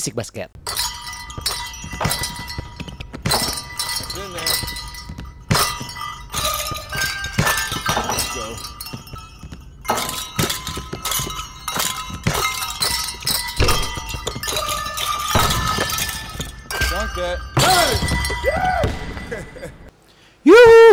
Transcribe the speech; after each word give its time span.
Bisik 0.00 0.16
Basket. 0.16 0.48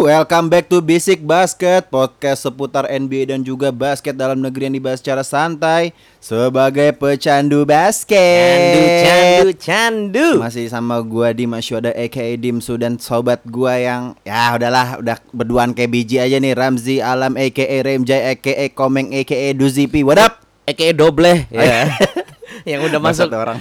Welcome 0.07 0.47
back 0.47 0.71
to 0.71 0.79
Basic 0.79 1.19
Basket, 1.19 1.91
podcast 1.91 2.47
seputar 2.47 2.87
NBA 2.87 3.35
dan 3.35 3.43
juga 3.43 3.75
basket 3.75 4.15
dalam 4.15 4.39
negeri 4.39 4.71
yang 4.71 4.79
dibahas 4.79 5.03
secara 5.03 5.19
santai 5.19 5.91
sebagai 6.23 6.95
pecandu 6.95 7.67
basket. 7.67 8.55
Candu, 8.55 8.83
candu, 9.03 9.51
candu. 9.59 10.29
Masih 10.39 10.71
sama 10.71 11.03
gua 11.03 11.35
Dimas 11.35 11.67
Syuada 11.67 11.91
aka 11.91 12.23
Dimsu 12.39 12.79
dan 12.79 12.95
sobat 12.95 13.43
gua 13.43 13.75
yang 13.75 14.15
ya 14.23 14.55
udahlah 14.55 15.03
udah 15.03 15.19
berduaan 15.35 15.75
kayak 15.75 15.91
biji 15.91 16.23
aja 16.23 16.39
nih 16.39 16.55
Ramzi 16.55 17.03
Alam 17.03 17.35
aka 17.35 17.67
Remjay 17.67 18.31
aka 18.31 18.71
Komeng 18.71 19.11
aka 19.11 19.51
Duzipi. 19.59 20.07
What 20.07 20.23
up? 20.23 20.39
Eke 20.63 20.95
doble 20.95 21.51
ya. 21.51 21.91
yang 22.67 22.83
udah 22.83 22.99
masuk 22.99 23.31
orang. 23.31 23.57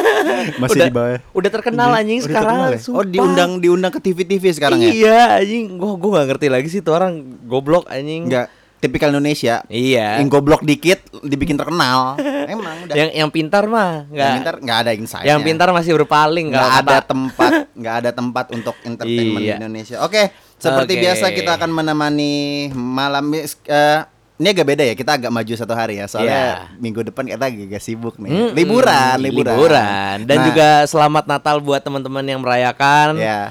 Masih 0.62 0.80
udah, 0.80 0.88
di 0.88 0.94
bawah. 0.94 1.18
Udah 1.36 1.50
terkenal 1.52 1.90
anjing 1.92 2.24
Udah 2.24 2.28
sekarang. 2.32 2.56
terkenal 2.64 2.88
ya? 2.88 2.96
Oh, 2.96 3.04
diundang 3.04 3.50
diundang 3.60 3.92
ke 3.92 4.00
TV-TV 4.00 4.44
sekarang 4.56 4.80
ya? 4.80 4.90
Iya, 4.90 5.20
anjing. 5.44 5.76
Gua 5.76 5.94
gua 6.00 6.10
gak 6.22 6.26
ngerti 6.34 6.46
lagi 6.48 6.68
sih 6.72 6.80
tuh 6.80 6.96
orang 6.96 7.20
goblok 7.44 7.84
anjing. 7.86 8.26
Enggak 8.26 8.48
tipikal 8.76 9.08
Indonesia. 9.10 9.64
Iya. 9.66 10.20
Yang 10.20 10.28
goblok 10.30 10.62
dikit 10.62 11.00
dibikin 11.24 11.56
terkenal. 11.56 12.16
Emang 12.52 12.86
udah. 12.86 12.94
Yang 12.94 13.08
yang 13.16 13.30
pintar 13.32 13.64
mah 13.66 14.04
Yang 14.06 14.12
nggak. 14.12 14.34
pintar 14.36 14.54
nggak 14.62 14.78
ada 14.84 14.90
insight. 14.92 15.26
Yang 15.26 15.40
pintar 15.42 15.68
masih 15.72 15.92
berpaling 15.96 16.46
nggak 16.52 16.72
ada 16.84 16.96
tempat 17.02 17.52
nggak 17.80 17.94
ada 18.04 18.10
tempat 18.12 18.46
untuk 18.52 18.76
entertainment 18.84 19.42
Iya. 19.42 19.56
di 19.56 19.60
Indonesia. 19.64 19.96
Oke, 20.04 20.30
seperti 20.56 20.92
Oke. 20.96 21.02
biasa 21.02 21.24
kita 21.32 21.50
akan 21.56 21.70
menemani 21.72 22.34
malam 22.72 23.32
eh, 23.34 24.00
ini 24.36 24.46
agak 24.46 24.66
beda 24.66 24.82
ya. 24.82 24.92
Kita 24.92 25.12
agak 25.14 25.30
maju 25.30 25.52
satu 25.52 25.72
hari 25.72 25.96
ya. 25.96 26.06
Soalnya 26.06 26.36
Iya. 26.36 26.54
minggu 26.76 27.00
depan 27.02 27.24
kita 27.24 27.40
agak 27.42 27.80
sibuk 27.80 28.16
nih. 28.16 28.28
Mm-mm, 28.28 28.50
liburan, 28.52 29.16
liburan. 29.18 29.54
liburan. 29.54 30.16
Dan 30.22 30.36
Nah, 30.36 30.44
juga 30.46 30.68
selamat 30.84 31.24
Natal 31.26 31.56
buat 31.58 31.80
teman-teman 31.80 32.22
yang 32.22 32.40
merayakan. 32.40 33.16
ya. 33.16 33.50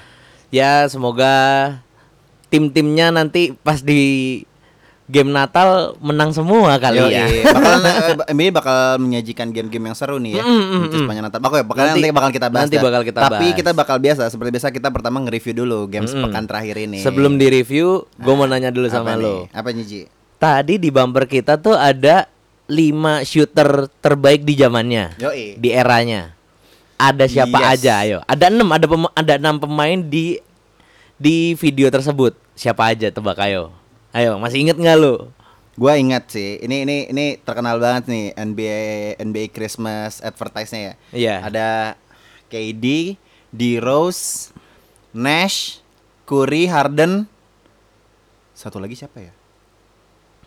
Ya, 0.50 0.86
semoga 0.86 1.34
tim-timnya 2.48 3.10
nanti 3.10 3.52
pas 3.58 3.82
di 3.82 4.42
game 5.06 5.30
Natal 5.30 5.94
menang 6.00 6.32
semua 6.32 6.78
kali 6.78 6.98
Yoi, 6.98 7.12
ya. 7.12 7.26
bakal 7.52 7.78
eh, 7.78 8.16
NBA 8.28 8.50
bakal 8.50 8.78
menyajikan 8.98 9.50
game-game 9.50 9.86
yang 9.86 9.94
seru 9.94 10.18
nih 10.18 10.40
ya. 10.40 10.44
Mm, 10.44 10.50
mm, 10.50 10.66
mm, 10.82 10.90
sepanjang 10.96 11.26
Natal. 11.26 11.40
Oke, 11.44 11.62
bakal 11.62 11.84
Nanti- 11.84 12.02
nanti, 12.02 12.10
bakal 12.12 12.32
kita 12.32 12.48
bahas. 12.48 12.64
nanti 12.64 12.76
dah. 12.76 12.84
bakal 12.84 13.02
kita 13.04 13.20
Tapi 13.20 13.34
bahas. 13.44 13.54
kita 13.56 13.72
bakal 13.72 13.98
biasa 14.00 14.24
seperti 14.28 14.50
biasa 14.52 14.68
kita 14.72 14.90
pertama 14.90 15.18
nge-review 15.22 15.54
dulu 15.56 15.80
games 15.86 16.10
Mm-mm. 16.10 16.26
pekan 16.26 16.46
terakhir 16.46 16.76
ini. 16.80 17.00
Sebelum 17.00 17.36
di 17.36 17.48
review, 17.48 17.88
gue 18.08 18.34
mau 18.34 18.46
nanya 18.46 18.70
dulu 18.70 18.88
Apa 18.88 18.96
sama 18.96 19.14
nih? 19.14 19.22
lo. 19.22 19.38
Apa 19.52 19.70
nih, 19.72 19.84
Ji? 19.84 20.02
Tadi 20.36 20.78
di 20.78 20.92
bumper 20.92 21.26
kita 21.26 21.56
tuh 21.56 21.74
ada 21.74 22.28
5 22.66 23.22
shooter 23.24 23.88
terbaik 24.02 24.42
di 24.42 24.58
zamannya, 24.58 25.16
Yoi. 25.18 25.56
di 25.56 25.70
eranya. 25.70 26.34
Ada 26.96 27.28
siapa 27.28 27.60
Yes. 27.60 27.72
aja? 27.80 27.94
Ayo. 28.02 28.18
Ada 28.26 28.48
6, 28.50 28.68
ada 28.68 28.86
pema- 28.86 29.14
ada 29.14 29.34
6 29.36 29.56
pemain 29.60 30.00
di 30.00 30.40
di 31.16 31.56
video 31.56 31.88
tersebut. 31.88 32.36
Siapa 32.54 32.92
aja 32.92 33.08
tebak 33.08 33.40
ayo. 33.42 33.72
Ayo, 34.12 34.40
masih 34.40 34.64
inget 34.64 34.76
nggak 34.76 34.98
lo? 34.98 35.32
Gua 35.76 36.00
ingat 36.00 36.32
sih, 36.32 36.56
ini 36.64 36.88
ini 36.88 37.12
ini 37.12 37.26
terkenal 37.38 37.76
banget 37.78 38.08
nih 38.08 38.32
NBA 38.32 38.84
NBA 39.20 39.52
Christmas 39.52 40.24
advertise-nya 40.24 40.80
ya. 40.82 40.94
Iya. 41.12 41.36
Ada 41.44 41.68
KD, 42.48 43.20
D 43.52 43.62
Rose, 43.78 44.56
Nash, 45.12 45.84
Curry, 46.24 46.72
Harden. 46.72 47.28
Satu 48.56 48.80
lagi 48.80 48.96
siapa 48.96 49.20
ya? 49.20 49.36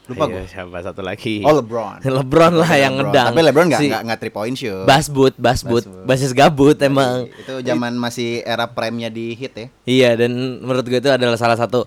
Lupa 0.08 0.24
Ayo, 0.24 0.32
gua. 0.34 0.44
siapa 0.44 0.78
satu 0.80 1.00
lagi? 1.00 1.44
Oh 1.44 1.52
LeBron. 1.54 2.00
LeBron 2.16 2.54
lah 2.56 2.72
yang 2.72 2.94
LeBron. 2.94 3.06
ngedang. 3.06 3.26
Tapi 3.28 3.40
LeBron 3.44 3.66
nggak 3.68 3.80
Si- 3.80 3.92
nggak 3.92 4.18
three 4.18 4.32
point 4.32 4.56
shoot. 4.56 4.82
Basbut, 4.82 5.36
basbut, 5.36 5.84
basis 6.02 6.32
gabut 6.32 6.76
emang. 6.78 7.28
Itu 7.30 7.60
zaman 7.60 7.92
masih 7.94 8.40
era 8.42 8.64
prime-nya 8.66 9.08
di 9.08 9.32
hit 9.32 9.52
ya. 9.52 9.66
Iya 9.84 10.10
dan 10.16 10.32
menurut 10.58 10.82
gue 10.82 10.96
itu 10.96 11.08
adalah 11.08 11.36
salah 11.36 11.54
satu 11.54 11.84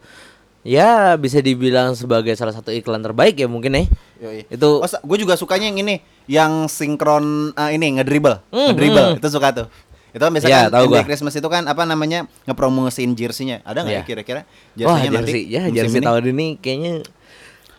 ya 0.62 1.18
bisa 1.18 1.42
dibilang 1.42 1.92
sebagai 1.92 2.32
salah 2.32 2.54
satu 2.54 2.70
iklan 2.70 3.02
terbaik 3.02 3.34
ya 3.36 3.46
mungkin 3.46 3.74
ya. 3.74 3.84
Yoi. 4.22 4.46
Itu 4.48 4.70
Oh, 4.78 4.86
gue 4.86 5.18
juga 5.18 5.34
sukanya 5.34 5.66
yang 5.66 5.82
ini, 5.82 5.98
yang 6.28 6.70
sinkron 6.70 7.26
eh, 7.52 7.74
ini 7.74 7.98
ngedribble, 7.98 8.38
Hmm, 8.48 8.70
ngedribble 8.70 9.08
hmm. 9.08 9.18
itu 9.18 9.28
suka 9.28 9.50
tuh. 9.52 9.68
Itu 10.12 10.20
kan 10.20 10.30
Iya, 10.30 10.36
biasanya 10.36 10.58
kan 10.62 10.70
tahu 10.70 10.84
NBA 10.84 10.92
gua. 10.94 11.02
Christmas 11.08 11.34
itu 11.34 11.48
kan 11.48 11.64
apa 11.66 11.84
namanya 11.84 12.20
ngepromosiin 12.46 13.12
jersey-nya. 13.12 13.64
Ada 13.64 13.82
nggak 13.82 13.96
Iya. 13.96 13.98
ya 13.98 14.06
kira-kira 14.06 14.42
Wah 14.44 15.00
jersey-nya 15.00 15.10
nanti? 15.10 15.32
jersey, 15.32 15.42
ya 15.48 15.62
jersey 15.74 15.98
ini? 15.98 16.06
tahun 16.06 16.24
ini 16.30 16.48
kayaknya. 16.60 16.94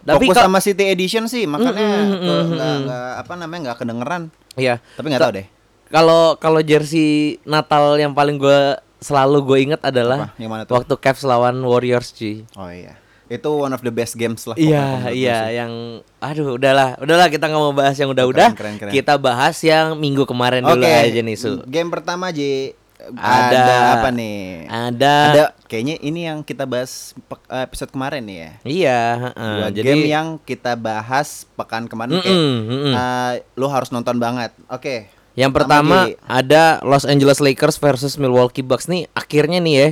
Tapi 0.02 0.26
Fokus 0.26 0.42
sama 0.42 0.58
City 0.58 0.84
Edition 0.90 1.30
sih, 1.30 1.46
makanya 1.46 1.78
Mm, 1.78 2.10
mm, 2.10 2.18
mm, 2.18 2.44
nggak 2.52 2.74
nggak 2.86 3.06
apa 3.22 3.32
namanya 3.38 3.60
nggak 3.70 3.78
kedengeran. 3.78 4.22
Iya. 4.58 4.82
Tapi 4.98 5.06
nggak 5.14 5.22
tahu 5.22 5.32
deh. 5.38 5.46
Kalau 5.92 6.22
kalau 6.36 6.60
jersey 6.60 7.38
Natal 7.44 7.94
yang 8.00 8.10
paling 8.10 8.40
gue 8.40 8.60
selalu 8.98 9.38
gue 9.44 9.58
inget 9.70 9.82
adalah 9.82 10.30
Apa? 10.30 10.40
Yang 10.40 10.50
mana 10.50 10.62
tuh? 10.66 10.74
waktu 10.78 10.94
Cavs 10.98 11.22
lawan 11.22 11.58
Warriors 11.62 12.10
cuy. 12.10 12.42
Oh 12.58 12.66
iya. 12.66 12.98
Itu 13.30 13.64
one 13.64 13.72
of 13.72 13.80
the 13.80 13.88
best 13.88 14.18
games 14.18 14.44
lah. 14.44 14.52
Iya, 14.60 15.08
iya, 15.08 15.38
sih. 15.48 15.56
yang 15.56 15.72
aduh, 16.20 16.60
udahlah, 16.60 17.00
udahlah 17.00 17.32
kita 17.32 17.48
nggak 17.48 17.62
mau 17.64 17.72
bahas 17.72 17.96
yang 17.96 18.12
udah-udah. 18.12 18.52
Keren, 18.52 18.76
keren, 18.76 18.76
keren. 18.76 18.92
Kita 18.92 19.16
bahas 19.16 19.56
yang 19.64 19.96
minggu 19.96 20.28
kemarin 20.28 20.60
Oke. 20.69 20.76
dulu 20.76 20.84
aja 20.84 21.20
nih, 21.24 21.36
Su. 21.40 21.64
Game 21.64 21.88
pertama 21.88 22.28
Ji. 22.28 22.76
Ada- 23.12 23.98
apa 23.98 24.08
nih? 24.08 24.66
Ada, 24.66 25.14
Ada 25.28 25.44
kayaknya 25.66 25.96
ini 25.98 26.20
yang 26.24 26.40
kita 26.40 26.62
bahas 26.62 27.12
episode 27.48 27.90
kemarin 27.90 28.22
nih 28.22 28.38
ya. 28.38 28.50
Iya, 28.62 29.00
heeh. 29.18 29.54
Dua 29.58 29.68
jadi 29.70 29.88
game 29.88 30.06
yang 30.06 30.28
kita 30.38 30.72
bahas 30.74 31.44
pekan 31.52 31.86
kemarin 31.86 32.18
kayak 32.18 32.30
Mm-mm, 32.30 32.58
mm-mm. 32.64 32.92
eh, 32.92 33.32
lu 33.54 33.66
harus 33.66 33.90
nonton 33.90 34.16
banget. 34.16 34.54
Oke. 34.66 35.10
Yang 35.32 35.52
pertama 35.54 36.06
Ji. 36.06 36.20
ada 36.22 36.78
Los 36.82 37.02
Angeles 37.02 37.40
Lakers 37.40 37.76
versus 37.76 38.14
Milwaukee 38.14 38.60
Bucks 38.60 38.84
nih 38.84 39.08
akhirnya 39.12 39.58
nih 39.58 39.74
ya. 39.74 39.88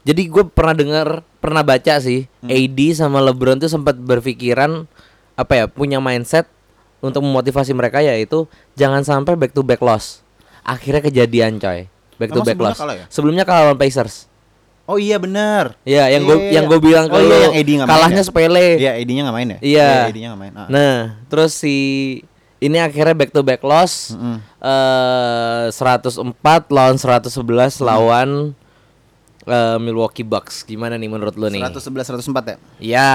Jadi 0.00 0.22
gue 0.26 0.48
pernah 0.48 0.72
dengar, 0.72 1.08
pernah 1.36 1.60
baca 1.60 2.00
sih, 2.00 2.24
Mm. 2.40 2.48
AD 2.48 2.78
sama 2.96 3.20
LeBron 3.20 3.60
tuh 3.60 3.68
sempat 3.68 3.92
berpikiran 3.94 4.88
apa 5.36 5.52
ya, 5.54 5.64
punya 5.68 6.00
mindset 6.00 6.48
untuk 7.00 7.20
memotivasi 7.20 7.72
mereka 7.72 8.00
yaitu 8.00 8.48
jangan 8.72 9.04
sampai 9.04 9.36
back 9.36 9.52
to 9.52 9.60
back 9.60 9.78
loss. 9.78 10.24
Akhirnya 10.60 11.00
kejadian 11.02 11.60
coy. 11.60 11.84
Back 12.20 12.30
to 12.30 12.40
back 12.40 12.52
sebelumnya 12.52 12.68
loss. 12.68 12.78
kalah 12.78 12.94
ya? 12.94 13.06
Sebelumnya 13.08 13.44
kalah 13.44 13.62
lawan 13.66 13.80
Pacers. 13.80 14.28
Oh 14.84 14.98
iya 14.98 15.16
benar. 15.16 15.78
Iya, 15.82 16.10
yang 16.10 16.26
gue 16.26 16.36
Iya, 16.36 16.50
yang 16.52 16.64
iya. 16.66 16.70
gue 16.70 16.78
bilang 16.82 17.06
Oh 17.08 17.16
iya, 17.16 17.24
lu, 17.24 17.36
yang 17.40 17.54
AD 17.54 17.68
nggak 17.70 17.86
main 17.86 17.94
kalahnya 17.94 18.20
ya? 18.20 18.26
sepele. 18.26 18.66
Iya, 18.76 18.92
AD-nya 18.98 19.22
nggak 19.22 19.36
main 19.36 19.48
ya? 19.48 19.58
Iya. 19.62 19.90
AD-nya 20.04 20.28
nggak 20.28 20.42
main. 20.42 20.52
Ah. 20.52 20.66
Nah, 20.68 20.96
terus 21.26 21.52
si 21.54 21.76
ini 22.58 22.76
akhirnya 22.76 23.14
back 23.14 23.30
to 23.30 23.40
back 23.40 23.62
loss. 23.62 24.12
Mm-mm. 24.12 24.36
eh 24.60 25.66
104 25.70 26.20
lawan 26.68 26.96
111 26.98 27.30
lawan 27.80 28.28
eh, 29.46 29.78
Milwaukee 29.78 30.26
Bucks. 30.26 30.60
Gimana 30.62 30.98
nih 30.98 31.08
menurut 31.08 31.38
lu 31.38 31.46
nih? 31.48 31.62
111 31.62 32.26
104 32.26 32.26
ya? 32.44 32.56
Ya. 32.76 33.12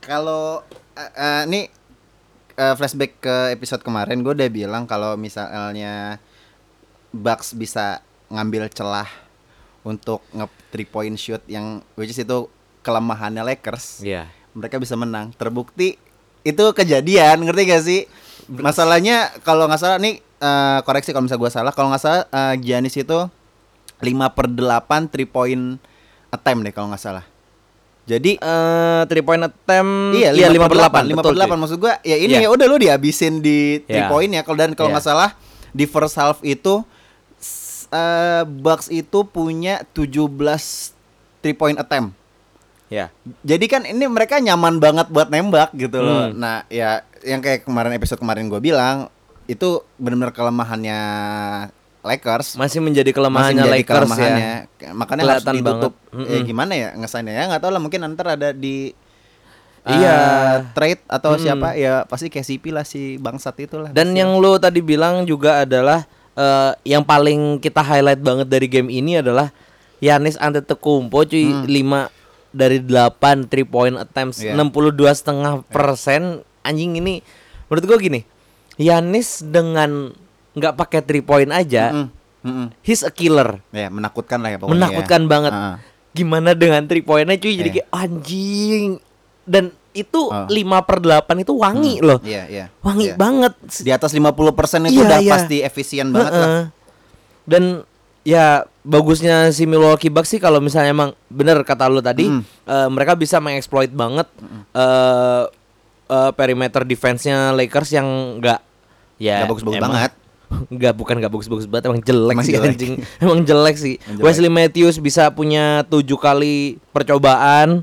Kalau 0.00 0.64
eh, 0.94 1.12
eh, 1.12 1.40
ini 1.44 1.60
eh, 2.54 2.74
flashback 2.74 3.20
ke 3.20 3.36
episode 3.52 3.84
kemarin 3.84 4.24
gue 4.24 4.32
udah 4.32 4.48
bilang 4.48 4.88
kalau 4.88 5.14
misalnya 5.14 6.16
Bucks 7.16 7.52
bisa 7.52 7.98
ngambil 8.28 8.68
celah 8.68 9.08
untuk 9.82 10.20
nge 10.30 10.46
three 10.68 10.84
point 10.84 11.14
shoot 11.14 11.40
yang 11.46 11.80
which 11.94 12.10
is 12.10 12.18
itu 12.18 12.46
kelemahannya 12.80 13.42
Lakers. 13.42 14.00
Iya. 14.00 14.30
mereka 14.52 14.76
bisa 14.76 14.94
menang. 14.94 15.36
Terbukti 15.36 16.00
itu 16.40 16.64
kejadian, 16.72 17.44
ngerti 17.44 17.62
gak 17.66 17.82
sih? 17.82 18.00
Masalahnya 18.48 19.36
kalau 19.42 19.66
nggak 19.66 19.76
salah 19.76 19.98
nih 19.98 20.16
eh, 20.18 20.78
koreksi 20.80 21.10
kalau 21.10 21.24
misalnya 21.24 21.42
gua 21.42 21.52
salah, 21.52 21.72
kalau 21.72 21.88
nggak 21.88 22.00
salah 22.00 22.22
eh, 22.24 22.54
Giannis 22.56 22.94
itu 22.94 23.18
5 23.98 24.00
per 24.32 24.46
8 24.48 25.12
3 25.12 25.26
point 25.26 25.64
attempt 26.30 26.60
deh 26.62 26.72
kalau 26.72 26.88
nggak 26.88 27.02
salah. 27.02 27.24
Jadi 28.06 28.38
Eh 28.38 29.02
three 29.10 29.20
point 29.20 29.42
attempt 29.42 30.14
iya 30.14 30.30
5, 30.30 30.54
lima 30.54 30.66
per 30.66 30.78
8, 30.78 31.04
5 31.04 31.10
betul, 31.12 31.34
per 31.34 31.42
8 31.42 31.44
cuy. 31.44 31.58
maksud 31.58 31.76
gua 31.76 31.94
ya 32.00 32.16
ini 32.16 32.32
Iya. 32.32 32.46
ya 32.46 32.48
udah 32.48 32.66
lu 32.66 32.76
dihabisin 32.78 33.34
di 33.40 33.82
3 33.82 33.90
Iya. 33.90 34.06
point 34.06 34.30
ya 34.30 34.40
kalau 34.40 34.56
dan 34.56 34.72
kalau 34.72 34.88
Iya. 34.88 34.94
nggak 34.94 35.04
salah 35.04 35.30
di 35.70 35.84
first 35.84 36.14
half 36.14 36.38
itu 36.40 36.80
eh, 37.88 38.42
Bucks 38.44 38.88
itu 38.88 39.22
punya 39.22 39.82
17 39.90 40.94
3 41.40 41.52
point 41.52 41.74
attempt. 41.74 42.14
Ya. 42.86 43.10
Jadi 43.42 43.66
kan 43.66 43.82
ini 43.82 44.06
mereka 44.06 44.38
nyaman 44.38 44.76
banget 44.76 45.06
buat 45.08 45.26
nembak 45.26 45.74
gitu 45.74 45.98
loh. 45.98 46.30
Hmm. 46.30 46.36
Nah, 46.36 46.62
ya 46.68 47.02
yang 47.20 47.38
kayak 47.38 47.62
kemarin 47.62 47.90
episode 47.92 48.18
kemarin 48.18 48.46
gue 48.46 48.60
bilang 48.60 49.10
itu 49.44 49.80
benar-benar 49.96 50.30
kelemahannya 50.30 51.00
Lakers. 52.00 52.54
Masih 52.54 52.78
menjadi 52.78 53.10
Masih 53.10 53.16
kelemahannya 53.16 53.54
menjadi 53.60 53.74
Lakers 53.76 53.98
kelemahannya. 53.98 54.52
ya. 54.78 54.90
Makanya 54.92 55.22
Kelihatan 55.24 55.42
harus 55.44 55.58
ditutup. 55.58 55.92
banget. 56.08 56.28
Ya 56.28 56.38
gimana 56.40 56.72
ya 56.72 56.88
ngesainnya 56.94 57.32
ya 57.32 57.44
nggak 57.46 57.60
tahu 57.60 57.72
lah 57.72 57.82
mungkin 57.82 58.00
ntar 58.08 58.26
ada 58.32 58.50
di 58.50 58.94
Iya. 59.84 60.10
eh, 60.10 60.56
trade 60.72 61.02
atau 61.06 61.30
Mm-mm. 61.32 61.42
siapa 61.42 61.68
ya 61.74 62.02
pasti 62.04 62.26
KCP 62.26 62.70
lah 62.70 62.82
si 62.82 63.18
bangsat 63.18 63.54
itulah. 63.60 63.90
Dan 63.90 64.10
pasti. 64.10 64.18
yang 64.18 64.34
lu 64.34 64.58
tadi 64.58 64.78
bilang 64.80 65.22
juga 65.22 65.62
adalah 65.62 66.02
eh, 66.36 66.72
yang 66.86 67.02
paling 67.02 67.58
kita 67.58 67.80
highlight 67.80 68.20
banget 68.20 68.46
dari 68.46 68.66
game 68.66 68.88
ini 68.88 69.18
adalah 69.18 69.50
Yanis 69.96 70.36
Antetokounmpo 70.36 71.24
cuy 71.24 71.64
5 71.64 71.68
dari 72.52 72.78
8 72.78 73.16
three 73.46 73.64
point 73.64 73.96
attempts 73.96 74.38
Iya. 74.38 74.52
62 74.54 74.92
setengah 75.10 75.64
persen 75.66 76.22
anjing 76.62 76.94
ini 76.94 77.20
menurut 77.66 77.84
gua 77.84 77.98
gini 77.98 78.24
Yanis 78.74 79.40
dengan 79.42 80.12
nggak 80.52 80.74
pakai 80.74 81.00
three 81.00 81.20
point 81.20 81.48
aja 81.48 81.92
Mm, 81.92 82.08
mm, 82.42 82.52
mm. 82.54 82.66
he's 82.80 83.00
a 83.00 83.10
killer 83.10 83.60
Ya, 83.70 83.88
menakutkan 83.88 84.38
lah 84.38 84.50
ya 84.50 84.58
pokoknya. 84.58 84.72
menakutkan 84.74 85.22
ya. 85.22 85.28
banget 85.28 85.52
Ah. 85.52 85.76
gimana 86.12 86.52
dengan 86.52 86.80
three 86.82 87.00
pointnya 87.00 87.36
cuy 87.36 87.54
jadi 87.54 87.70
Iya. 87.70 87.76
kayak 87.78 87.88
anjing 87.90 88.90
dan 89.44 89.64
itu 89.96 90.20
Oh. 90.26 90.44
5 90.44 90.52
per 90.82 90.98
8 91.00 91.24
itu 91.38 91.52
wangi 91.52 91.98
loh 91.98 92.20
Iya, 92.20 92.44
iya. 92.46 92.64
wangi 92.80 93.10
Iya. 93.10 93.16
banget 93.16 93.54
Di 93.78 93.90
atas 93.90 94.12
50% 94.12 94.36
itu 94.84 94.94
Iya, 94.94 95.06
udah 95.06 95.18
iya. 95.18 95.32
pasti 95.32 95.56
efisien 95.60 96.08
banget 96.10 96.32
lah. 96.32 96.46
Heeh. 96.46 96.64
Dan 97.44 97.62
ya 98.22 98.46
bagusnya 98.82 99.48
si 99.48 99.64
Milwaukee 99.64 100.08
Bucks 100.08 100.28
sih 100.28 100.38
kalau 100.38 100.58
misalnya 100.58 100.90
emang 100.90 101.10
bener 101.26 101.62
kata 101.62 101.86
lu 101.86 101.98
tadi 102.00 102.26
Mm. 102.26 102.42
eh, 102.42 102.88
mereka 102.88 103.14
bisa 103.14 103.38
mengeksploit 103.38 103.88
banget 103.88 104.26
eh 104.72 105.42
eh, 106.06 106.30
perimeter 106.32 106.82
defense-nya 106.82 107.50
Lakers 107.52 107.90
yang 107.92 108.06
enggak 108.36 108.60
ya 109.16 109.42
bagus-bagus 109.42 109.80
banget. 109.80 110.12
Enggak, 110.70 110.94
bukan 110.94 111.18
enggak 111.18 111.32
bagus-bagus 111.32 111.66
banget, 111.66 111.90
emang 111.90 111.98
jelek 112.00 112.30
Emang 112.32 112.46
sih 112.46 112.54
jelek. 112.54 112.70
anjing. 112.70 112.94
Emang 113.18 113.40
jelek 113.42 113.76
sih. 113.76 113.94
Emang 113.98 114.14
jelek. 114.14 114.24
Wesley 114.24 114.46
Matthews 114.48 114.96
bisa 114.96 115.26
punya 115.28 115.82
tujuh 115.84 116.14
kali 116.14 116.78
percobaan, 116.94 117.82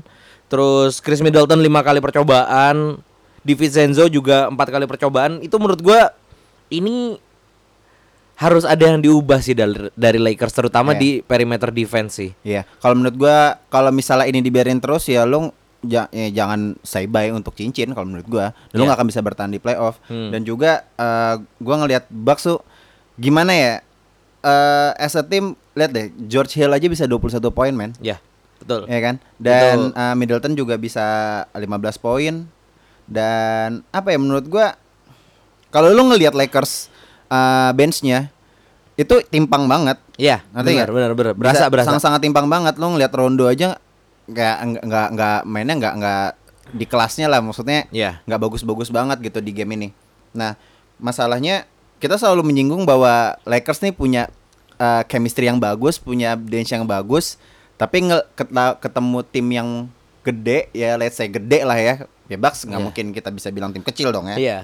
terus 0.54 1.02
Chris 1.02 1.18
Middleton 1.18 1.58
lima 1.58 1.82
kali 1.82 1.98
percobaan, 1.98 3.02
DiVincenzo 3.42 4.06
juga 4.06 4.46
empat 4.46 4.70
kali 4.70 4.86
percobaan. 4.86 5.42
Itu 5.42 5.58
menurut 5.58 5.82
gua 5.82 6.14
ini 6.68 7.18
harus 8.34 8.62
ada 8.62 8.82
yang 8.84 8.98
diubah 8.98 9.38
sih 9.38 9.52
dari, 9.52 9.90
dari 9.92 10.18
Lakers 10.18 10.50
terutama 10.52 10.90
Iya. 10.90 10.98
di 10.98 11.10
perimeter 11.20 11.70
defense 11.70 12.12
sih. 12.16 12.30
Iya, 12.40 12.62
kalau 12.78 12.94
menurut 12.94 13.14
gua 13.16 13.58
kalau 13.68 13.90
misalnya 13.90 14.26
ini 14.26 14.38
dibiarin 14.38 14.78
terus 14.78 15.06
ya 15.06 15.22
lu 15.22 15.50
ja- 15.82 16.10
ya 16.10 16.30
jangan 16.32 16.74
say 16.80 17.04
bye 17.04 17.30
untuk 17.30 17.54
cincin 17.54 17.90
kalau 17.90 18.06
menurut 18.06 18.26
gua. 18.26 18.46
Lu 18.70 18.78
Iya. 18.78 18.90
nggak 18.90 18.98
akan 18.98 19.08
bisa 19.08 19.20
bertahan 19.20 19.50
di 19.50 19.58
playoff. 19.58 19.98
Hmm. 20.04 20.30
Dan 20.30 20.42
juga 20.42 20.86
eh, 20.94 21.34
gua 21.58 21.74
ngelihat 21.76 22.06
Bucks 22.08 22.46
tuh 22.48 22.58
gimana 23.14 23.50
ya? 23.50 23.74
Eh 24.40 24.90
as 24.98 25.14
a 25.14 25.22
team 25.22 25.54
lihat 25.72 25.90
deh, 25.90 26.06
George 26.24 26.54
Hill 26.54 26.70
aja 26.70 26.86
bisa 26.86 27.04
21 27.04 27.50
poin, 27.50 27.70
men. 27.70 27.94
Ya, 27.98 28.18
betul. 28.64 28.80
Ya 28.88 29.00
kan? 29.00 29.14
Dan 29.36 29.92
Betul. 29.92 30.00
eh, 30.00 30.14
Middleton 30.16 30.54
juga 30.54 30.74
bisa 30.74 31.04
15 31.52 31.60
poin. 31.96 32.48
Dan 33.04 33.84
apa 33.90 34.08
ya 34.08 34.18
menurut 34.18 34.48
gua 34.48 34.72
kalau 35.68 35.90
lu 35.90 36.08
ngelihat 36.08 36.32
Lakers 36.32 36.88
eh, 37.26 37.70
benchnya 37.72 38.32
itu 38.94 39.20
timpang 39.26 39.66
banget. 39.66 39.98
Iya, 40.14 40.40
Ngerti 40.50 40.70
benar, 40.72 40.88
benar, 40.88 41.10
benar. 41.12 41.32
Bisa 41.34 41.40
Berasa, 41.42 41.64
berasa. 41.68 41.86
sangat-sangat 41.90 42.20
timpang 42.22 42.46
banget 42.46 42.78
lu 42.78 42.94
ngelihat 42.94 43.12
Rondo 43.12 43.44
aja 43.44 43.76
nggak 44.24 44.56
nggak 44.88 45.08
nggak 45.12 45.38
mainnya 45.44 45.74
nggak 45.76 45.94
nggak 46.00 46.28
di 46.72 46.88
kelasnya 46.88 47.28
lah 47.28 47.44
maksudnya 47.44 47.84
Iya. 47.92 48.24
nggak 48.24 48.40
bagus-bagus 48.40 48.88
banget 48.88 49.20
gitu 49.20 49.44
di 49.44 49.52
game 49.52 49.76
ini. 49.76 49.88
Nah 50.32 50.56
masalahnya 50.96 51.68
kita 52.00 52.16
selalu 52.16 52.40
menyinggung 52.46 52.86
bahwa 52.86 53.34
Lakers 53.44 53.82
nih 53.82 53.92
punya 53.92 54.22
uh, 54.78 55.02
chemistry 55.04 55.44
yang 55.44 55.58
bagus, 55.58 55.98
punya 55.98 56.38
bench 56.38 56.70
yang 56.70 56.86
bagus, 56.86 57.36
tapi 57.74 58.04
nge- 58.04 58.26
ketemu 58.78 59.18
tim 59.24 59.46
yang 59.48 59.68
gede 60.20 60.72
ya 60.72 60.94
let's 60.94 61.16
say 61.16 61.26
gede 61.26 61.62
lah 61.62 61.76
ya. 61.76 61.94
Ya 62.24 62.36
Bucks 62.36 62.64
nggak 62.64 62.76
Iya. 62.76 62.86
mungkin 62.86 63.06
kita 63.12 63.28
bisa 63.28 63.48
bilang 63.48 63.70
tim 63.70 63.80
kecil 63.80 64.08
dong 64.08 64.24
ya. 64.26 64.36
Iya. 64.36 64.58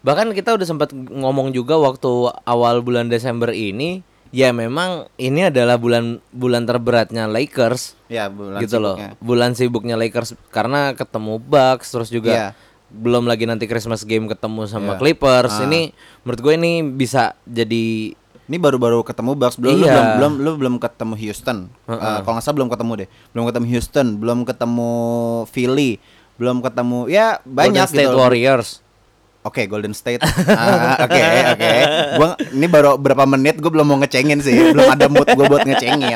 Bahkan 0.00 0.32
kita 0.32 0.52
udah 0.52 0.64
sempat 0.64 0.90
ngomong 0.90 1.50
juga 1.50 1.76
waktu 1.76 2.10
awal 2.42 2.80
bulan 2.80 3.06
Desember 3.06 3.52
ini, 3.52 4.00
ya 4.30 4.50
memang 4.50 5.06
ini 5.14 5.46
adalah 5.46 5.76
bulan 5.76 6.18
bulan 6.30 6.64
terberatnya 6.64 7.28
Lakers 7.28 7.94
Ya 8.06 8.26
bulan 8.26 8.58
gitu 8.58 8.80
loh. 8.80 8.96
sibuknya. 8.96 9.10
Bulan 9.20 9.50
sibuknya 9.52 9.94
Lakers 9.94 10.34
karena 10.48 10.90
ketemu 10.92 11.36
Bucks 11.38 11.86
terus 11.88 12.08
juga 12.08 12.32
Iya. 12.32 12.48
belum 12.88 13.24
lagi 13.24 13.44
nanti 13.44 13.64
Christmas 13.64 14.02
game 14.02 14.24
ketemu 14.26 14.64
sama 14.66 14.96
Iya. 14.96 15.00
Clippers. 15.00 15.54
Ah. 15.54 15.64
Ini 15.64 15.92
menurut 16.24 16.40
gue 16.40 16.54
ini 16.56 16.72
bisa 16.82 17.36
jadi 17.44 18.16
Ini 18.42 18.56
baru-baru 18.56 19.00
ketemu 19.02 19.32
Bucks 19.32 19.56
belum 19.56 19.74
lu 19.74 19.84
Iya. 19.84 19.92
belum 19.92 20.06
belum 20.12 20.32
lu 20.38 20.50
belum 20.56 20.74
ketemu 20.76 21.14
Houston. 21.16 21.58
Heeh. 21.84 21.96
Eh, 21.96 22.18
kalau 22.20 22.34
nggak 22.34 22.42
salah 22.42 22.56
belum 22.56 22.68
ketemu 22.68 22.92
deh. 22.96 23.08
Belum 23.30 23.44
ketemu 23.46 23.66
Houston, 23.68 24.06
belum 24.16 24.38
ketemu 24.42 24.90
Philly, 25.46 25.90
belum 26.34 26.56
ketemu 26.60 26.98
ya 27.06 27.38
banyak 27.42 27.78
Golden 27.78 27.88
State 27.88 28.08
gitu. 28.08 28.18
Warriors. 28.18 28.70
Oke, 29.42 29.66
Golden 29.66 29.90
State. 29.90 30.22
Ah, 30.48 31.02
Oke, 31.02 31.18
oke. 31.50 31.72
Gua 32.14 32.28
ini 32.48 32.66
baru 32.66 32.94
berapa 32.94 33.26
menit 33.26 33.58
gue 33.58 33.66
belum 33.68 33.82
mau 33.84 33.98
ngecengin 33.98 34.38
sih. 34.38 34.54
Belum 34.70 34.86
ada 34.86 35.06
mood 35.06 35.26
gue 35.26 35.44
buat 35.44 35.62
ngecengin. 35.62 36.14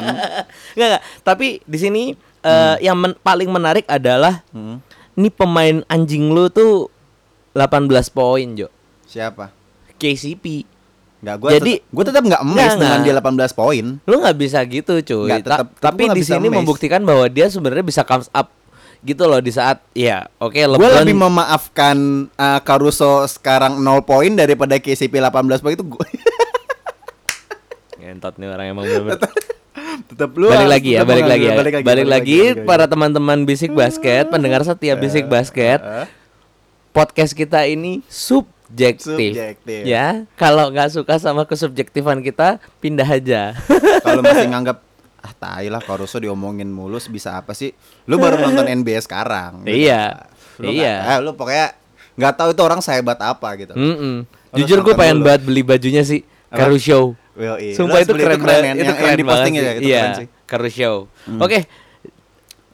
Enggak, 0.72 0.86
enggak. 0.94 1.02
Tapi 1.22 1.58
di 1.60 1.74
sini 1.76 2.02
eh, 2.40 2.76
yang 2.80 2.94
men- 2.94 3.18
paling 3.18 3.50
menarik 3.50 3.82
adalah 3.84 4.46
Hmm. 4.50 4.78
ini 5.12 5.26
pemain 5.28 5.82
anjing 5.86 6.30
lu 6.30 6.46
tuh 6.46 6.86
18 7.50 7.82
poin, 8.08 8.46
Jo. 8.54 8.70
Siapa? 9.04 9.50
KCP. 9.96 10.62
Enggak, 11.16 11.36
gua 11.38 11.50
Jadi- 11.50 11.80
gua 11.88 12.04
tetap 12.04 12.22
nggak 12.22 12.42
emes 12.42 12.72
dengan 12.74 13.00
nggak. 13.00 13.06
dia 13.34 13.48
18 13.48 13.52
poin. 13.52 13.84
Lu 14.00 14.14
nggak 14.16 14.36
bisa 14.36 14.58
gitu, 14.62 14.92
cuy. 14.98 15.26
Nggak, 15.26 15.40
Ta- 15.40 15.48
tetep- 15.56 15.70
tetep 15.72 15.82
tapi 15.82 16.02
di 16.10 16.22
sini 16.22 16.46
membuktikan 16.48 17.00
bahwa 17.02 17.24
dia 17.26 17.46
sebenarnya 17.46 17.82
bisa 17.82 18.02
comes 18.02 18.28
up 18.30 18.52
gitu 18.98 19.22
loh 19.24 19.38
di 19.38 19.48
saat 19.48 19.78
ya 19.92 20.26
oke 20.36 20.56
Gue 20.56 20.66
LeBron 20.66 20.98
lebih 21.00 21.14
memaafkan 21.16 21.96
uh, 22.28 22.58
Caruso 22.60 23.22
sekarang 23.24 23.78
0 23.78 24.02
poin 24.02 24.32
daripada 24.32 24.74
KCP 24.76 25.22
18 25.22 25.30
poin 25.56 25.72
itu 25.72 25.84
gue 25.84 26.06
ngentot 27.98 28.34
nih 28.34 28.48
orang 28.48 28.66
emang 28.68 28.84
bener 28.84 29.18
tetap 30.06 30.30
lu 30.32 30.48
balik 30.48 30.68
lagi 30.70 30.90
ya, 30.92 31.02
balik 31.02 31.24
lagi 31.24 31.44
ya. 31.44 31.54
mengambil- 31.54 31.56
Balik, 31.56 31.74
lagi, 31.74 31.86
balik 31.86 32.06
lagi. 32.08 32.38
para 32.64 32.84
teman-teman 32.84 33.38
Bisik 33.42 33.72
Basket, 33.72 34.24
pendengar 34.26 34.60
setia 34.62 34.94
Bisik 34.94 35.26
Basket. 35.26 35.78
Eh, 35.78 36.06
Podcast 36.90 37.32
kita 37.32 37.62
ini 37.62 38.00
subjektif. 38.66 39.30
Subjektif. 39.32 39.82
Ya, 39.82 40.06
kalau 40.34 40.68
nggak 40.68 40.90
suka 40.90 41.16
sama 41.16 41.42
kesubjektifan 41.42 42.18
kita, 42.20 42.58
pindah 42.76 43.06
aja. 43.06 43.54
kalau 44.04 44.20
masih 44.20 44.50
nganggap 44.52 44.82
ah 45.18 45.32
tai 45.32 45.66
lah 45.66 45.80
Caruso 45.80 46.16
diomongin 46.16 46.68
mulus 46.68 47.06
bisa 47.06 47.34
apa 47.34 47.50
sih 47.50 47.74
lu 48.04 48.14
baru 48.16 48.38
nonton 48.38 48.62
NBA 48.64 49.00
sekarang 49.00 49.62
gitu. 49.64 49.74
Iya. 49.82 50.30
lu 50.56 50.70
Iya. 50.70 50.94
nggak- 50.96 51.10
eh, 51.12 51.18
lu 51.20 51.30
pokoknya 51.32 51.66
nggak 52.14 52.32
tahu 52.32 52.48
itu 52.48 52.62
orang 52.62 52.78
sehebat 52.78 53.18
apa 53.18 53.48
gitu 53.56 53.74
Mm-mm. 53.74 54.22
Harus 54.22 54.56
Jujur 54.56 54.78
gue 54.80 54.94
pengen 54.94 55.18
dulu. 55.18 55.26
banget 55.26 55.42
beli 55.44 55.62
bajunya 55.62 56.00
sih. 56.00 56.22
Show. 56.80 57.18
Well, 57.34 57.58
iya. 57.58 57.74
Sumpah 57.74 57.98
Lu 57.98 58.02
itu 58.02 58.08
harus 58.08 58.14
beli, 58.14 58.24
keren, 58.24 58.40
banget. 58.40 58.64
yang- 58.64 58.76
Itu 58.76 58.84
yang 58.86 58.96
keren 58.96 59.12
di 59.12 59.20
banget 59.20 59.32
posting 59.34 59.52
sih. 59.52 59.60
ya, 59.60 59.72
itu 59.72 59.82
iya, 59.82 59.98
keren 59.98 60.14
sih. 60.14 60.26
Hmm. 60.26 60.44
Caruso 60.46 60.70
Show. 60.72 60.96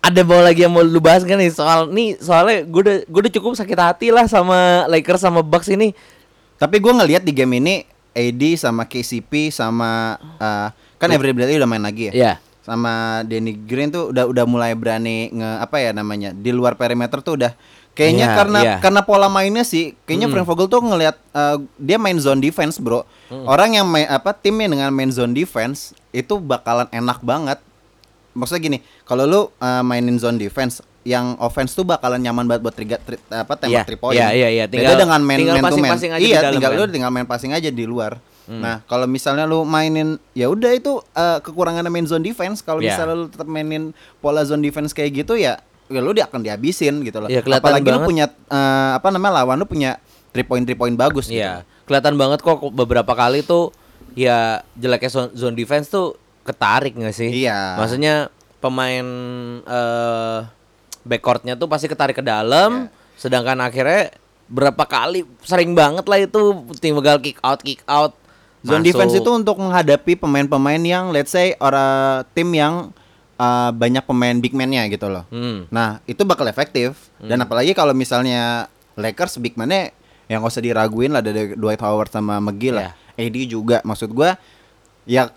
Ada 0.02 0.21
mau 0.21 0.38
lagi 0.38 0.61
yang 0.61 0.75
mau 0.75 0.82
lu 0.82 0.99
bahas 0.99 1.23
kan 1.23 1.35
nih 1.35 1.49
soal 1.49 1.87
nih 1.87 2.18
soalnya 2.18 2.62
gue 2.62 2.80
udah 2.82 2.97
gue 3.02 3.21
udah 3.23 3.32
cukup 3.32 3.54
sakit 3.54 3.78
hati 3.78 4.11
lah 4.11 4.26
sama 4.26 4.82
Lakers 4.87 5.23
sama 5.23 5.40
Bucks 5.40 5.66
ini. 5.68 5.94
tapi 6.54 6.78
gue 6.78 6.90
ngelihat 6.90 7.23
di 7.23 7.30
game 7.30 7.56
ini 7.56 7.75
AD 8.12 8.38
sama 8.56 8.82
KCP 8.82 9.49
sama 9.49 10.14
uh, 10.37 10.68
kan 10.97 11.09
Avery 11.09 11.30
Bradley 11.30 11.54
udah 11.54 11.66
main 11.66 11.80
lagi 11.80 12.06
ya 12.06 12.12
Ya. 12.12 12.32
sama 12.61 12.92
Danny 13.23 13.50
Green 13.52 13.90
tuh 13.90 14.11
udah 14.11 14.26
udah 14.26 14.44
mulai 14.44 14.71
berani 14.73 15.26
nge 15.28 15.50
apa 15.59 15.76
ya 15.78 15.90
namanya 15.90 16.30
di 16.30 16.50
luar 16.50 16.75
perimeter 16.75 17.18
tuh 17.18 17.35
udah 17.35 17.50
kayaknya 17.92 18.26
Iya, 18.26 18.37
karena 18.37 18.59
iya. 18.61 18.76
karena 18.78 19.02
pola 19.02 19.26
mainnya 19.26 19.62
sih 19.62 19.99
kayaknya 20.02 20.26
Mm. 20.26 20.35
Frank 20.35 20.47
Vogel 20.47 20.66
tuh 20.66 20.80
ngelihat 20.80 21.16
uh, 21.30 21.56
dia 21.76 21.94
main 21.97 22.14
zone 22.16 22.38
defense 22.38 22.78
bro 22.78 23.02
orang 23.44 23.75
yang 23.75 23.87
main 23.87 24.06
apa 24.06 24.30
timnya 24.30 24.66
dengan 24.66 24.90
main 24.90 25.11
zone 25.11 25.30
defense 25.30 25.90
itu 26.11 26.38
bakalan 26.38 26.87
enak 26.90 27.18
banget 27.21 27.59
maksudnya 28.33 28.62
gini 28.62 28.79
kalau 29.03 29.25
lu 29.25 29.41
uh, 29.55 29.81
mainin 29.81 30.17
zone 30.17 30.37
defense 30.37 30.81
yang 31.03 31.35
offense 31.37 31.73
tuh 31.73 31.83
bakalan 31.83 32.19
nyaman 32.19 32.47
banget 32.47 32.62
buat 32.62 32.73
triga, 32.73 32.97
tri, 32.97 33.19
apa 33.27 33.59
tembak 33.59 33.75
Iya, 33.75 33.83
three 33.83 33.99
point 33.99 34.15
iya, 34.15 34.29
iya, 34.31 34.49
iya. 34.49 34.65
Beda 34.65 34.79
Tinggal- 34.87 35.01
dengan 35.01 35.21
main 35.21 35.39
tinggal 35.41 35.57
man 35.57 35.69
to 35.69 35.77
man 35.77 35.91
aja 35.93 36.07
di 36.15 36.23
iya 36.23 36.39
dalam 36.41 36.53
tinggal 36.55 36.71
kan. 36.71 36.79
lu 36.79 36.85
tinggal 36.89 37.11
main 37.11 37.27
passing 37.27 37.53
aja 37.53 37.69
di 37.69 37.85
luar 37.85 38.19
Hmm. 38.43 38.59
nah 38.59 38.83
kalau 38.83 39.07
misalnya 39.07 39.47
lu 39.47 39.62
mainin 39.62 40.19
ya 40.33 40.51
udah 40.51 40.75
itu 40.75 40.99
uh, 40.99 41.39
kekurangan 41.39 41.87
main 41.87 42.03
zone 42.03 42.23
defense 42.23 42.59
kalau 42.59 42.83
Iya. 42.83 42.91
misalnya 42.91 43.15
lu 43.17 43.27
tetap 43.27 43.47
mainin 43.47 43.95
pola 44.19 44.43
zone 44.43 44.59
defense 44.61 44.91
kayak 44.91 45.15
gitu 45.17 45.39
ya 45.39 45.62
ya 45.87 46.01
lu 46.01 46.11
dia 46.11 46.27
akan 46.27 46.43
dihabisin 46.43 47.03
gitu 47.03 47.19
loh 47.19 47.31
kelihatan 47.31 47.62
apalagi 47.62 47.87
lu 47.87 47.93
banget. 47.97 48.03
punya 48.05 48.27
uh, 48.49 48.99
apa 48.99 49.09
namanya 49.09 49.39
lawan 49.39 49.57
lu 49.57 49.65
punya 49.65 49.95
three 50.31 50.43
point 50.43 50.65
three 50.65 50.75
point 50.75 50.91
bagus 50.93 51.29
gitu. 51.29 51.39
Iya, 51.39 51.62
kelihatan 51.85 52.19
banget 52.19 52.41
kok 52.41 52.59
beberapa 52.67 53.12
kali 53.12 53.43
tuh 53.43 53.71
ya 54.12 54.59
jeleknya 54.75 55.07
zone, 55.09 55.31
zone 55.33 55.55
defense 55.55 55.87
tuh 55.87 56.19
ketarik 56.42 56.94
nggak 56.94 57.14
sih? 57.14 57.30
Iya. 57.46 57.78
Maksudnya 57.78 58.14
pemain 58.58 59.06
eh 59.62 60.38
backcourtnya 61.02 61.58
tuh 61.58 61.66
pasti 61.66 61.90
ketarik 61.90 62.14
ke 62.14 62.25
dalam, 62.25 62.87
Iya. 62.87 63.18
sedangkan 63.18 63.58
akhirnya 63.58 64.14
berapa 64.46 64.84
kali 64.87 65.26
sering 65.42 65.75
banget 65.75 66.04
lah 66.06 66.18
itu 66.20 66.40
tim 66.78 66.94
begal 66.94 67.18
kick 67.18 67.38
out 67.42 67.61
kick 67.62 67.82
out. 67.87 68.14
Zone 68.62 68.78
masuk. 68.78 68.94
defense 68.94 69.14
itu 69.18 69.30
untuk 69.34 69.58
menghadapi 69.58 70.14
pemain-pemain 70.14 70.78
yang 70.78 71.11
let's 71.11 71.34
say 71.34 71.58
orang 71.58 72.22
tim 72.30 72.46
yang 72.54 72.94
uh, 73.34 73.75
banyak 73.75 74.06
pemain 74.06 74.38
big 74.38 74.54
man-nya 74.54 74.87
gitu 74.87 75.11
loh. 75.11 75.26
Hmm. 75.34 75.66
Nah, 75.66 75.99
itu 76.06 76.22
bakal 76.22 76.46
efektif 76.46 77.11
dan 77.18 77.42
apalagi 77.42 77.75
kalau 77.75 77.90
misalnya 77.90 78.70
Lakers 78.94 79.42
big 79.42 79.58
man-nya 79.58 79.90
yang 80.30 80.38
nggak 80.46 80.52
usah 80.54 80.62
diraguin 80.62 81.11
lah 81.11 81.18
ada 81.18 81.34
Dwight 81.58 81.82
Howard 81.82 82.14
sama 82.14 82.38
McGee 82.38 82.70
lah. 82.70 82.94
AD 83.18 83.37
juga 83.50 83.82
maksud 83.82 84.14
gua 84.14 84.38
ya 85.04 85.28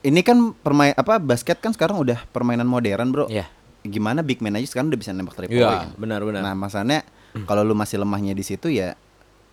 ini 0.00 0.20
kan 0.22 0.54
permain 0.54 0.92
apa 0.92 1.18
basket 1.18 1.58
kan 1.58 1.70
sekarang 1.70 1.98
udah 1.98 2.22
permainan 2.28 2.64
modern, 2.64 3.10
Bro. 3.10 3.26
Iya. 3.26 3.50
Gimana 3.80 4.20
big 4.20 4.38
man 4.38 4.54
aja 4.54 4.66
sekarang 4.66 4.90
udah 4.90 5.00
bisa 5.00 5.10
nembak 5.10 5.34
three 5.34 5.50
Iya, 5.50 5.66
point. 5.86 5.90
benar 5.96 6.20
benar. 6.22 6.42
Nah, 6.42 6.54
masalahnya 6.54 7.02
kalau 7.44 7.62
lu 7.62 7.72
masih 7.72 7.96
lemahnya 7.96 8.32
di 8.32 8.42
situ 8.42 8.68
ya 8.68 8.98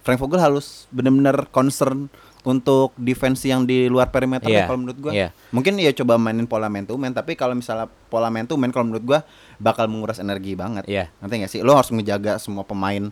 Frank 0.01 0.17
Vogel 0.17 0.37
harus 0.37 0.85
benar-benar 0.89 1.49
concern 1.49 2.09
untuk 2.41 2.93
defense 2.95 3.41
yang 3.41 3.65
di 3.65 3.89
luar 3.89 4.09
perimeter 4.09 4.45
Iya, 4.45 4.63
ya 4.63 4.65
kalau 4.65 4.79
menurut 4.79 4.99
gua. 4.99 5.11
iya. 5.11 5.33
Mungkin 5.49 5.81
ya 5.81 5.89
coba 5.95 6.15
mainin 6.15 6.45
pola 6.45 6.69
man 6.69 6.85
to 6.85 6.93
man, 6.93 7.09
tapi 7.09 7.33
kalau 7.33 7.57
misalnya 7.57 7.89
pola 8.05 8.29
man 8.29 8.45
to 8.45 8.53
man 8.53 8.69
kalau 8.69 8.85
menurut 8.85 9.01
gua 9.01 9.19
bakal 9.57 9.89
menguras 9.89 10.21
energi 10.21 10.53
banget. 10.53 10.85
Iya. 10.85 11.09
Nanti 11.19 11.41
gak 11.41 11.49
sih? 11.49 11.65
Lu 11.65 11.73
harus 11.73 11.89
ngejaga 11.89 12.37
semua 12.37 12.61
pemain 12.61 13.09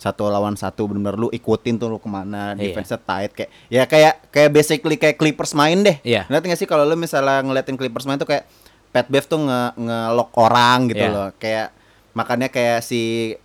satu 0.00 0.26
lawan 0.26 0.56
satu 0.56 0.88
benar-benar 0.88 1.14
lu 1.14 1.28
ikutin 1.28 1.76
tuh 1.76 1.92
lu 1.92 2.00
ke 2.00 2.08
mana 2.08 2.56
Iya. 2.56 2.72
defense 2.72 2.96
tight 2.96 3.30
kayak 3.30 3.50
ya 3.68 3.84
kayak 3.84 4.32
kayak 4.32 4.48
basically 4.48 4.96
kayak 4.96 5.20
Clippers 5.20 5.52
main 5.52 5.84
deh 5.84 6.00
Iya. 6.00 6.24
Ngerti 6.26 6.46
gak 6.48 6.58
sih 6.58 6.64
kalau 6.64 6.88
lu 6.88 6.96
misalnya 6.96 7.44
ngeliatin 7.44 7.76
Clippers 7.76 8.08
main 8.08 8.16
tuh 8.16 8.24
kayak 8.24 8.48
Pat 8.90 9.06
Bev 9.06 9.22
tuh 9.22 9.38
nge 9.38 9.60
nge-lock 9.76 10.32
orang 10.34 10.88
gitu 10.88 11.04
Iya. 11.04 11.12
loh. 11.12 11.28
Kayak 11.36 11.76
makanya 12.10 12.48
kayak 12.48 12.80
si 12.80 13.00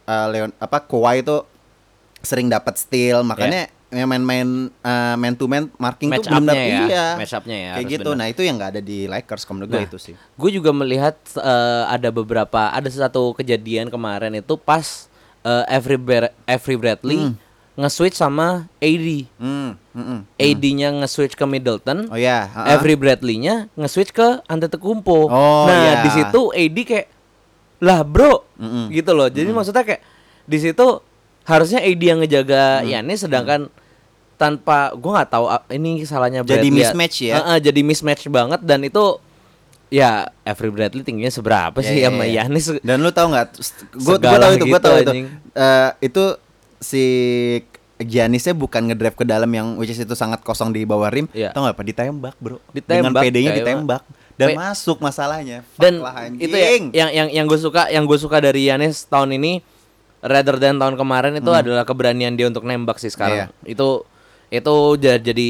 uh, 0.07 0.25
Leon 0.25 0.55
apa 0.57 0.81
Kawhi 0.81 1.21
itu 1.21 1.43
sering 2.23 2.49
dapat 2.49 2.73
steal, 2.75 3.21
makanya 3.21 3.69
yang 3.93 4.09
main-main 4.09 4.49
uh, 4.81 5.13
man 5.13 5.37
to 5.37 5.45
man 5.45 5.69
marking 5.77 6.09
Match 6.09 6.25
tuh 6.25 6.33
benar 6.33 6.57
ya, 6.57 6.65
iya. 6.89 7.05
match 7.13 7.31
up-nya 7.31 7.53
ya, 7.55 7.71
Kayak 7.77 7.87
gitu. 7.93 8.09
benar. 8.11 8.17
Nah, 8.17 8.27
itu 8.27 8.41
yang 8.41 8.55
nggak 8.57 8.71
ada 8.73 8.81
di 8.81 9.05
Lakers 9.05 9.45
kalau 9.45 9.55
menurut 9.55 9.69
gue 9.69 9.79
Nah, 9.79 9.87
itu 9.87 9.97
sih. 10.01 10.13
Gue 10.33 10.49
juga 10.49 10.73
melihat 10.73 11.13
eh, 11.37 11.83
ada 11.85 12.09
beberapa 12.09 12.73
ada 12.73 12.89
satu 12.89 13.31
kejadian 13.31 13.87
kemarin 13.87 14.33
itu 14.33 14.57
pas 14.57 15.05
eh, 15.45 15.63
Avery 15.69 15.95
Bar- 15.95 16.33
Avery 16.43 16.75
Bradley 16.75 17.21
Hmm. 17.21 17.33
nge-switch 17.75 18.15
sama 18.15 18.65
AD. 18.77 19.07
Hmm, 19.35 19.77
hmm, 19.91 20.01
hmm. 20.01 20.19
AD-nya 20.35 20.89
nge-switch 20.95 21.33
ke 21.33 21.43
Middleton. 21.43 22.09
Oh 22.09 22.15
ya, 22.15 22.47
ha-ha. 22.47 22.73
Avery 22.73 22.95
Bradley-nya 22.95 23.69
nge-switch 23.73 24.09
ke 24.09 24.41
Antetokounmpo. 24.43 25.27
Oh, 25.27 25.67
nah, 25.67 25.75
iya. 25.75 25.93
di 26.01 26.09
situ 26.09 26.41
AD 26.49 26.77
kayak 26.81 27.07
lah, 27.77 28.01
Bro. 28.01 28.47
Mm-mm. 28.55 28.89
Gitu 28.89 29.11
loh. 29.11 29.27
Jadi 29.27 29.51
maksudnya 29.51 29.83
kayak 29.83 30.01
di 30.43 30.57
situ 30.57 30.87
harusnya 31.43 31.77
AD 31.79 32.01
yang 32.01 32.19
ngejaga 32.19 32.81
Mm. 32.81 32.87
Yanis 32.89 33.19
sedangkan 33.21 33.61
tanpa 34.35 34.91
gua 34.93 35.21
nggak 35.21 35.31
tahu 35.31 35.45
ah, 35.45 35.61
ini 35.69 36.03
salahnya 36.03 36.41
Jadi 36.41 36.67
Bradley 36.67 36.71
mismatch 36.73 37.17
ya? 37.21 37.35
Heeh, 37.37 37.57
jadi 37.61 37.81
mismatch 37.81 38.27
banget 38.27 38.59
dan 38.61 38.81
itu 38.81 39.19
ya 39.87 40.09
Avery 40.41 40.69
Bradley 40.69 41.01
tingginya 41.01 41.29
seberapa 41.29 41.75
Ya, 41.75 41.85
sih 41.85 41.97
ya, 41.97 42.09
sama 42.09 42.23
ya. 42.23 42.43
Yanis? 42.43 42.65
Dan 42.79 42.99
lu 42.99 43.09
tahu 43.09 43.31
nggak? 43.31 43.47
Gue 43.53 43.63
gue 43.95 44.15
Segala 44.17 44.37
tahu 44.41 44.53
itu, 44.53 44.63
gue 44.63 44.71
gitu, 44.71 44.79
tahu 44.81 44.97
itu. 44.97 45.11
Eh, 45.51 45.89
itu 46.01 46.23
si 46.79 47.03
Giannisnya 47.95 48.51
bukan 48.51 48.81
ngedrive 48.85 49.15
ke 49.15 49.23
dalam 49.23 49.47
yang 49.47 49.79
which 49.79 49.87
is 49.87 49.97
itu 49.97 50.11
sangat 50.13 50.41
kosong 50.41 50.69
di 50.69 50.83
bawah 50.83 51.07
rim. 51.07 51.31
Iya. 51.31 51.49
Tahu 51.49 51.63
nggak 51.63 51.75
apa? 51.75 51.83
Ditembak, 51.85 52.35
Bro. 52.37 52.59
Ditembak, 52.69 52.91
Dengan 52.91 53.23
PD-nya 53.23 53.51
ditembak 53.55 54.01
dan 54.35 54.47
masuk 54.53 54.99
masalahnya. 54.99 55.63
Fuck 55.69 55.79
dan 55.79 55.93
lah, 55.97 56.27
itu 56.27 56.51
ya, 56.51 56.75
yang 56.91 57.09
yang 57.09 57.27
yang 57.31 57.45
gue 57.45 57.55
suka 57.55 57.87
yang 57.87 58.03
gue 58.03 58.19
suka 58.19 58.37
dari 58.37 58.67
Yanis 58.67 59.07
tahun 59.07 59.31
ini 59.33 59.63
rather 60.19 60.57
than 60.57 60.75
tahun 60.75 60.95
kemarin 60.95 61.37
itu 61.37 61.47
adalah 61.47 61.81
keberanian 61.81 62.33
dia 62.33 62.43
untuk 62.43 62.61
nembak 62.61 62.97
sih 62.97 63.07
sekarang 63.07 63.47
Hmm. 63.47 63.63
Iya. 63.63 63.71
itu 63.71 63.87
itu 64.51 64.73
ja- 64.99 65.21
jadi 65.21 65.49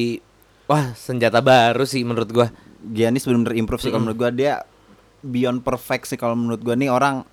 wah 0.65 0.94
senjata 0.94 1.39
baru 1.39 1.82
sih 1.84 2.01
menurut 2.01 2.30
gua 2.30 2.54
Giannis 2.88 3.24
benar-benar 3.24 3.56
improve 3.56 3.82
sih 3.82 3.89
kalau 3.89 4.04
menurut 4.04 4.20
gua 4.20 4.30
dia 4.30 4.54
beyond 5.20 5.60
perfect 5.60 6.06
sih 6.06 6.15
kalau 6.15 6.34
menurut 6.34 6.60
gua 6.60 6.74
nih 6.74 6.88
orang 6.88 7.25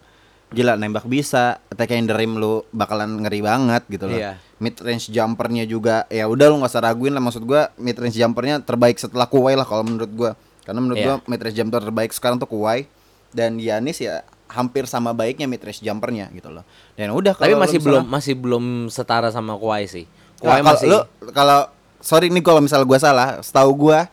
gila 0.49 0.77
nembak 0.77 1.05
bisa 1.05 1.61
attack 1.67 1.93
in 1.93 2.05
the 2.05 2.13
rim 2.13 2.37
lu 2.37 2.61
bakalan 2.71 3.21
ngeri 3.21 3.41
banget 3.41 3.83
gitu 3.87 4.05
loh. 4.05 4.17
Iya. 4.17 4.37
Mid 4.59 4.77
range 4.79 5.09
jumpernya 5.09 5.65
juga 5.65 6.05
ya 6.07 6.25
udah 6.25 6.47
lu 6.47 6.61
nggak 6.61 6.71
usah 6.71 6.83
raguin 6.83 7.11
lah 7.11 7.21
maksud 7.21 7.43
gua 7.43 7.73
mid 7.77 7.97
range 7.97 8.15
jumpernya 8.15 8.61
terbaik 8.61 8.97
setelah 8.97 9.25
Kawhi 9.25 9.53
lah 9.55 9.65
kalau 9.65 9.81
menurut 9.83 10.09
gua. 10.11 10.31
Karena 10.63 10.79
menurut 10.79 11.01
Iya. 11.01 11.07
gua 11.09 11.17
mid 11.27 11.41
range 11.41 11.57
jumper 11.57 11.81
terbaik 11.83 12.11
sekarang 12.11 12.37
tuh 12.37 12.47
Kawhi 12.47 12.85
dan 13.31 13.57
Giannis 13.57 13.99
ya 13.99 14.21
hampir 14.47 14.85
sama 14.85 15.11
baiknya 15.11 15.49
mid 15.49 15.59
range 15.59 15.81
jumpernya 15.81 16.29
gitu 16.31 16.49
loh. 16.49 16.69
Dan 16.95 17.11
udah 17.11 17.33
tapi 17.33 17.57
masih 17.57 17.81
misalnya- 17.81 17.81
belum 17.81 18.05
masih 18.07 18.35
belum 18.37 18.65
setara 18.89 19.29
sama 19.29 19.57
Kawhi 19.57 19.85
sih 19.87 20.05
Nah, 20.05 20.21
Kawhi 20.39 20.61
kalau 20.61 20.69
masih 20.69 20.87
lu 20.87 20.99
kalau 21.33 21.61
sorry 21.99 22.29
nih 22.29 22.41
kalau 22.41 22.61
misalnya 22.61 22.85
gua 22.85 22.99
salah, 22.99 23.29
setahu 23.41 23.73
gua 23.79 24.13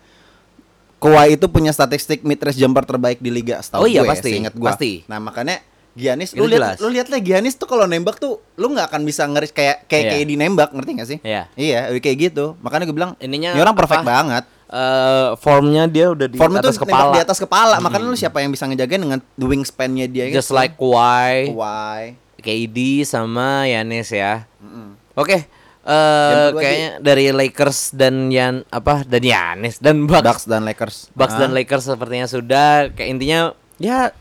Kawhi 1.00 1.34
itu 1.34 1.48
punya 1.48 1.72
statistik 1.72 2.22
mid 2.22 2.38
range 2.38 2.56
jumper 2.56 2.84
terbaik 2.84 3.18
di 3.18 3.27
liga 3.27 3.58
setahu 3.58 3.84
Oh 3.84 3.88
iya, 3.88 4.03
gue, 4.03 4.10
pasti, 4.10 4.29
seingat 4.29 4.53
gua. 4.53 4.72
pasti. 4.72 5.03
Nah, 5.06 5.18
makanya 5.18 5.63
Giannis 5.91 6.32
Itu 6.32 6.44
lu 6.44 6.48
lihat 6.50 6.77
lu 6.77 6.88
lihat 6.88 7.08
lah 7.08 7.18
Giannis 7.18 7.56
tuh 7.56 7.65
kalau 7.65 7.84
nembak 7.84 8.18
tuh 8.18 8.39
lu 8.53 8.70
nggak 8.70 8.88
akan 8.88 9.01
bisa 9.03 9.24
ngeris 9.24 9.50
kayak 9.50 9.84
kayak 9.86 10.03
Iya. 10.06 10.12
kayak 10.13 10.25
di 10.25 10.36
nembak, 10.36 10.70
ngerti 10.70 10.91
gak 10.94 11.08
sih? 11.08 11.18
Iya. 11.22 11.48
Iya, 11.53 11.79
kayak 11.98 12.18
gitu. 12.29 12.46
Makanya 12.60 12.84
gue 12.84 12.94
bilang 12.94 13.12
Ininya 13.18 13.51
ini 13.51 13.60
orang 13.60 13.74
perfect 13.74 14.03
apa? 14.03 14.12
banget. 14.13 14.44
eh, 14.70 15.29
formnya 15.36 15.84
dia 15.86 16.08
udah 16.08 16.27
di 16.27 16.38
Form 16.38 16.53
itu 16.53 16.62
atas 16.62 16.77
nembak 16.77 16.86
kepala 16.86 17.10
di 17.10 17.20
atas 17.20 17.38
kepala. 17.38 17.75
Makanya 17.79 18.06
lu 18.06 18.13
siapa 18.13 18.38
yang 18.38 18.51
bisa 18.51 18.63
ngejagain 18.63 19.01
dengan 19.01 19.20
wingspan-nya 19.36 20.06
dia 20.06 20.29
just 20.29 20.51
gitu. 20.51 20.56
like 20.56 20.75
Kawhi 20.75 21.50
Kawhi. 21.50 22.03
KD 22.38 22.77
sama 23.03 23.65
Yanis 23.65 24.08
ya 24.10 24.46
Mm-mm. 24.58 24.94
Oke, 25.13 25.36
eh 25.36 25.44
Kedua 25.89 26.62
kayaknya 26.62 26.91
dari 27.00 27.25
Lakers 27.29 27.79
dan 27.91 28.29
Yan 28.29 28.62
apa 28.67 29.01
dan 29.01 29.19
Yanis 29.19 29.77
dan 29.77 30.05
Bucks, 30.05 30.22
Bucks 30.24 30.46
dan 30.46 30.62
Lakers. 30.62 30.98
Bucks 31.12 31.34
dan 31.34 31.50
Ah. 31.50 31.55
Lakers 31.55 31.86
sepertinya 31.88 32.25
sudah 32.25 32.67
kayak 32.89 33.10
intinya 33.10 33.39
ya 33.77 34.13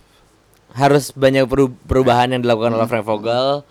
harus 0.70 1.10
banyak 1.10 1.44
peru- 1.44 1.76
perubahan 1.82 2.30
yang 2.30 2.40
dilakukan 2.40 2.70
oleh 2.70 2.86
Frank 2.86 3.04
Vogel 3.04 3.64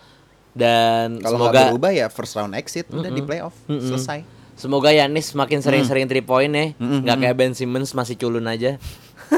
dan 0.52 1.18
Hmm. 1.18 1.24
Kalau 1.24 1.38
semoga 1.44 1.62
berubah 1.68 1.92
ya 1.92 2.08
first 2.08 2.34
round 2.34 2.54
exit 2.54 2.86
udah 2.88 3.08
di 3.08 3.22
playoff 3.22 3.54
Mm-mm. 3.66 3.82
selesai. 3.84 4.26
semoga 4.54 4.90
Yanis 4.90 5.32
makin 5.32 5.60
sering-sering 5.60 6.06
three 6.06 6.22
point 6.22 6.50
ya, 6.50 6.74
nggak 6.76 7.18
kayak 7.20 7.36
Ben 7.36 7.54
Simmons 7.54 7.92
masih 7.92 8.14
culun 8.16 8.42
aja. 8.44 8.82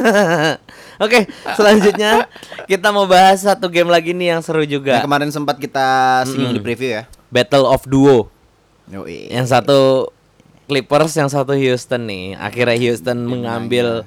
Oke, 0.99 1.27
selanjutnya 1.53 2.27
kita 2.65 2.87
mau 2.89 3.03
bahas 3.03 3.41
satu 3.41 3.67
game 3.67 3.87
lagi 3.87 4.11
nih 4.11 4.31
yang 4.31 4.39
seru 4.39 4.63
juga. 4.63 5.01
kemarin 5.01 5.27
sempat 5.27 5.55
kita 5.55 5.87
singgung 6.23 6.51
di 6.51 6.61
preview 6.61 6.91
ya. 6.93 7.03
Battle 7.27 7.65
of 7.65 7.83
Duo. 7.83 8.31
Yoi. 8.89 9.29
Yang 9.29 9.47
satu 9.49 9.79
Clippers, 10.65 11.13
yang 11.13 11.29
satu 11.29 11.53
Houston 11.53 12.05
nih. 12.05 12.33
Akhirnya 12.35 12.77
Houston 12.79 13.25
mengambil 13.25 14.05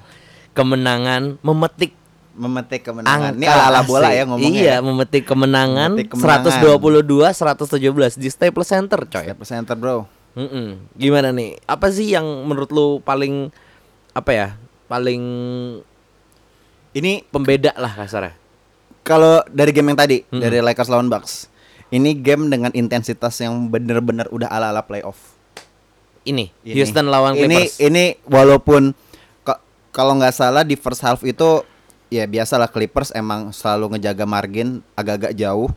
kemenangan, 0.53 1.39
memetik 1.41 1.95
memetik 2.33 2.81
kemenangan. 2.83 3.35
angka 3.35 3.37
Ini 3.37 3.47
ala-ala 3.47 3.81
bola 3.83 4.09
asik. 4.09 4.17
ya 4.17 4.23
ngomongnya. 4.25 4.62
Iya, 4.62 4.77
memetik 4.81 5.25
kemenangan, 5.27 5.91
Memetik 5.93 6.09
kemenangan. 6.12 6.49
122 6.49 7.29
117 7.29 8.17
di 8.17 8.29
Staples 8.29 8.69
Center, 8.69 9.01
coy. 9.05 9.27
Staples 9.27 9.51
Center, 9.51 9.77
Bro. 9.77 10.09
Mm-mm. 10.33 10.81
Gimana 10.95 11.29
nih? 11.29 11.61
Apa 11.67 11.93
sih 11.93 12.09
yang 12.09 12.25
menurut 12.43 12.73
lu 12.73 12.87
paling 13.01 13.53
apa 14.12 14.31
ya? 14.33 14.49
Paling 14.87 15.21
Ini 16.93 17.25
pembeda 17.27 17.73
lah 17.75 17.93
kasarnya. 17.93 18.37
kalau 19.03 19.43
dari 19.51 19.73
game 19.73 19.91
yang 19.91 19.99
tadi 19.99 20.23
Mm-mm. 20.23 20.39
dari 20.39 20.62
Lakers 20.62 20.87
lawan 20.87 21.09
Bucks. 21.09 21.51
Ini 21.92 22.16
game 22.16 22.49
dengan 22.49 22.72
intensitas 22.72 23.37
yang 23.38 23.68
bener-bener 23.68 24.25
udah 24.26 24.49
ala-ala 24.49 24.80
playoff. 24.80 25.37
Ini, 26.22 26.49
Ini. 26.62 26.72
Houston 26.72 27.06
lawan 27.06 27.34
ini 27.34 27.68
Clippers. 27.68 27.76
ini 27.78 28.04
walaupun 28.25 28.96
ka- 29.42 29.61
kalau 29.90 30.16
nggak 30.16 30.32
salah 30.32 30.62
di 30.62 30.72
first 30.72 31.02
half 31.02 31.20
itu 31.20 31.61
ya 32.08 32.25
biasalah 32.25 32.66
Clippers 32.66 33.12
emang 33.12 33.50
selalu 33.50 33.92
ngejaga 33.92 34.25
margin 34.25 34.80
agak-agak 34.94 35.34
jauh, 35.34 35.68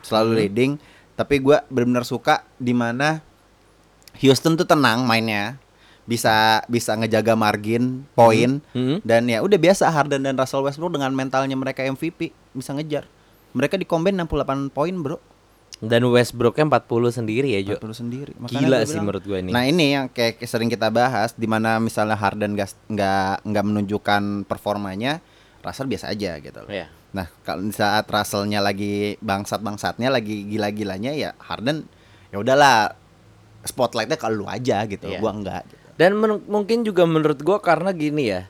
selalu 0.00 0.30
Hmm. 0.30 0.38
leading. 0.38 0.72
Tapi 1.14 1.38
gua 1.38 1.62
benar-benar 1.66 2.04
suka 2.04 2.42
di 2.56 2.74
mana 2.74 3.22
Houston 4.16 4.54
tuh 4.54 4.66
tenang 4.66 5.02
mainnya, 5.02 5.56
bisa 6.04 6.60
bisa 6.66 6.92
ngejaga 6.92 7.32
margin 7.32 8.04
poin 8.12 8.60
Hmm. 8.74 8.98
dan 9.00 9.24
ya 9.24 9.40
udah 9.40 9.56
biasa 9.56 9.88
Harden 9.88 10.20
dan 10.20 10.34
Russell 10.34 10.60
Westbrook 10.60 10.92
dengan 10.92 11.08
mentalnya 11.10 11.54
mereka 11.54 11.80
MVP 11.80 12.34
bisa 12.50 12.74
ngejar. 12.74 13.06
Mereka 13.54 13.78
di 13.78 13.86
combine 13.86 14.18
68 14.18 14.68
poin, 14.68 14.92
Bro. 14.92 15.22
Dan 15.78 16.06
Westbrooknya 16.06 16.64
40 16.70 16.86
sendiri 17.12 17.48
ya, 17.50 17.60
Jo. 17.60 17.76
40 17.76 17.92
sendiri. 17.96 18.32
Gila 18.46 18.78
gua 18.78 18.86
sih 18.86 18.96
menurut 18.96 19.22
gue 19.22 19.38
ini. 19.38 19.50
Nah 19.50 19.64
ini 19.64 19.92
yang 19.92 20.06
kayak 20.08 20.40
sering 20.42 20.68
kita 20.68 20.88
bahas 20.88 21.34
di 21.34 21.44
mana 21.44 21.76
misalnya 21.76 22.14
Harden 22.14 22.54
nggak 22.54 22.70
nggak 22.88 23.32
nggak 23.42 23.64
menunjukkan 23.64 24.22
performanya, 24.44 25.18
Russell 25.60 25.90
biasa 25.90 26.08
aja 26.08 26.38
gitu. 26.38 26.58
loh. 26.62 26.70
Iya. 26.70 26.88
Nah 27.12 27.26
kalau 27.42 27.62
di 27.62 27.70
saat 27.70 28.06
Russellnya 28.06 28.58
lagi 28.58 29.18
bangsat 29.18 29.60
bangsatnya 29.60 30.08
lagi 30.08 30.46
gila-gilanya 30.46 31.10
ya 31.10 31.30
Harden 31.38 31.84
ya 32.30 32.38
udahlah 32.38 32.94
spotlightnya 33.62 34.16
kalau 34.16 34.44
lu 34.44 34.46
aja 34.46 34.84
gitu, 34.84 35.04
Iya. 35.04 35.18
gua 35.18 35.32
enggak. 35.32 35.62
Gitu. 35.64 35.82
Dan 35.94 36.10
men- 36.14 36.44
mungkin 36.46 36.82
juga 36.82 37.04
menurut 37.04 37.38
gua 37.40 37.58
karena 37.58 37.90
gini 37.90 38.30
ya. 38.30 38.42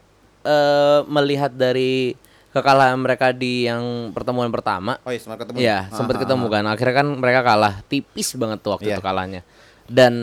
eh 0.44 1.00
melihat 1.08 1.56
dari 1.56 2.12
kekalahan 2.54 2.94
mereka 2.94 3.34
di 3.34 3.66
yang 3.66 3.82
pertemuan 4.14 4.46
pertama 4.48 5.02
Oh 5.02 5.10
iya 5.10 5.18
sempat 5.18 5.42
ketemu. 5.42 5.56
Iya, 5.58 5.78
sempat 5.90 6.16
ketemu 6.16 6.46
kan. 6.46 6.64
Akhirnya 6.64 6.94
kan 6.94 7.08
mereka 7.10 7.40
kalah 7.42 7.74
tipis 7.84 8.30
banget 8.34 8.62
tuh 8.62 8.78
waktu 8.78 8.88
Iya. 8.88 8.96
itu 8.96 9.02
kalahnya. 9.02 9.40
Dan 9.84 10.14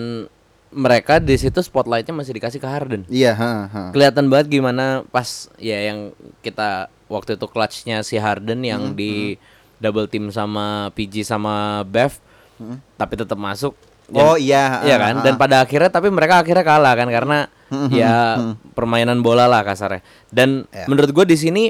mereka 0.72 1.20
di 1.20 1.36
situ 1.36 1.60
spotlightnya 1.60 2.16
masih 2.16 2.32
dikasih 2.32 2.58
ke 2.58 2.66
Harden. 2.66 3.04
Iya, 3.06 3.36
ha. 3.36 3.52
Kelihatan 3.92 4.32
banget 4.32 4.48
gimana 4.50 5.04
pas 5.06 5.52
ya 5.60 5.76
yang 5.84 6.16
kita 6.40 6.88
waktu 7.06 7.36
itu 7.36 7.46
clutchnya 7.46 8.00
si 8.02 8.16
Harden 8.16 8.64
yang 8.64 8.82
Hmm, 8.82 8.96
di 8.96 9.36
double 9.78 10.08
team 10.08 10.32
sama 10.32 10.88
PG 10.96 11.28
sama 11.28 11.84
Bev, 11.84 12.16
Hmm. 12.56 12.80
tapi 12.96 13.20
tetap 13.20 13.36
masuk. 13.36 13.76
Oh 14.12 14.36
iya, 14.36 14.80
Iya 14.84 14.96
ah, 14.96 15.00
kan? 15.02 15.16
ah, 15.20 15.24
Dan 15.24 15.36
ah. 15.36 15.40
pada 15.40 15.56
akhirnya 15.60 15.88
tapi 15.88 16.08
mereka 16.08 16.40
akhirnya 16.40 16.64
kalah 16.64 16.96
kan 16.96 17.08
karena 17.08 17.52
Hmm, 17.68 17.88
hmm, 17.88 17.92
ya 17.92 18.16
hmm. 18.36 18.72
permainan 18.72 19.20
bola 19.20 19.48
lah 19.48 19.64
kasarnya. 19.64 20.00
Dan 20.28 20.68
Ya. 20.68 20.88
menurut 20.88 21.12
gue 21.12 21.26
di 21.26 21.36
sini 21.36 21.64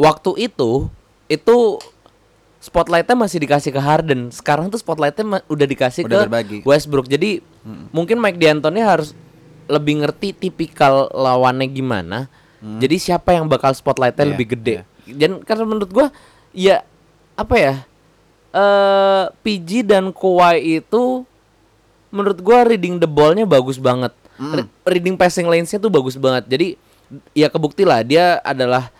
waktu 0.00 0.48
itu 0.48 0.88
itu 1.28 1.56
spotlightnya 2.60 3.16
masih 3.16 3.38
dikasih 3.40 3.70
ke 3.72 3.80
Harden. 3.80 4.32
Sekarang 4.32 4.72
tuh 4.72 4.80
spotlightnya 4.80 5.44
udah 5.44 5.66
dikasih 5.68 6.08
Udah 6.08 6.24
ke 6.24 6.26
berbagi. 6.28 6.56
Westbrook. 6.64 7.08
Jadi 7.08 7.44
mungkin 7.92 8.16
Mike 8.16 8.40
D'Antoni 8.40 8.80
harus 8.80 9.12
lebih 9.68 10.02
ngerti 10.02 10.32
tipikal 10.34 11.12
lawannya 11.12 11.68
gimana. 11.68 12.18
Jadi 12.60 13.00
siapa 13.00 13.32
yang 13.32 13.48
bakal 13.48 13.72
spotlightnya 13.72 14.28
Iya, 14.28 14.32
lebih 14.36 14.46
gede. 14.52 14.76
Dan 15.08 15.40
karena 15.40 15.64
menurut 15.64 15.88
gua 15.88 16.06
ya 16.52 16.84
apa 17.36 17.56
ya? 17.56 17.74
eh 18.50 19.24
PG 19.46 19.86
dan 19.86 20.10
Kawhi 20.10 20.82
itu 20.82 21.22
menurut 22.10 22.42
gua 22.42 22.66
reading 22.66 22.98
the 22.98 23.06
ball-nya 23.06 23.46
bagus 23.46 23.78
banget. 23.78 24.10
Re- 24.36 24.68
reading 24.84 25.14
passing 25.16 25.46
lanes-nya 25.46 25.78
tuh 25.78 25.88
bagus 25.88 26.18
banget. 26.18 26.44
Jadi 26.50 26.68
ya 27.32 27.48
kebukti 27.48 27.86
lah 27.86 28.02
dia 28.02 28.42
adalah 28.42 28.90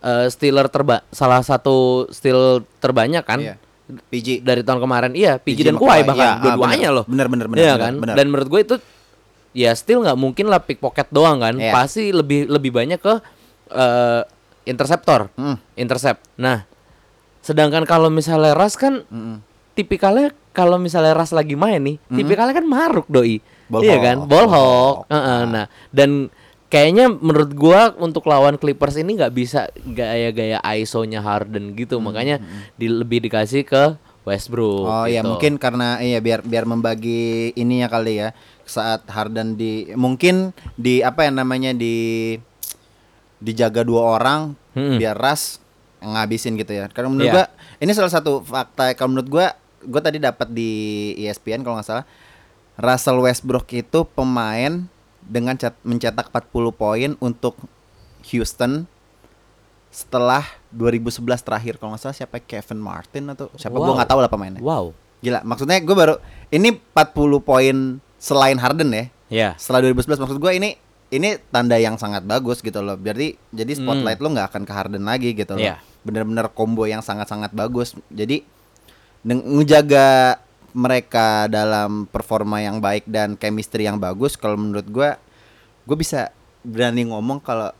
eh, 0.00 0.26
stealer 0.28 0.66
terba 0.66 1.04
salah 1.10 1.40
satu 1.40 2.08
steal 2.08 2.64
terbanyak 2.78 3.22
kan 3.22 3.40
Iya. 3.40 3.54
PG. 3.90 4.46
dari 4.46 4.62
tahun 4.62 4.78
kemarin. 4.78 5.10
Iya, 5.12 5.42
PG, 5.42 5.66
dan 5.66 5.74
sama 5.74 5.82
Kawhi 5.82 5.90
Kawhi. 5.90 6.02
bahkan 6.06 6.22
Iya, 6.22 6.30
ah, 6.30 6.38
dua-duanya 6.38 6.78
bener. 6.78 6.94
loh. 6.94 7.04
Bener, 7.10 7.26
bener, 7.26 7.46
bener, 7.46 7.58
Iya 7.58 7.72
bener, 7.72 7.82
kan? 7.82 7.92
bener. 7.98 8.14
Dan 8.14 8.26
menurut 8.30 8.48
gue 8.48 8.60
itu 8.62 8.76
ya 9.50 9.70
still 9.74 9.98
nggak 10.00 10.14
mungkin 10.14 10.46
lah 10.46 10.62
pickpocket 10.62 11.10
doang 11.10 11.42
kan. 11.42 11.54
Iya. 11.58 11.74
Pasti 11.74 12.14
lebih 12.14 12.46
lebih 12.46 12.70
banyak 12.70 12.96
ke 12.96 13.14
eh, 13.70 14.22
interceptor. 14.62 15.26
Hmm. 15.34 15.58
Intercept. 15.74 16.22
Nah, 16.36 16.62
sedangkan 17.40 17.82
kalau 17.82 18.06
misalnya 18.08 18.54
Ras 18.54 18.78
kan 18.78 19.02
Mm-mm. 19.02 19.42
tipikalnya 19.74 20.30
kalau 20.50 20.78
misalnya 20.78 21.14
Ras 21.14 21.30
lagi 21.30 21.54
main 21.54 21.82
nih, 21.82 21.96
tipikalnya 22.06 22.54
kan 22.54 22.66
maruk 22.66 23.06
doi. 23.06 23.42
Ball 23.66 23.82
iya 23.82 23.98
hawk, 23.98 24.04
kan? 24.04 24.16
Ball 24.22 24.28
ball 24.28 24.46
hawk. 24.46 24.54
hawk. 24.54 24.96
Heeh, 25.08 25.40
nah, 25.46 25.66
dan 25.90 26.10
kayaknya 26.70 27.10
menurut 27.10 27.50
gua 27.52 27.92
untuk 27.98 28.24
lawan 28.30 28.56
Clippers 28.56 28.94
ini 28.96 29.18
nggak 29.18 29.34
bisa 29.34 29.66
gaya-gaya 29.84 30.62
ISO-nya 30.62 31.20
Harden 31.20 31.74
gitu. 31.74 31.98
Makanya 31.98 32.38
di, 32.78 32.86
lebih 32.86 33.20
dikasih 33.26 33.66
ke 33.66 33.98
Westbrook. 34.22 34.86
Oh 34.86 35.04
iya 35.04 35.20
gitu. 35.20 35.34
mungkin 35.34 35.58
karena 35.58 35.98
iya 35.98 36.22
biar 36.22 36.46
biar 36.46 36.64
membagi 36.64 37.50
ini 37.52 37.82
ya 37.82 37.88
kali 37.90 38.22
ya 38.22 38.30
saat 38.62 39.02
Harden 39.10 39.58
di 39.58 39.90
mungkin 39.98 40.54
di 40.78 41.02
apa 41.02 41.26
ya 41.26 41.34
namanya 41.34 41.74
di 41.74 42.36
dijaga 43.40 43.82
dua 43.82 44.20
orang 44.20 44.52
Mm-mm. 44.76 45.00
biar 45.00 45.16
Ras 45.16 45.58
ngabisin 46.00 46.54
gitu 46.54 46.70
ya. 46.72 46.86
Karena 46.92 47.08
menurut 47.10 47.28
Iya. 47.28 47.34
gua 47.34 47.46
ini 47.80 47.90
salah 47.92 48.12
satu 48.12 48.44
fakta 48.44 48.94
kalau 48.94 49.16
menurut 49.16 49.28
gua 49.28 49.46
gua 49.82 50.00
tadi 50.04 50.20
dapat 50.20 50.48
di 50.52 50.70
ESPN 51.18 51.64
kalau 51.64 51.80
nggak 51.80 51.88
salah 51.88 52.06
Russell 52.76 53.20
Westbrook 53.20 53.66
itu 53.72 54.04
pemain 54.14 54.84
dengan 55.22 55.54
cat- 55.54 55.78
mencetak 55.82 56.28
40 56.28 56.50
poin 56.70 57.10
untuk 57.18 57.56
Houston 58.26 58.84
setelah 59.90 60.46
2011 60.70 61.18
terakhir 61.42 61.74
kalau 61.74 61.92
nggak 61.92 62.02
salah 62.04 62.14
siapa 62.14 62.38
Kevin 62.38 62.78
Martin 62.78 63.26
atau 63.28 63.50
siapa 63.54 63.74
gua 63.74 63.90
Wow. 63.90 63.96
nggak 63.98 64.08
tahu 64.08 64.20
lah 64.20 64.30
pemainnya. 64.30 64.62
Wow. 64.62 64.94
Gila, 65.20 65.42
maksudnya 65.42 65.76
gue 65.78 65.92
baru 65.92 66.14
ini 66.48 66.72
40 66.72 67.12
poin 67.40 67.76
selain 68.16 68.56
Harden 68.56 68.88
ya. 68.88 69.04
Ya. 69.28 69.48
Setelah 69.54 69.84
2011 69.84 70.16
maksud 70.16 70.38
gue 70.38 70.52
ini 70.54 70.70
ini 71.10 71.36
tanda 71.50 71.74
yang 71.74 71.98
sangat 71.98 72.22
bagus 72.22 72.62
gitu 72.62 72.78
loh. 72.78 72.96
Jadi 72.96 73.34
jadi 73.50 73.72
spotlight 73.74 74.16
lo 74.16 74.30
nggak 74.30 74.48
akan 74.48 74.62
ke 74.62 74.72
Harden 74.72 75.02
lagi 75.02 75.34
gitu 75.34 75.52
loh. 75.52 75.60
Hmm. 75.60 75.74
Iya. 75.74 75.76
Bener-bener 76.00 76.46
combo 76.50 76.86
yang 76.86 77.02
sangat-sangat 77.02 77.50
bagus. 77.50 77.92
Jadi 78.08 78.46
ngejaga 79.22 80.40
mereka 80.72 81.50
dalam 81.50 82.06
performa 82.06 82.62
yang 82.62 82.78
baik 82.78 83.06
dan 83.08 83.34
chemistry 83.34 83.86
yang 83.86 83.98
bagus 83.98 84.38
kalau 84.38 84.54
menurut 84.54 84.86
gue 84.86 85.10
gue 85.84 85.96
bisa 85.98 86.30
berani 86.62 87.08
ngomong 87.08 87.42
kalau 87.42 87.72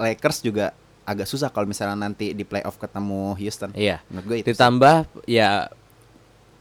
Lakers 0.00 0.40
juga 0.40 0.72
agak 1.02 1.26
susah 1.26 1.50
kalau 1.50 1.66
misalnya 1.66 1.98
nanti 2.08 2.32
di 2.32 2.46
playoff 2.46 2.78
ketemu 2.78 3.34
Houston. 3.36 3.70
Iya. 3.74 4.00
Menurut 4.08 4.26
gue 4.26 4.36
itu. 4.40 4.46
sih. 4.50 4.54
Ditambah 4.54 4.96
ya 5.26 5.68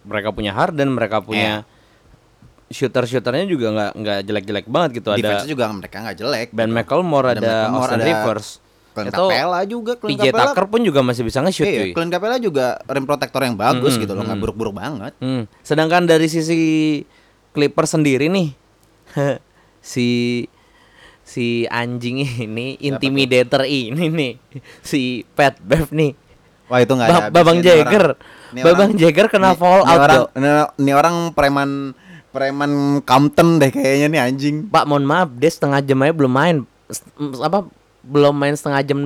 mereka 0.02 0.34
punya 0.34 0.52
Harden, 0.52 0.90
mereka 0.92 1.22
punya 1.22 1.62
shooter-shooternya 2.72 3.46
juga 3.46 3.68
nggak 3.76 3.92
nggak 4.00 4.20
jelek-jelek 4.26 4.66
banget 4.72 4.90
gitu. 5.04 5.10
Defense 5.14 5.46
Ada 5.46 5.52
juga 5.52 5.66
mereka 5.70 5.96
nggak 6.02 6.18
jelek. 6.18 6.48
Ben 6.56 6.72
gitu. 6.72 6.78
McLemore, 6.82 7.28
Ada 7.36 7.40
ada 7.40 7.56
Austin 7.76 8.00
ada 8.02 8.08
Rivers. 8.08 8.48
Itu 8.92 9.08
Capella 9.08 9.60
juga 9.64 9.96
Clint 9.96 10.20
PJ 10.20 10.30
Capella- 10.30 10.52
Tucker 10.52 10.66
pun 10.68 10.82
juga 10.82 11.00
masih 11.00 11.24
bisa 11.24 11.40
nge-shoot 11.40 11.64
Iya, 11.64 11.82
cuy. 11.90 12.08
Capella 12.08 12.36
juga 12.36 12.66
rim 12.86 13.06
protector 13.06 13.42
yang 13.42 13.56
bagus 13.56 13.96
Mm-mm, 13.96 14.04
gitu 14.04 14.12
loh, 14.12 14.24
nggak 14.24 14.36
mm. 14.36 14.44
buruk-buruk 14.44 14.76
banget. 14.76 15.14
Hmm. 15.18 15.48
Sedangkan 15.62 16.04
dari 16.04 16.28
sisi 16.28 16.60
Clippers 17.52 17.92
sendiri 17.92 18.28
nih 18.28 18.52
si 19.82 20.08
si 21.22 21.64
anjing 21.68 22.20
ini 22.22 22.76
intimidator 22.78 23.64
ini 23.64 24.08
nih 24.08 24.34
si 24.82 25.24
Pat 25.32 25.60
Bev 25.60 25.92
nih 25.92 26.16
Wah 26.68 26.80
itu 26.80 26.92
nggak 26.92 27.08
Ba- 27.08 27.20
ada. 27.22 27.28
Babang 27.30 27.60
habisnya. 27.60 27.74
Ini 27.74 27.80
Jagger 27.84 28.06
Babang 28.64 28.92
Jagger 28.96 29.28
kena 29.28 29.52
fall 29.54 29.84
ini 29.84 29.92
out 29.92 30.00
orang, 30.02 30.22
ini, 30.34 30.50
ini 30.80 30.92
orang 30.92 31.16
preman 31.32 31.70
preman 32.32 32.72
Compton 33.04 33.60
deh 33.60 33.68
kayaknya 33.68 34.08
nih 34.08 34.22
anjing. 34.24 34.56
Pak 34.68 34.88
mohon 34.88 35.04
maaf 35.04 35.36
dia 35.36 35.52
setengah 35.52 35.84
jam 35.84 36.00
aja 36.00 36.16
belum 36.16 36.32
main 36.32 36.56
apa 37.38 37.68
belum 38.02 38.34
main 38.34 38.54
setengah 38.54 38.82
jam 38.84 39.00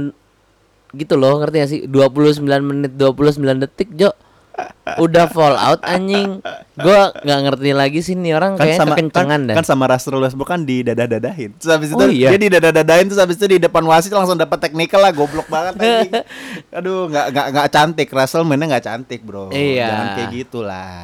gitu 0.91 1.13
loh 1.13 1.37
ngerti 1.37 1.55
gak 1.57 1.69
sih 1.69 1.81
29 1.85 2.39
menit 2.61 2.91
29 2.93 3.35
detik 3.59 3.91
Jo 3.93 4.15
udah 4.95 5.27
fall 5.27 5.51
out 5.51 5.83
anjing 5.83 6.39
gua 6.77 7.11
nggak 7.11 7.39
ngerti 7.43 7.75
lagi 7.75 7.99
sih 7.99 8.15
nih 8.15 8.31
orang 8.31 8.55
Kan 8.55 8.63
kayaknya 8.63 8.79
sama 8.79 8.95
kan, 8.95 9.41
dah 9.43 9.55
kan 9.57 9.65
sama 9.67 9.83
Russell 9.83 10.15
Westbrook 10.15 10.47
kan 10.47 10.63
di 10.63 10.79
dadah-dadahin. 10.79 11.59
Terus 11.59 11.71
habis 11.73 11.89
itu 11.91 11.99
Oh, 11.99 12.07
iya. 12.07 12.31
dia 12.31 12.39
di 12.39 12.47
dadah-dadahin 12.47 13.11
terus 13.11 13.19
habis 13.19 13.35
itu 13.35 13.51
di 13.51 13.59
depan 13.59 13.83
wasit 13.83 14.15
langsung 14.15 14.39
dapat 14.39 14.55
teknikal 14.61 15.03
lah 15.03 15.11
goblok 15.11 15.51
banget 15.51 15.75
anjing. 15.75 16.11
Aduh, 16.77 17.11
nggak 17.11 17.25
nggak 17.35 17.47
nggak 17.51 17.67
cantik. 17.67 18.07
Russell 18.07 18.47
mainnya 18.47 18.77
nggak 18.77 18.85
cantik, 18.85 19.19
Bro. 19.27 19.51
Iya. 19.51 19.87
Jangan 19.91 20.07
kayak 20.13 20.29
gitulah. 20.31 20.95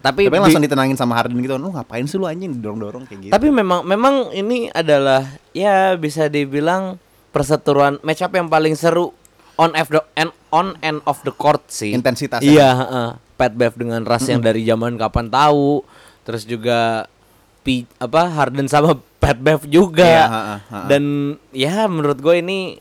Tapi 0.00 0.20
Tapi 0.22 0.32
bi- 0.32 0.40
langsung 0.40 0.64
ditenangin 0.64 0.96
sama 0.96 1.12
Harden 1.12 1.36
gitu. 1.36 1.60
Lu 1.60 1.76
ngapain 1.76 2.08
sih 2.08 2.16
lu 2.16 2.24
anjing 2.24 2.56
dorong-dorong 2.56 3.04
kayak 3.04 3.20
gitu. 3.20 3.32
Tapi 3.36 3.52
memang 3.52 3.84
memang 3.84 4.32
ini 4.32 4.72
adalah 4.72 5.28
ya 5.52 5.92
bisa 5.92 6.32
dibilang 6.32 6.96
perseteruan 7.34 7.98
match 8.00 8.22
up 8.22 8.30
yang 8.30 8.46
paling 8.46 8.78
seru 8.78 9.10
on 9.58 9.74
F 9.74 9.90
the 9.90 9.98
and 10.14 10.30
on 10.48 10.78
and 10.80 11.02
off 11.02 11.26
the 11.26 11.34
court 11.34 11.66
sih. 11.66 11.90
Intensitasnya. 11.90 12.46
Iya, 12.46 12.68
heeh. 12.78 13.08
Pat 13.34 13.50
Bev 13.50 13.74
dengan 13.74 14.06
Ras 14.06 14.30
yang 14.30 14.38
dari 14.38 14.62
zaman 14.62 14.94
kapan 14.94 15.26
tahu. 15.26 15.82
Terus 16.22 16.46
juga 16.46 17.10
P, 17.66 17.82
apa 17.98 18.30
Harden 18.30 18.70
sama 18.70 18.94
Pat 19.18 19.34
Bev 19.36 19.66
juga. 19.66 20.06
Iya, 20.06 20.24
heeh, 20.30 20.58
heeh. 20.70 20.86
Dan 20.86 21.02
ya 21.50 21.90
menurut 21.90 22.22
gue 22.22 22.38
ini 22.38 22.78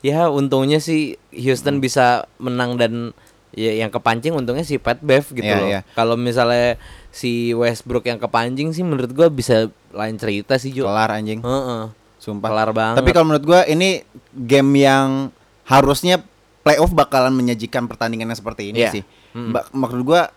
ya 0.00 0.32
untungnya 0.32 0.80
sih 0.80 1.20
Houston 1.34 1.82
bisa 1.82 2.24
menang 2.38 2.78
dan 2.78 3.10
ya 3.50 3.74
yang 3.74 3.90
kepancing 3.90 4.30
untungnya 4.32 4.62
si 4.62 4.78
Pat 4.78 5.02
Bev 5.02 5.28
gitu 5.28 5.44
Iya, 5.44 5.58
loh. 5.60 5.68
iya. 5.68 5.80
Kalau 5.92 6.16
misalnya 6.16 6.80
si 7.10 7.50
Westbrook 7.52 8.06
yang 8.06 8.16
kepancing 8.16 8.70
sih 8.72 8.84
menurut 8.84 9.10
gua 9.10 9.28
bisa 9.28 9.68
lain 9.90 10.16
cerita 10.16 10.56
sih 10.56 10.70
Jo. 10.72 10.86
kelar 10.86 11.10
anjing. 11.12 11.40
Heeh. 11.42 11.82
Sumpah. 12.18 12.48
Kelar 12.48 12.70
banget. 12.70 12.96
Tapi 12.98 13.10
kalau 13.10 13.26
menurut 13.26 13.44
gua 13.44 13.60
ini 13.64 14.02
game 14.32 14.70
yang 14.78 15.30
harusnya 15.64 16.18
playoff 16.60 16.90
bakalan 16.90 17.32
menyajikan 17.32 17.86
pertandingan 17.86 18.26
yang 18.26 18.36
seperti 18.36 18.70
ini 18.70 18.82
Iya. 18.82 18.90
sih. 18.90 19.02
Mm. 19.32 19.50
Ba- 19.50 19.68
maksud 19.70 20.02
gua 20.02 20.28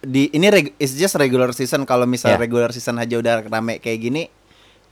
di 0.00 0.28
ini 0.28 0.48
reg- 0.48 0.74
it's 0.76 0.92
just 0.92 1.14
regular 1.14 1.52
season 1.52 1.84
kalau 1.84 2.04
misal 2.04 2.30
Iya. 2.30 2.40
regular 2.40 2.70
season 2.70 2.96
aja 2.96 3.14
udah 3.14 3.44
rame 3.44 3.78
kayak 3.78 4.00
gini 4.00 4.22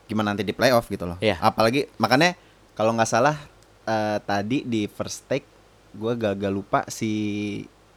gimana 0.05 0.33
nanti 0.33 0.41
di 0.43 0.53
playoff 0.53 0.87
gitu 0.87 1.05
loh. 1.05 1.19
Iya. 1.19 1.37
Apalagi 1.39 1.91
makanya 1.97 2.33
kalau 2.73 2.93
nggak 2.93 3.09
salah 3.09 3.37
eh, 3.83 4.19
tadi 4.21 4.63
di 4.63 4.87
first 4.87 5.25
take 5.25 5.45
gua 5.91 6.13
gagal 6.13 6.53
lupa 6.53 6.85
si 6.87 7.11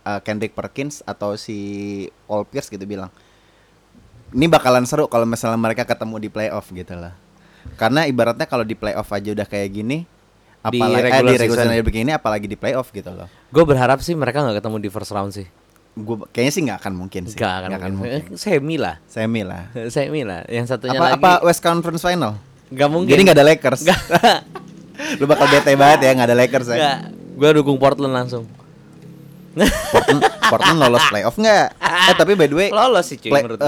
eh, 0.02 0.20
Kendrick 0.22 0.52
Perkins 0.52 1.04
atau 1.04 1.36
si 1.36 1.56
Paul 2.26 2.44
Pierce 2.44 2.68
gitu 2.68 2.84
bilang 2.84 3.12
ini 4.32 4.48
bakalan 4.48 4.84
seru 4.84 5.06
kalau 5.06 5.28
misalnya 5.28 5.60
mereka 5.60 5.84
ketemu 5.84 6.16
di 6.18 6.30
playoff 6.30 6.68
gitu 6.68 6.96
lah. 6.96 7.12
Karena 7.74 8.04
ibaratnya 8.04 8.46
kalau 8.46 8.62
di 8.62 8.74
playoff 8.74 9.08
aja 9.08 9.32
udah 9.32 9.44
kayak 9.44 9.70
gini, 9.72 9.98
Di 10.62 10.78
apalagi 10.78 10.94
eh, 10.94 11.02
di 11.02 11.06
regular 11.08 11.32
season. 11.36 11.66
season 11.66 11.84
begini, 11.84 12.10
apalagi 12.12 12.46
di 12.46 12.56
playoff 12.56 12.90
gitu 12.90 13.10
loh. 13.10 13.26
gue 13.26 13.64
berharap 13.64 14.00
sih 14.00 14.14
mereka 14.14 14.40
nggak 14.40 14.60
ketemu 14.60 14.78
di 14.78 14.90
first 14.90 15.10
round 15.10 15.32
sih. 15.32 15.48
Gue 15.92 16.24
kayaknya 16.30 16.52
sih 16.52 16.62
nggak 16.64 16.80
akan 16.80 16.94
mungkin 16.96 17.22
sih. 17.26 17.36
Gak 17.36 17.54
akan, 17.58 17.70
Nggak 17.74 17.92
mungkin. 17.92 18.22
Eh, 18.24 18.24
Semi 18.36 18.76
lah. 18.78 18.96
Semi 19.06 19.42
lah. 19.42 19.68
Semi 19.94 20.22
lah. 20.22 20.42
Yang 20.46 20.66
satunya 20.70 20.96
Apa 20.96 21.06
lagi. 21.10 21.16
apa 21.18 21.32
West 21.44 21.60
Conference 21.60 22.00
Final? 22.00 22.40
Gak 22.70 22.88
mungkin. 22.88 23.10
Jadi 23.10 23.22
nggak 23.22 23.36
ada 23.36 23.46
Lakers. 23.46 23.82
Nggak. 23.84 24.00
Lu 25.20 25.26
bakal 25.26 25.50
bete 25.50 25.74
banget 25.74 26.00
ya 26.02 26.12
nggak 26.14 26.28
ada 26.28 26.38
Lakers 26.38 26.68
ya. 26.68 26.78
Nggak. 26.78 27.00
Gue 27.34 27.50
dukung 27.54 27.76
Portland 27.76 28.14
langsung. 28.14 28.44
Portland, 29.92 30.22
Portland 30.48 30.80
lolos 30.80 31.04
playoff 31.10 31.36
nggak? 31.36 31.68
Eh 32.02 32.16
tapi 32.16 32.34
by 32.34 32.48
the 32.48 32.56
way, 32.56 32.70
Lolos 32.72 33.06
sih 33.06 33.16
cuy 33.16 33.30
play- 33.30 33.44
menurut 33.44 33.60
gue. 33.60 33.68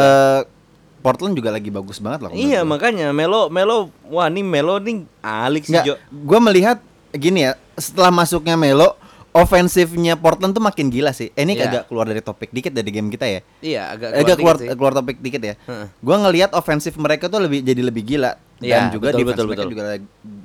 Portland 1.03 1.35
juga 1.35 1.51
lagi 1.51 1.67
bagus 1.67 1.99
banget 1.99 2.23
loh. 2.23 2.31
Iya 2.31 2.63
gua. 2.63 2.73
makanya 2.73 3.11
Melo 3.11 3.45
Melo 3.47 3.77
wah 4.05 4.25
nih 4.25 4.39
Melo 4.41 4.79
nih 4.79 5.03
alik 5.19 5.63
sih 5.63 5.75
Jo. 5.77 5.99
gue 6.07 6.39
melihat 6.41 6.79
gini 7.11 7.43
ya, 7.43 7.53
setelah 7.75 8.09
masuknya 8.09 8.55
Melo, 8.55 8.95
offensifnya 9.31 10.15
Portland 10.15 10.49
tuh 10.51 10.61
makin 10.61 10.87
gila 10.87 11.11
sih. 11.11 11.29
Eh, 11.31 11.41
ini 11.41 11.53
Iya. 11.53 11.67
agak 11.67 11.83
keluar 11.85 12.05
dari 12.05 12.21
topik 12.21 12.49
dikit 12.49 12.71
dari 12.71 12.87
game 12.87 13.09
kita 13.09 13.27
ya. 13.27 13.39
Iya, 13.59 13.81
agak 13.91 14.09
Eh, 14.09 14.19
agak 14.19 14.35
keluar 14.35 14.55
dikit 14.55 14.65
sih. 14.65 14.77
keluar 14.79 14.93
topik 14.93 15.17
dikit 15.19 15.41
ya. 15.43 15.55
Heeh. 15.59 15.85
Gua 15.99 16.15
ngelihat 16.19 16.51
ofensif 16.53 16.95
mereka 16.95 17.27
tuh 17.27 17.37
lebih 17.39 17.59
jadi 17.59 17.81
lebih 17.81 18.03
gila 18.03 18.31
dan 18.55 18.63
Iya, 18.63 18.79
juga 18.89 19.11
betul, 19.11 19.19
defense 19.19 19.29
betul, 19.29 19.45
mereka 19.45 19.59
betul. 19.59 19.71
juga 19.71 19.83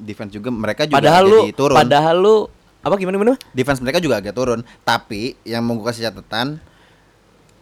defense 0.02 0.32
juga 0.34 0.48
mereka 0.50 0.82
juga 0.84 0.96
Padahal 0.98 1.22
lu 1.24 1.38
jadi 1.40 1.54
turun. 1.54 1.76
padahal 1.78 2.16
lu 2.18 2.36
apa 2.78 2.94
gimana 2.94 3.14
gimana? 3.16 3.34
defense 3.50 3.78
mereka 3.78 3.98
juga 3.98 4.16
agak 4.18 4.34
turun. 4.34 4.60
Tapi 4.82 5.22
yang 5.42 5.62
mau 5.62 5.76
gua 5.76 5.88
kasih 5.88 6.08
catatan 6.08 6.58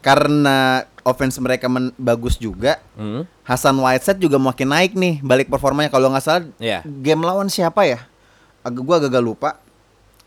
karena 0.00 0.86
offense 1.06 1.38
mereka 1.38 1.64
men- 1.66 1.94
bagus 1.94 2.34
juga, 2.34 2.82
Hmm. 2.92 3.22
Hasan 3.40 3.78
Whiteside 3.78 4.18
juga 4.18 4.36
makin 4.36 4.66
naik 4.66 4.92
nih 4.92 5.22
balik 5.22 5.46
performanya 5.46 5.86
kalau 5.86 6.10
nggak 6.10 6.20
salah 6.20 6.42
Iya. 6.56 6.82
game 6.82 7.22
lawan 7.22 7.46
siapa 7.46 7.86
ya? 7.86 8.02
Agak 8.60 8.82
gua 8.82 8.98
agak 8.98 9.22
lupa. 9.22 9.62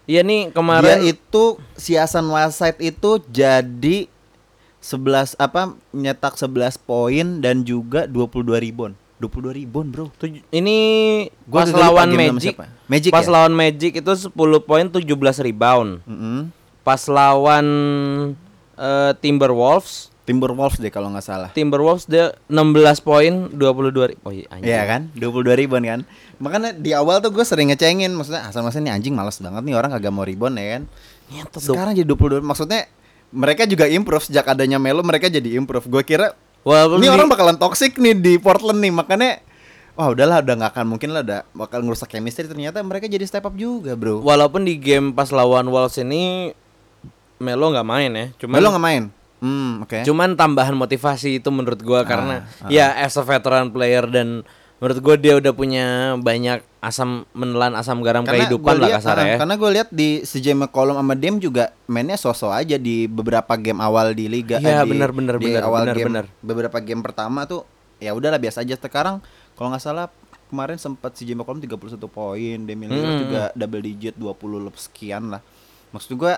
Iya 0.06 0.24
nih 0.24 0.48
Dia 0.48 0.56
kemarin 0.56 1.00
itu 1.04 1.44
si 1.76 1.94
Hasan 1.94 2.26
Whiteside 2.26 2.80
itu 2.80 3.20
jadi 3.28 4.08
11 4.80 5.36
apa 5.36 5.76
nyetak 5.92 6.34
11 6.34 6.48
poin 6.80 7.38
dan 7.38 7.62
juga 7.62 8.08
22 8.08 8.32
rebound. 8.58 8.96
22 9.20 9.52
rebound, 9.54 9.92
Bro. 9.92 10.06
tuj- 10.16 10.40
ini 10.50 10.78
Gua 11.44 11.62
pas 11.62 11.70
lawan 11.70 12.10
Magic. 12.10 12.56
Magic 12.88 13.12
pas 13.12 13.22
ya? 13.22 13.30
lawan 13.30 13.52
Magic 13.52 13.92
itu 13.94 14.12
10 14.16 14.32
poin 14.62 14.88
17 14.88 15.04
rebound. 15.38 16.00
Mm-mm. 16.02 16.56
Pas 16.82 17.04
lawan 17.06 17.68
eh, 18.74 19.12
Timberwolves, 19.20 20.09
Timberwolves 20.30 20.78
deh 20.78 20.88
kalau 20.88 21.10
nggak 21.10 21.26
salah. 21.26 21.50
Timberwolves 21.50 22.06
dia 22.06 22.38
16 22.46 22.70
poin 23.02 23.50
22 23.50 23.58
ri- 24.06 24.20
Oh 24.22 24.30
iya 24.30 24.46
anjing. 24.48 24.70
Iya 24.70 24.84
kan? 24.86 25.02
22 25.12 25.58
rebound 25.58 25.84
kan. 25.84 26.00
Makanya 26.38 26.70
di 26.72 26.94
awal 26.94 27.18
tuh 27.18 27.30
gue 27.30 27.42
sering 27.42 27.68
ngecengin 27.68 28.14
maksudnya 28.14 28.46
Hasan 28.46 28.62
Whiteside 28.62 28.86
ini 28.86 28.92
anjing 28.92 29.12
malas 29.12 29.38
banget 29.38 29.66
nih 29.66 29.74
orang 29.74 29.90
kagak 29.90 30.14
mau 30.14 30.22
rebound 30.22 30.54
ya 30.54 30.78
kan. 30.78 30.84
Nyentot 31.28 31.58
dong. 31.60 31.74
Sekarang 31.74 31.92
jadi 31.92 32.06
22 32.06 32.40
maksudnya 32.40 32.86
mereka 33.30 33.66
juga 33.66 33.86
improve 33.86 34.22
sejak 34.24 34.46
adanya 34.48 34.78
Melo 34.78 35.02
mereka 35.02 35.26
jadi 35.28 35.50
improve. 35.56 35.86
Gue 35.88 36.02
kira 36.04 36.38
Walaupun 36.60 36.98
ini 36.98 37.06
di- 37.06 37.12
orang 37.12 37.28
bakalan 37.28 37.56
toxic 37.56 37.96
nih 37.96 38.14
di 38.14 38.34
Portland 38.36 38.78
nih 38.78 38.92
makanya 38.92 39.42
wah 39.94 40.08
udahlah 40.08 40.40
udah 40.40 40.54
nggak 40.56 40.72
akan 40.72 40.86
mungkin 40.88 41.10
lah 41.10 41.22
udah 41.22 41.40
bakal 41.54 41.80
ngerusak 41.80 42.08
chemistry 42.10 42.46
ternyata 42.46 42.80
mereka 42.80 43.06
jadi 43.06 43.24
step 43.24 43.44
up 43.44 43.54
juga 43.54 43.94
bro. 43.94 44.20
walaupun 44.20 44.62
di 44.62 44.76
game 44.76 45.10
pas 45.10 45.28
lawan 45.30 45.66
Wolves 45.66 45.98
ini 45.98 46.52
Melo 47.38 47.70
nggak 47.70 47.84
main 47.84 48.12
ya. 48.12 48.26
Cuman 48.38 48.56
Melo 48.56 48.70
nggak 48.70 48.86
main. 48.86 49.04
Hmm 49.40 49.84
oke. 49.84 50.04
Cuman 50.04 50.36
tambahan 50.36 50.76
motivasi 50.76 51.40
itu 51.40 51.50
menurut 51.50 51.80
gua 51.80 52.04
karena 52.04 52.44
ah. 52.60 52.68
ya 52.68 52.92
as 53.00 53.16
a 53.16 53.24
veteran 53.24 53.72
player 53.72 54.04
dan 54.06 54.44
menurut 54.80 55.00
gua 55.00 55.16
dia 55.16 55.40
udah 55.40 55.52
punya 55.52 55.86
banyak 56.16 56.60
asam 56.80 57.28
menelan 57.36 57.76
asam 57.76 58.00
garam 58.00 58.24
kehidupan 58.24 58.80
gua 58.80 58.84
lah 58.88 58.90
kasar 59.00 59.16
ah, 59.20 59.28
ya. 59.28 59.36
Karena 59.36 59.60
gue 59.60 59.70
lihat 59.76 59.90
di 59.92 60.24
CJ 60.24 60.56
McCollum 60.56 60.96
sama 60.96 61.12
Dem 61.12 61.36
juga 61.36 61.76
mainnya 61.86 62.16
sosok 62.16 62.56
aja 62.56 62.80
di 62.80 63.04
beberapa 63.04 63.52
game 63.60 63.84
awal 63.84 64.16
di 64.16 64.32
liga. 64.32 64.64
Iya, 64.64 64.80
eh, 64.80 64.88
di- 64.88 64.96
benar, 64.96 65.12
benar, 65.12 65.36
di 65.36 65.52
benar, 65.52 65.64
awal 65.68 65.84
benar, 65.84 65.96
game, 66.00 66.08
benar. 66.08 66.26
Beberapa 66.40 66.78
game 66.80 67.04
pertama 67.04 67.44
tuh 67.44 67.68
ya 68.00 68.16
udahlah 68.16 68.40
biasa 68.40 68.64
aja. 68.64 68.80
Sekarang 68.80 69.20
kalau 69.60 69.76
nggak 69.76 69.84
salah 69.84 70.08
kemarin 70.48 70.80
sempat 70.80 71.12
CJ 71.20 71.36
McCollum 71.36 71.60
31 71.60 72.00
poin, 72.08 72.58
Demi 72.64 72.88
Lillard 72.88 73.12
Hmm. 73.12 73.22
juga 73.28 73.42
double 73.52 73.84
digit 73.84 74.16
20 74.16 74.64
lebih 74.64 74.80
sekian 74.80 75.36
lah. 75.36 75.44
Maksud 75.92 76.16
gue 76.16 76.34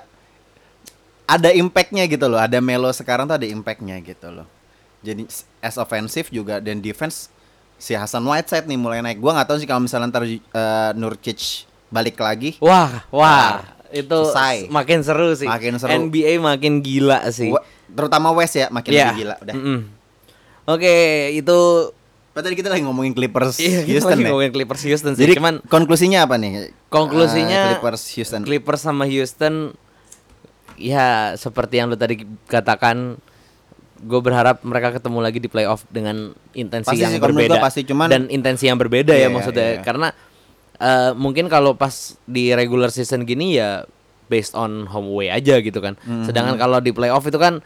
ada 1.31 1.49
impactnya 1.49 2.03
gitu 2.05 2.25
loh. 2.25 2.37
Ada 2.37 2.59
Melo 2.59 2.91
sekarang 2.91 3.23
tuh 3.25 3.35
ada 3.35 3.45
impactnya 3.45 3.95
gitu 3.99 4.27
loh. 4.29 4.47
Jadi 4.99 5.25
as 5.59 5.75
offensive 5.75 6.27
juga 6.27 6.59
dan 6.59 6.77
defense 6.77 7.31
si 7.75 7.91
Hasan 7.91 8.21
Whiteside 8.21 8.65
nih 8.65 8.75
mulai 8.75 8.99
naik. 8.99 9.17
Gua 9.17 9.33
nggak 9.33 9.47
tahu 9.47 9.57
sih 9.57 9.65
kalau 9.65 9.81
misalnya 9.81 10.09
ntar 10.09 10.23
eh, 10.23 10.39
Nurkic 10.93 11.65
balik 11.87 12.15
lagi. 12.15 12.59
Wah, 12.59 13.03
wah, 13.09 13.63
itu 13.89 14.05
selesai. 14.27 14.67
makin 14.67 14.99
seru 15.01 15.31
sih. 15.33 15.43
Makin 15.45 15.75
seru. 15.75 15.89
NBA 15.89 16.37
makin 16.37 16.79
gila 16.79 17.25
sih. 17.29 17.49
Wa- 17.49 17.63
terutama 17.87 18.31
West 18.31 18.55
ya 18.55 18.69
makin 18.69 18.91
Iya. 18.91 19.03
lebih 19.05 19.17
gila 19.19 19.35
udah. 19.37 19.55
Mm-mm. 19.55 19.79
Oke, 20.63 20.95
itu 21.33 21.59
Padahal 22.31 22.47
tadi 22.47 22.55
kita 22.55 22.71
lagi 22.71 22.87
ngomongin 22.87 23.11
Clippers 23.11 23.59
iya 23.59 23.83
kita 23.83 23.91
Houston 23.99 24.07
lagi 24.09 24.23
ya. 24.23 24.27
ngomongin 24.31 24.51
Clippers 24.53 24.81
Houston 24.87 25.11
sih. 25.11 25.27
Jadi 25.27 25.35
Cuman 25.35 25.59
konklusinya 25.67 26.23
apa 26.23 26.39
nih? 26.39 26.71
Konklusinya 26.87 27.59
Eh, 27.59 27.65
Clippers 27.75 28.07
Houston. 28.15 28.41
Clippers 28.47 28.79
sama 28.79 29.03
Houston 29.03 29.75
ya 30.81 31.05
seperti 31.33 31.77
yang 31.77 31.87
lu 31.87 31.95
tadi 31.95 32.19
katakan 32.45 33.21
gue 33.97 34.17
berharap 34.19 34.61
mereka 34.61 34.89
ketemu 34.91 35.19
lagi 35.21 35.37
di 35.37 35.45
playoff 35.45 35.85
dengan 35.87 36.33
intensi 36.51 36.89
Pasti 36.89 36.99
yang 36.99 37.13
sih, 37.13 37.21
berbeda. 37.21 37.61
pasti, 37.61 37.85
cuman- 37.85 38.09
dan 38.09 38.25
intensi 38.27 38.65
yang 38.65 38.75
berbeda 38.75 39.13
Iya, 39.13 39.23
ya 39.23 39.27
maksudnya. 39.29 39.67
iya. 39.71 39.81
karena 39.81 40.07
eh, 40.75 41.11
mungkin 41.13 41.45
kalau 41.45 41.77
pas 41.77 41.93
di 42.25 42.49
regular 42.49 42.89
season 42.89 43.21
gini 43.21 43.55
ya 43.55 43.85
based 44.25 44.53
on 44.53 44.89
home 44.89 45.05
away 45.07 45.29
aja 45.29 45.59
gitu 45.59 45.77
kan. 45.77 45.93
Mhm. 46.01 46.25
sedangkan 46.25 46.57
kalau 46.57 46.77
di 46.77 46.89
playoff 46.89 47.21
itu 47.21 47.37
kan 47.37 47.61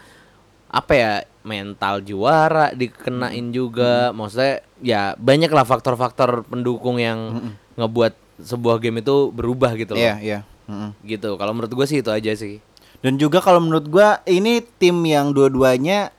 apa 0.68 0.92
ya 0.92 1.12
mental 1.42 2.02
juara 2.02 2.76
dikenain 2.76 3.48
juga. 3.50 4.12
Maksudnya 4.12 4.60
ya 4.82 5.16
banyak 5.16 5.48
lah 5.48 5.64
faktor-faktor 5.64 6.44
pendukung 6.44 6.98
yang 6.98 7.48
ngebuat 7.76 8.12
sebuah 8.38 8.78
game 8.78 9.00
itu 9.00 9.30
berubah 9.30 9.72
gitu 9.74 9.96
loh. 9.96 10.04
Iya, 10.04 10.16
iya. 10.20 10.40
Mm-mm. 10.66 10.98
gitu. 11.06 11.38
Kalau 11.38 11.54
menurut 11.54 11.72
gue 11.72 11.86
sih 11.86 12.02
itu 12.02 12.10
aja 12.10 12.34
sih 12.34 12.60
Dan 13.06 13.22
juga 13.22 13.38
kalau 13.38 13.62
menurut 13.62 13.86
gua 13.86 14.26
ini 14.26 14.66
tim 14.82 14.98
yang 15.06 15.30
dua-duanya 15.30 16.10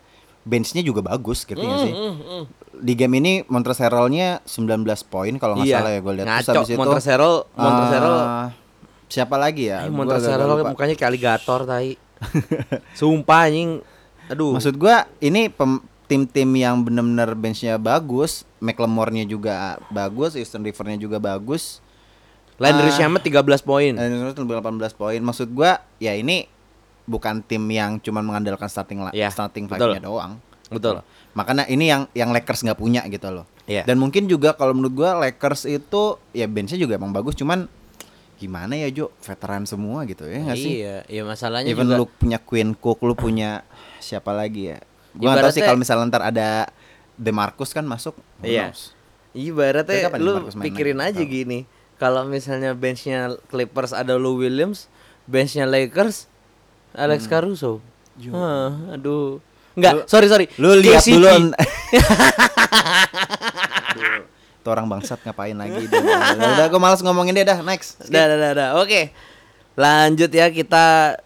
benchnya 0.46 0.86
juga 0.86 1.02
bagus 1.02 1.42
gitu 1.42 1.58
ya 1.58 1.76
sih. 1.82 1.90
Hmm, 1.90 2.46
Di 2.78 2.94
game 2.94 3.18
ini 3.18 3.42
Montrezl-nya 3.50 4.46
19 4.46 4.86
poin 5.10 5.34
kalau 5.42 5.58
nggak 5.58 5.66
salah 5.82 5.90
ya 5.90 5.98
gue 5.98 6.12
lihat. 6.14 6.26
Iya. 6.30 6.34
ngaco 6.38 6.50
habis 6.54 6.70
itu 6.70 6.78
Montrezl 6.78 7.26
eh, 8.06 8.46
siapa 9.10 9.34
lagi 9.34 9.64
ya? 9.66 9.82
eh, 9.82 9.90
lupa. 10.46 10.70
mukanya 10.70 10.94
kayak 10.94 11.10
alligator 11.10 11.60
tai 11.66 11.98
sumpah 12.98 13.50
anjing 13.50 13.82
aduh 14.30 14.54
Maksud 14.54 14.78
gua 14.78 15.10
ini 15.18 15.50
pem- 15.50 15.82
tim-tim 16.06 16.46
yang 16.54 16.86
benar-benar 16.86 17.34
benchnya 17.34 17.82
bagus, 17.82 18.46
McLemore-nya 18.62 19.26
juga 19.26 19.82
bagus, 19.90 20.38
Eastern 20.38 20.62
River-nya 20.62 21.02
juga 21.02 21.18
bagus. 21.18 21.82
Landry 22.62 22.88
ah, 22.88 22.94
Shamet 22.94 23.26
13 23.26 23.42
poin 23.66 23.92
itu 23.98 24.40
lebih 24.46 24.62
18 24.62 24.94
poin. 24.94 25.18
Maksud 25.18 25.50
gua 25.50 25.82
ya 25.98 26.14
ini 26.14 26.46
bukan 27.06 27.40
tim 27.46 27.62
yang 27.70 28.02
cuma 28.02 28.20
mengandalkan 28.20 28.66
starting 28.66 29.06
Iya, 29.14 29.30
starting 29.30 29.70
five-nya 29.70 30.02
doang. 30.02 30.42
betul 30.66 31.00
Makanya 31.38 31.68
ini 31.70 31.86
yang 31.86 32.10
yang 32.16 32.32
Lakers 32.34 32.64
nggak 32.66 32.80
punya 32.80 33.04
gitu 33.06 33.28
loh. 33.30 33.46
Iya. 33.70 33.84
Dan 33.84 34.00
mungkin 34.00 34.24
juga 34.26 34.56
kalau 34.56 34.72
menurut 34.72 34.94
gua 34.96 35.20
Lakers 35.20 35.68
itu 35.68 36.16
ya 36.32 36.48
benchnya 36.48 36.80
juga 36.80 36.96
emang 36.96 37.12
bagus, 37.12 37.36
cuman 37.36 37.68
gimana 38.40 38.72
ya 38.76 38.88
Jo, 38.88 39.12
veteran 39.20 39.64
semua 39.68 40.04
gitu 40.04 40.24
ya 40.28 40.44
nggak 40.44 40.58
sih? 40.60 40.80
iya 40.84 40.96
iya 41.08 41.22
masalahnya 41.24 41.72
Even 41.72 41.88
juga 41.88 41.96
lu 42.00 42.04
punya 42.08 42.36
Queen 42.40 42.72
Cook, 42.76 43.00
lu 43.04 43.12
punya 43.16 43.64
siapa 44.00 44.32
lagi 44.32 44.72
ya? 44.72 44.78
Gua 45.12 45.32
nggak 45.36 45.44
tahu 45.48 45.54
sih 45.56 45.62
kalau 45.64 45.78
misalnya 45.80 46.08
ntar 46.08 46.22
ada 46.24 46.48
DeMarcus 47.16 47.72
kan 47.72 47.84
masuk. 47.84 48.16
Iya. 48.40 48.72
knows? 48.72 48.92
Ibaratnya 49.36 50.08
lu 50.16 50.48
main 50.52 50.64
pikirin 50.64 51.00
aja 51.00 51.20
Tahu. 51.20 51.28
gini 51.28 51.68
kalau 52.00 52.24
misalnya 52.24 52.72
benchnya 52.72 53.36
Clippers 53.52 53.92
ada 53.92 54.16
Lou 54.16 54.40
Williams 54.40 54.88
benchnya 55.28 55.68
Lakers 55.68 56.24
Alex 56.96 57.28
Caruso 57.28 57.78
Hah, 58.32 58.96
aduh 58.96 59.38
Enggak, 59.76 59.92
Hmm. 59.92 60.08
Sorry 60.08 60.24
sorry. 60.26 60.46
Lu 60.56 60.72
lihat 60.72 61.04
dulu. 61.04 61.52
Tuh 64.64 64.70
orang 64.74 64.88
bangsat 64.88 65.20
ngapain 65.20 65.52
lagi 65.52 65.84
dia. 65.84 66.00
Udah, 66.32 66.66
gue 66.66 66.80
malas 66.80 67.04
ngomongin 67.04 67.36
dia 67.36 67.44
dah. 67.44 67.60
Next. 67.60 68.00
Skip. 68.00 68.08
Dah, 68.08 68.24
dah, 68.24 68.38
dah, 68.40 68.52
dah. 68.56 68.68
Oke. 68.80 69.12
Lanjut 69.76 70.32
ya 70.32 70.48
kita 70.48 71.20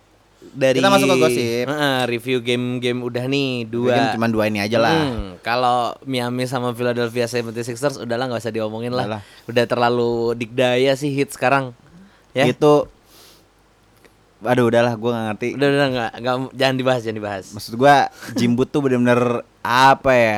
dari 0.51 0.83
Kita 0.83 0.91
masuk 0.91 1.07
ke 1.07 1.17
gosip. 1.17 1.65
Heeh, 1.71 1.99
review 2.11 2.43
game-game 2.43 3.01
udah 3.01 3.25
nih 3.31 3.71
Dua. 3.71 3.95
dua. 3.95 4.13
Cuma 4.19 4.27
dua 4.27 4.45
ini 4.51 4.59
aja 4.59 4.83
lah. 4.83 4.99
Hmm, 4.99 5.39
kalau 5.41 5.95
Miami 6.03 6.51
sama 6.51 6.75
Philadelphia 6.75 7.31
76ers 7.31 8.03
udahlah 8.03 8.27
nggak 8.27 8.43
usah 8.43 8.51
diomongin 8.51 8.91
lah. 8.91 9.23
Udah 9.47 9.65
terlalu 9.65 10.35
dikdaya 10.35 10.99
sih 10.99 11.15
hit 11.15 11.31
sekarang. 11.31 11.71
Ya. 12.35 12.51
Itu 12.51 12.91
Aduh 14.41 14.73
udahlah 14.73 14.97
gue 14.97 15.11
gak 15.13 15.27
ngerti 15.33 15.49
Udah 15.57 15.69
udah 15.69 15.89
nggak 15.93 16.13
nggak 16.25 16.37
jangan 16.57 16.77
dibahas 16.81 17.01
jangan 17.05 17.19
dibahas. 17.21 17.45
Maksud 17.53 17.73
gue 17.77 17.95
Jimbut 18.41 18.69
tuh 18.73 18.81
bener-bener 18.81 19.45
Apa 19.61 20.13
ya 20.17 20.37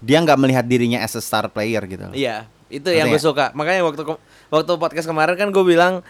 Dia 0.00 0.18
nggak 0.24 0.38
melihat 0.40 0.64
dirinya 0.64 1.00
as 1.04 1.16
a 1.16 1.22
star 1.24 1.48
player 1.48 1.80
gitu 1.88 2.04
loh. 2.08 2.16
Iya, 2.16 2.44
itu 2.68 2.84
Ngerti 2.84 2.98
yang 3.00 3.08
gue 3.08 3.20
suka. 3.20 3.56
Makanya 3.56 3.80
waktu 3.88 4.04
waktu 4.52 4.72
podcast 4.76 5.08
kemarin 5.08 5.36
kan 5.36 5.48
gue 5.48 5.64
bilang 5.64 6.04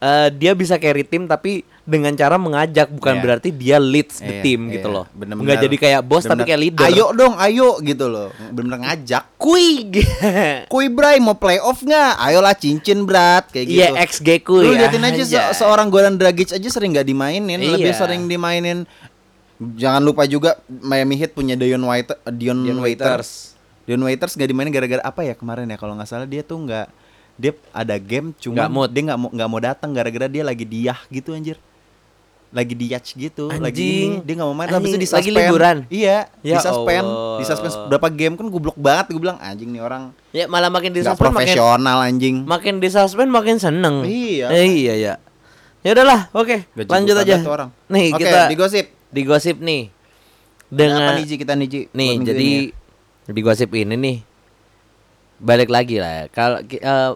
eh, 0.00 0.28
dia 0.32 0.56
bisa 0.56 0.80
carry 0.80 1.04
tim 1.04 1.28
tapi 1.28 1.60
dengan 1.86 2.10
cara 2.12 2.34
mengajak 2.34 2.90
bukan 2.90 3.14
Iya. 3.14 3.22
berarti 3.22 3.48
dia 3.48 3.78
leads 3.78 4.18
the 4.18 4.28
Iya, 4.28 4.42
team 4.42 4.66
iya. 4.66 4.72
gitu 4.74 4.90
loh. 4.90 5.06
Bener-bener- 5.08 5.46
Nggak 5.46 5.58
jadi 5.64 5.76
kayak 5.78 6.00
bos 6.02 6.22
tapi 6.22 6.42
kayak 6.42 6.60
leader. 6.60 6.82
Ayo 6.84 7.14
dong 7.14 7.38
ayo 7.38 7.78
gitu 7.78 8.06
loh 8.06 8.34
Bener-bener 8.50 8.78
ngajak 8.82 9.22
kui. 9.36 9.86
Kui 10.72 10.86
Bray 10.88 11.16
mau 11.16 11.32
playoff 11.32 11.80
nggak? 11.80 12.12
Ayolah 12.18 12.52
cincin 12.52 13.02
berat 13.02 13.46
kayak 13.48 13.66
gitu. 13.66 13.78
Iya 13.78 13.88
XG 14.02 14.28
kui. 14.42 14.62
Lu 14.62 14.74
liatin 14.74 14.98
aja 15.00 15.14
anjay. 15.16 15.30
se- 15.48 15.54
seorang 15.56 15.86
Goran 15.86 16.14
Dragic 16.14 16.50
aja 16.50 16.68
sering 16.68 16.90
nggak 16.90 17.06
dimainin, 17.06 17.46
lebih 17.56 17.88
Iya. 17.88 17.96
sering 17.96 18.26
dimainin. 18.26 18.82
Jangan 19.56 20.02
lupa 20.02 20.26
juga 20.26 20.58
Miami 20.68 21.16
Heat 21.16 21.32
punya 21.32 21.54
Dion 21.54 21.80
White, 21.80 22.12
Dion, 22.28 22.60
Dion 22.60 22.76
Waiters. 22.76 23.54
Dion 23.82 24.02
Waiters 24.02 24.34
nggak 24.34 24.50
dimainin 24.50 24.68
gara-gara 24.68 25.00
apa 25.00 25.22
ya 25.22 25.32
kemarin 25.32 25.64
ya? 25.64 25.76
Kalau 25.76 25.94
nggak 25.94 26.04
salah 26.04 26.26
dia 26.26 26.42
tuh 26.42 26.60
nggak 26.60 26.86
dia 27.36 27.52
ada 27.70 27.94
game 27.96 28.32
cuma 28.34 28.64
mood. 28.66 28.88
dia 28.88 29.04
nggak 29.04 29.18
mau 29.18 29.28
nggak 29.28 29.48
mau 29.48 29.60
datang 29.60 29.92
gara-gara 29.92 30.24
dia 30.24 30.40
lagi 30.40 30.64
diah 30.64 30.96
gitu 31.06 31.30
anjir 31.30 31.60
lagi 32.56 32.72
di 32.72 32.86
yacht 32.88 33.12
gitu 33.12 33.52
lagi 33.52 33.68
Anjing. 33.76 34.10
ini, 34.10 34.24
dia 34.24 34.34
nggak 34.34 34.48
mau 34.48 34.56
main 34.56 34.66
habis 34.66 34.88
itu 34.88 34.96
di 34.96 35.06
lagi 35.06 35.30
liburan? 35.30 35.76
iya 35.86 36.24
Ya 36.40 36.56
di 36.56 36.58
suspend 36.58 37.04
Allah. 37.04 37.36
di 37.36 37.44
suspend 37.44 37.72
berapa 37.86 38.08
game 38.08 38.34
kan 38.34 38.46
goblok 38.46 38.74
banget 38.74 39.12
gue 39.12 39.20
bilang 39.20 39.36
anjing 39.36 39.68
nih 39.68 39.80
orang 39.80 40.16
Ya 40.30 40.44
malah 40.46 40.66
makin 40.66 40.90
di 40.90 41.00
suspend 41.00 41.20
makin 41.30 41.52
profesional 41.52 41.98
anjing 42.00 42.36
makin 42.42 42.74
di 42.76 42.88
suspend 42.88 43.28
makin 43.28 43.56
seneng. 43.56 44.02
Iya. 44.02 44.48
Eh, 44.50 44.68
iya 44.80 44.94
ya. 44.96 45.14
Ya 45.80 45.92
udahlah, 45.92 46.28
oke. 46.30 46.66
Gaji 46.68 46.88
Lanjut 46.88 47.14
aja. 47.14 47.36
orang. 47.42 47.70
Nih 47.86 48.10
Oke, 48.10 48.20
kita 48.20 48.48
digosip 48.48 48.86
digosip 49.08 49.56
nih. 49.58 49.92
dengan 50.66 50.98
apa 50.98 51.02
Dengan 51.04 51.14
nih 51.14 51.24
Ji 51.24 51.34
kita 51.36 51.52
nih 51.54 51.68
Ji 51.68 51.80
nih 51.88 52.10
jadi 52.24 52.42
ini 52.42 52.50
ya? 53.22 53.30
di 53.30 53.40
gosip 53.40 53.70
ini 53.70 53.94
nih 53.94 54.16
balik 55.38 55.68
lagi 55.68 55.96
lah 55.96 56.12
ya. 56.12 56.24
kalau 56.28 56.58
ki- 56.60 56.80
eh, 56.80 57.12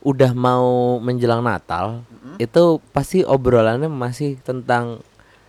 udah 0.00 0.30
mau 0.32 0.66
menjelang 0.98 1.40
Natal 1.40 2.02
itu 2.36 2.64
pasti 2.92 3.24
obrolannya 3.24 3.88
masih 3.88 4.36
tentang 4.44 5.00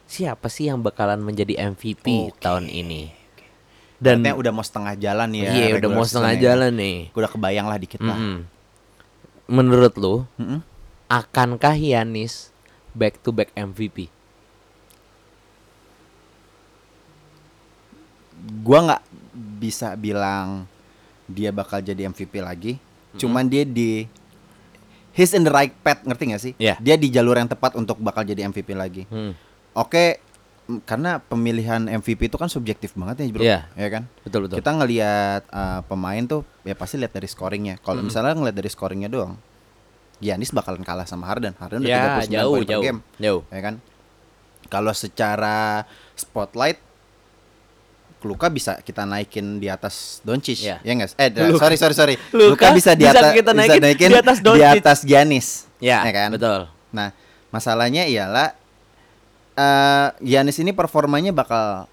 siapa 0.08 0.48
sih 0.48 0.68
yang 0.72 0.80
bakalan 0.80 1.20
menjadi 1.20 1.72
MVP 1.72 2.32
Oke, 2.32 2.40
tahun 2.40 2.68
ini 2.72 3.12
dan 4.02 4.24
dan 4.26 4.34
udah 4.34 4.52
mau 4.52 4.66
setengah 4.66 4.96
jalan 4.98 5.30
ya 5.36 5.52
iya 5.52 5.66
udah 5.78 5.90
mau 5.92 6.04
setengah 6.08 6.34
ya. 6.36 6.42
jalan 6.52 6.72
nih 6.74 6.98
Gua 7.14 7.20
udah 7.28 7.32
kebayang 7.32 7.68
lah 7.70 7.78
dikit 7.78 8.02
lah 8.02 8.18
Mm-mm. 8.18 8.38
menurut 9.52 9.94
lu 10.00 10.16
Mm-mm. 10.40 10.60
akankah 11.12 11.76
Yanis 11.76 12.50
back 12.96 13.20
to 13.22 13.32
back 13.32 13.52
MVP 13.54 14.10
gua 18.66 18.80
nggak 18.90 19.04
bisa 19.62 19.94
bilang 19.96 20.66
dia 21.32 21.50
bakal 21.54 21.80
jadi 21.80 22.10
MVP 22.12 22.44
lagi. 22.44 22.74
Cuman 23.16 23.48
dia 23.48 23.64
di 23.64 24.08
he's 25.22 25.32
in 25.32 25.46
the 25.46 25.54
right 25.54 25.70
path, 25.78 26.02
ngerti 26.02 26.24
gak 26.28 26.42
sih? 26.42 26.54
Iya. 26.58 26.82
Dia 26.82 26.98
di 26.98 27.14
jalur 27.14 27.38
yang 27.38 27.46
tepat 27.46 27.78
untuk 27.78 28.02
bakal 28.02 28.26
jadi 28.26 28.44
MVP 28.44 28.74
lagi. 28.74 29.06
Hmm, 29.06 29.38
Oke, 29.72 30.18
m- 30.66 30.82
karena 30.82 31.22
pemilihan 31.22 31.86
MVP 31.86 32.28
itu 32.28 32.42
kan 32.42 32.50
subjektif 32.50 32.98
banget 32.98 33.22
ya, 33.22 33.26
Bro. 33.30 33.42
Iya. 33.46 33.60
Ya 33.78 33.88
kan? 33.88 34.04
betul 34.26 34.50
betul 34.50 34.58
Kita 34.58 34.74
ngelihat 34.74 35.42
uh, 35.48 35.86
pemain 35.86 36.26
tuh 36.26 36.42
ya 36.62 36.74
pasti 36.74 36.98
lihat 36.98 37.14
dari 37.14 37.30
scoringnya. 37.30 37.78
Kalau 37.80 38.02
misalnya 38.02 38.34
ngeliat 38.34 38.58
dari 38.58 38.68
scoringnya 38.68 39.08
doang, 39.08 39.38
Giannis 40.18 40.50
bakalan 40.50 40.82
kalah 40.82 41.06
sama 41.06 41.30
Harden. 41.30 41.54
Harden 41.58 41.82
udah 41.82 41.90
ya 41.90 42.26
39 42.26 42.30
jauh 42.30 42.54
poin 42.54 42.66
per 42.66 42.82
game 42.82 43.00
jauh 43.18 43.42
ya 43.50 43.62
kan 43.62 43.76
kalau 44.70 44.94
secara 44.94 45.84
spotlight 46.14 46.78
Luka 48.24 48.48
bisa 48.48 48.78
kita 48.78 49.02
naikin 49.02 49.58
di 49.58 49.66
atas 49.66 50.22
Doncic 50.22 50.60
Iya. 50.60 50.78
ya 50.80 50.92
enggak 50.92 51.14
eh 51.16 51.30
Luka- 51.44 51.64
sorry 51.64 51.76
sorry 51.76 51.96
sorry 51.96 52.16
Luka 52.32 52.70
bisa 52.72 52.94
di 52.94 53.02
bisa 53.02 53.14
atas 53.14 53.34
kita 53.34 53.52
bisa 53.52 53.60
naikin 53.60 53.82
naikin 53.82 54.08
di 54.08 54.18
atas 54.18 54.38
di 54.38 54.46
Doncic. 54.46 54.80
atas 54.80 55.00
Giannis 55.02 55.48
ya, 55.78 56.06
kan 56.06 56.30
betul 56.30 56.70
nah 56.90 57.10
masalahnya 57.50 58.06
ialah 58.06 58.54
eh 59.54 60.08
Giannis 60.22 60.58
ini 60.58 60.72
performanya 60.72 61.32
bakal 61.32 61.90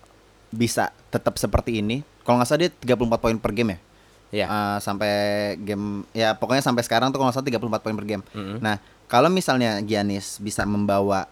bisa 0.48 0.90
tetap 1.08 1.36
seperti 1.36 1.80
ini 1.80 2.00
kalau 2.22 2.38
nggak 2.38 2.48
salah 2.48 2.60
dia 2.62 2.70
34 2.70 3.18
poin 3.18 3.36
per 3.36 3.52
game 3.52 3.70
ya 3.70 3.78
ya 4.30 4.46
Eh, 4.46 4.78
sampai 4.78 5.12
game 5.58 6.04
ya 6.12 6.32
pokoknya 6.32 6.60
sampai 6.60 6.84
sekarang 6.84 7.08
tuh 7.08 7.16
kalau 7.16 7.32
nggak 7.32 7.38
salah 7.38 7.48
34 7.48 7.80
poin 7.80 7.96
per 7.96 8.04
game. 8.06 8.20
Mm-mm. 8.28 8.60
Nah, 8.60 8.76
kalau 9.08 9.32
misalnya 9.32 9.80
Giannis 9.80 10.36
bisa 10.36 10.62
membawa 10.62 11.24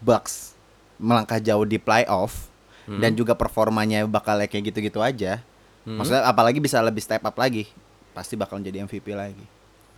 Bucks 0.00 0.58
melangkah 0.96 1.38
jauh 1.38 1.62
di 1.62 1.78
playoff 1.78 2.49
dan 2.98 3.14
juga 3.14 3.38
performanya 3.38 4.02
bakal 4.10 4.40
kayak 4.50 4.74
gitu-gitu 4.74 4.98
aja. 4.98 5.38
Maksudnya 5.86 6.26
apalagi 6.26 6.58
bisa 6.58 6.82
lebih 6.82 7.00
step 7.04 7.22
up 7.22 7.36
lagi, 7.38 7.70
pasti 8.10 8.34
bakal 8.34 8.58
jadi 8.58 8.82
MVP 8.82 9.14
lagi. 9.14 9.46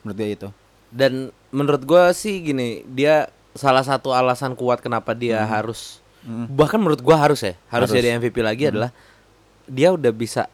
Menurut 0.05 0.17
gue 0.19 0.29
itu. 0.29 0.49
Dan 0.93 1.33
menurut 1.49 1.83
gua 1.89 2.13
sih 2.13 2.45
gini, 2.45 2.85
dia 2.85 3.33
salah 3.57 3.81
satu 3.81 4.13
alasan 4.13 4.53
kuat 4.53 4.85
kenapa 4.85 5.17
dia 5.17 5.41
harus 5.41 6.05
bahkan 6.53 6.79
menurut 6.79 7.03
gua 7.03 7.19
harus 7.19 7.43
ya, 7.43 7.57
harus, 7.67 7.91
Harus. 7.91 7.99
jadi 7.99 8.21
MVP 8.21 8.45
lagi 8.45 8.71
adalah 8.71 8.95
dia 9.67 9.91
udah 9.91 10.13
bisa 10.15 10.47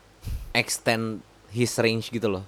extend 0.55 1.21
his 1.51 1.75
range 1.77 2.09
gitu 2.09 2.31
loh. 2.31 2.47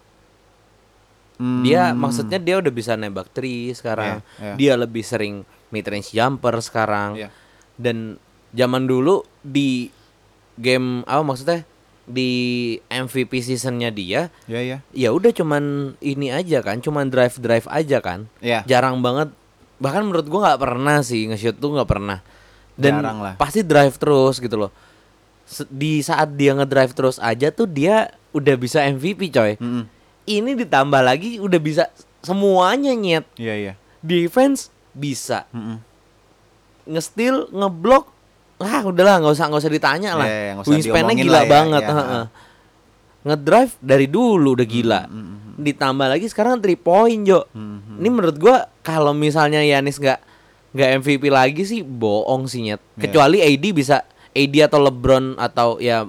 Dia 1.40 1.96
maksudnya 1.96 2.36
dia 2.36 2.60
udah 2.60 2.68
bisa 2.68 2.94
nembak 3.00 3.32
three 3.32 3.72
sekarang. 3.72 4.20
Iya, 4.36 4.44
iya. 4.44 4.54
Dia 4.60 4.72
lebih 4.76 5.00
sering 5.00 5.42
mid 5.72 5.88
range 5.88 6.12
jumper 6.12 6.60
sekarang. 6.60 7.16
Iya. 7.16 7.28
Dan 7.80 8.20
zaman 8.52 8.84
dulu 8.84 9.22
di 9.40 9.90
game 10.54 11.02
apa 11.04 11.22
maksudnya 11.22 11.62
di 12.04 12.30
MVP 12.84 13.38
seasonnya 13.38 13.88
dia 13.88 14.34
Ya 14.44 14.60
ya. 14.60 14.78
ya 14.90 15.08
udah 15.10 15.30
cuman 15.30 15.62
ini 15.98 16.28
aja 16.28 16.58
kan 16.58 16.78
cuman 16.78 17.06
drive 17.06 17.38
drive 17.38 17.66
aja 17.66 17.98
kan 17.98 18.26
Iya. 18.40 18.66
jarang 18.66 18.98
banget 18.98 19.30
bahkan 19.76 20.02
menurut 20.02 20.26
gua 20.26 20.50
nggak 20.50 20.60
pernah 20.60 21.00
sih 21.00 21.24
nge-shoot 21.24 21.54
tuh 21.54 21.72
nggak 21.72 21.86
pernah 21.88 22.18
dan 22.74 22.98
Jarang 22.98 23.18
lah. 23.20 23.34
pasti 23.36 23.62
drive 23.62 23.94
terus 23.94 24.36
gitu 24.36 24.58
loh 24.58 24.72
di 25.68 25.98
saat 26.00 26.32
dia 26.32 26.52
ngedrive 26.52 26.92
terus 26.92 27.16
aja 27.18 27.48
tuh 27.48 27.64
dia 27.64 28.06
udah 28.30 28.54
bisa 28.54 28.82
MVP 28.82 29.30
coy 29.30 29.54
Mm-mm. 29.56 29.84
ini 30.24 30.50
ditambah 30.56 31.00
lagi 31.00 31.38
udah 31.38 31.58
bisa 31.58 31.86
semuanya 32.20 32.90
nyet 32.92 33.24
Iya 33.34 33.54
iya. 33.56 33.72
defense 34.00 34.68
bisa 34.90 35.46
Mm-mm. 35.50 35.78
nge-steal 36.86 37.50
ngeblok 37.50 38.10
ah 38.60 38.84
udahlah 38.84 39.18
nggak 39.18 39.32
usah 39.32 39.46
nggak 39.46 39.60
usah 39.60 39.72
ditanya 39.72 40.10
lah 40.14 40.24
Iya, 40.24 40.36
iya, 40.36 40.50
nggak 40.52 40.62
usah 40.62 40.72
wingspan-nya 40.72 41.14
gila 41.16 41.32
lah 41.32 41.42
ya, 41.42 41.48
banget 41.48 41.82
iya. 41.82 41.94
heeh. 41.94 42.24
ngedrive 43.20 43.74
dari 43.78 44.06
dulu 44.06 44.48
udah 44.52 44.66
gila 44.66 45.00
ditambah 45.56 46.06
lagi 46.08 46.26
sekarang 46.26 46.56
3 46.56 46.72
point 46.78 47.20
Jo 47.22 47.44
ini 47.94 48.08
menurut 48.08 48.36
gua 48.36 48.56
kalau 48.80 49.12
misalnya 49.12 49.60
Yanis 49.60 49.96
nggak 49.96 50.20
nggak 50.70 50.88
MVP 50.98 51.24
lagi 51.28 51.62
sih 51.62 51.80
bohong 51.80 52.46
sih 52.46 52.62
nyet 52.62 52.80
Iya. 52.90 53.00
kecuali 53.02 53.38
AD 53.40 53.64
bisa 53.70 54.04
AD 54.30 54.54
atau 54.62 54.78
LeBron 54.78 55.36
atau 55.36 55.68
ya 55.78 56.06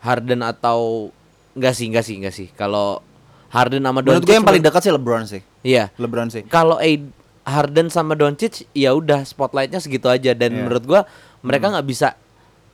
Harden 0.00 0.40
atau 0.40 1.10
enggak 1.52 1.72
sih 1.72 1.88
enggak 1.88 2.04
sih 2.04 2.14
enggak 2.16 2.34
sih 2.34 2.48
kalau 2.50 3.00
Harden 3.48 3.80
sama 3.80 3.98
Menurut 3.98 4.20
Doncic 4.20 4.26
gue 4.26 4.36
yang 4.36 4.44
paling 4.44 4.62
dekat 4.62 4.80
sih 4.80 4.92
LeBron 4.92 5.24
sih. 5.24 5.42
iya 5.62 5.88
LeBron 5.94 6.28
sih. 6.28 6.42
kalau 6.44 6.76
AD 6.76 7.04
Harden 7.44 7.88
sama 7.88 8.14
Doncic 8.14 8.64
ya 8.72 8.90
udah 8.90 9.20
spotlightnya 9.22 9.76
segitu 9.76 10.08
aja 10.08 10.32
dan 10.32 10.50
Iya. 10.50 10.60
menurut 10.62 10.84
gua 10.84 11.00
mereka 11.44 11.68
nggak 11.68 11.86
bisa 11.86 12.16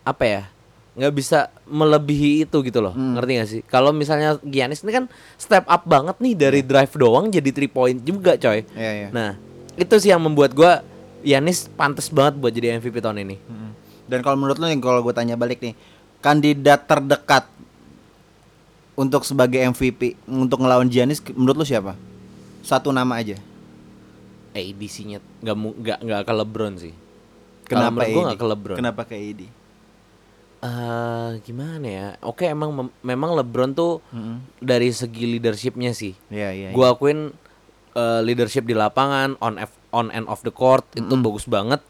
apa 0.01 0.25
ya 0.25 0.43
nggak 0.91 1.15
bisa 1.15 1.51
melebihi 1.67 2.47
itu 2.47 2.57
gitu 2.63 2.79
loh 2.79 2.95
ngerti 2.95 3.33
gak 3.37 3.49
sih 3.49 3.61
kalau 3.67 3.91
misalnya 3.91 4.39
Giannis 4.43 4.83
ini 4.83 4.91
kan 4.91 5.05
step 5.37 5.67
up 5.67 5.83
banget 5.87 6.19
nih 6.19 6.35
dari 6.35 6.61
drive 6.63 6.91
doang 6.95 7.31
jadi 7.31 7.51
three 7.51 7.71
point 7.71 7.99
juga 7.99 8.35
coy 8.35 8.63
Iya 8.75 8.93
iya. 8.95 9.09
nah 9.11 9.31
itu 9.75 9.95
sih 9.99 10.11
yang 10.11 10.23
membuat 10.23 10.51
gua 10.51 10.83
Giannis 11.21 11.67
pantas 11.69 12.11
banget 12.11 12.39
buat 12.39 12.51
jadi 12.51 12.79
MVP 12.79 12.99
tahun 12.99 13.23
ini 13.23 13.37
Mm-mm. 13.39 13.71
Dan 14.11 14.27
kalau 14.27 14.35
menurut 14.35 14.59
lu 14.59 14.67
nih 14.67 14.83
kalau 14.83 15.07
gue 15.07 15.15
tanya 15.15 15.39
balik 15.39 15.63
nih, 15.63 15.79
kandidat 16.19 16.83
terdekat 16.83 17.47
untuk 18.99 19.23
sebagai 19.23 19.63
MVP 19.63 20.19
untuk 20.27 20.59
ngelawan 20.59 20.91
Giannis 20.91 21.23
menurut 21.31 21.63
lu 21.63 21.65
siapa? 21.65 21.95
Satu 22.61 22.91
nama 22.91 23.23
aja. 23.23 23.39
AD 24.51 24.81
sih 24.91 25.07
nyet 25.07 25.23
nggak 25.47 25.55
nggak 25.55 25.99
nggak 26.03 26.21
ke 26.27 26.33
LeBron 26.35 26.75
sih 26.75 26.91
Kenapa 27.71 28.03
AD? 28.03 28.13
nggak 28.13 28.37
ke 28.37 28.47
LeBron 28.47 28.77
Kenapa 28.77 29.03
ke 29.05 29.15
AD? 29.15 29.41
Eh, 30.61 31.31
gimana 31.41 31.87
ya 31.87 32.09
oke 32.21 32.45
emang 32.45 32.69
mem- 32.71 32.97
memang 33.01 33.33
LeBron 33.33 33.73
tuh 33.73 34.05
Mm-mm. 34.11 34.45
dari 34.59 34.93
segi 34.93 35.25
leadershipnya 35.27 35.91
sih 35.91 36.13
Iya 36.29 36.53
iya. 36.53 36.69
Gua 36.71 36.93
akuin 36.93 37.33
eh, 37.93 38.21
leadership 38.21 38.63
di 38.63 38.75
lapangan 38.75 39.41
on 39.41 39.57
F- 39.57 39.81
on 39.89 40.11
and 40.11 40.27
off 40.27 40.41
the 40.41 40.53
court 40.53 40.85
itu 40.93 41.09
bagus 41.17 41.43
banget. 41.45 41.81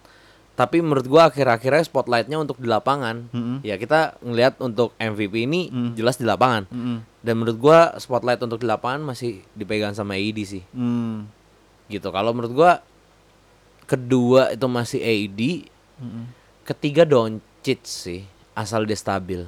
Tapi 0.55 0.79
menurut 0.79 1.03
gua 1.05 1.27
akhir-akhirnya 1.27 1.83
spotlightnya 1.83 2.37
untuk 2.37 2.57
di 2.57 2.65
lapangan. 2.65 3.27
Mm-mm. 3.29 3.59
Ya 3.61 3.75
kita 3.75 4.15
ngelihat 4.21 4.57
untuk 4.61 4.95
MVP 4.95 5.45
ini 5.45 5.67
Mm. 5.69 5.93
jelas 5.95 6.15
di 6.15 6.25
lapangan. 6.25 6.65
Mm-mm. 6.69 7.03
Dan 7.19 7.35
menurut 7.37 7.59
gua 7.59 7.79
spotlight 7.97 8.39
untuk 8.39 8.57
di 8.57 8.65
lapangan 8.65 9.03
masih 9.05 9.43
dipegang 9.51 9.93
sama 9.93 10.15
AD 10.15 10.39
sih. 10.41 10.63
Hmm. 10.71 11.27
Gitu. 11.87 12.07
Kalau 12.07 12.31
menurut 12.31 12.55
gua 12.55 12.73
kedua 13.91 14.55
itu 14.55 14.67
masih 14.71 15.03
AD, 15.03 15.41
Mm-mm. 15.99 16.25
ketiga 16.63 17.03
Doncic 17.03 17.83
sih 17.83 18.23
asal 18.55 18.87
dia 18.87 18.95
stabil. 18.95 19.43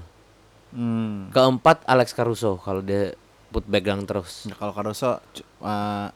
Hmm. 0.75 1.31
Keempat 1.31 1.87
Alex 1.87 2.11
Caruso 2.11 2.59
kalau 2.59 2.83
dia 2.83 3.15
put 3.55 3.63
background 3.69 4.09
terus. 4.09 4.51
Ya, 4.51 4.57
kalau 4.59 4.73
Caruso 4.75 5.21
uh, 5.63 6.09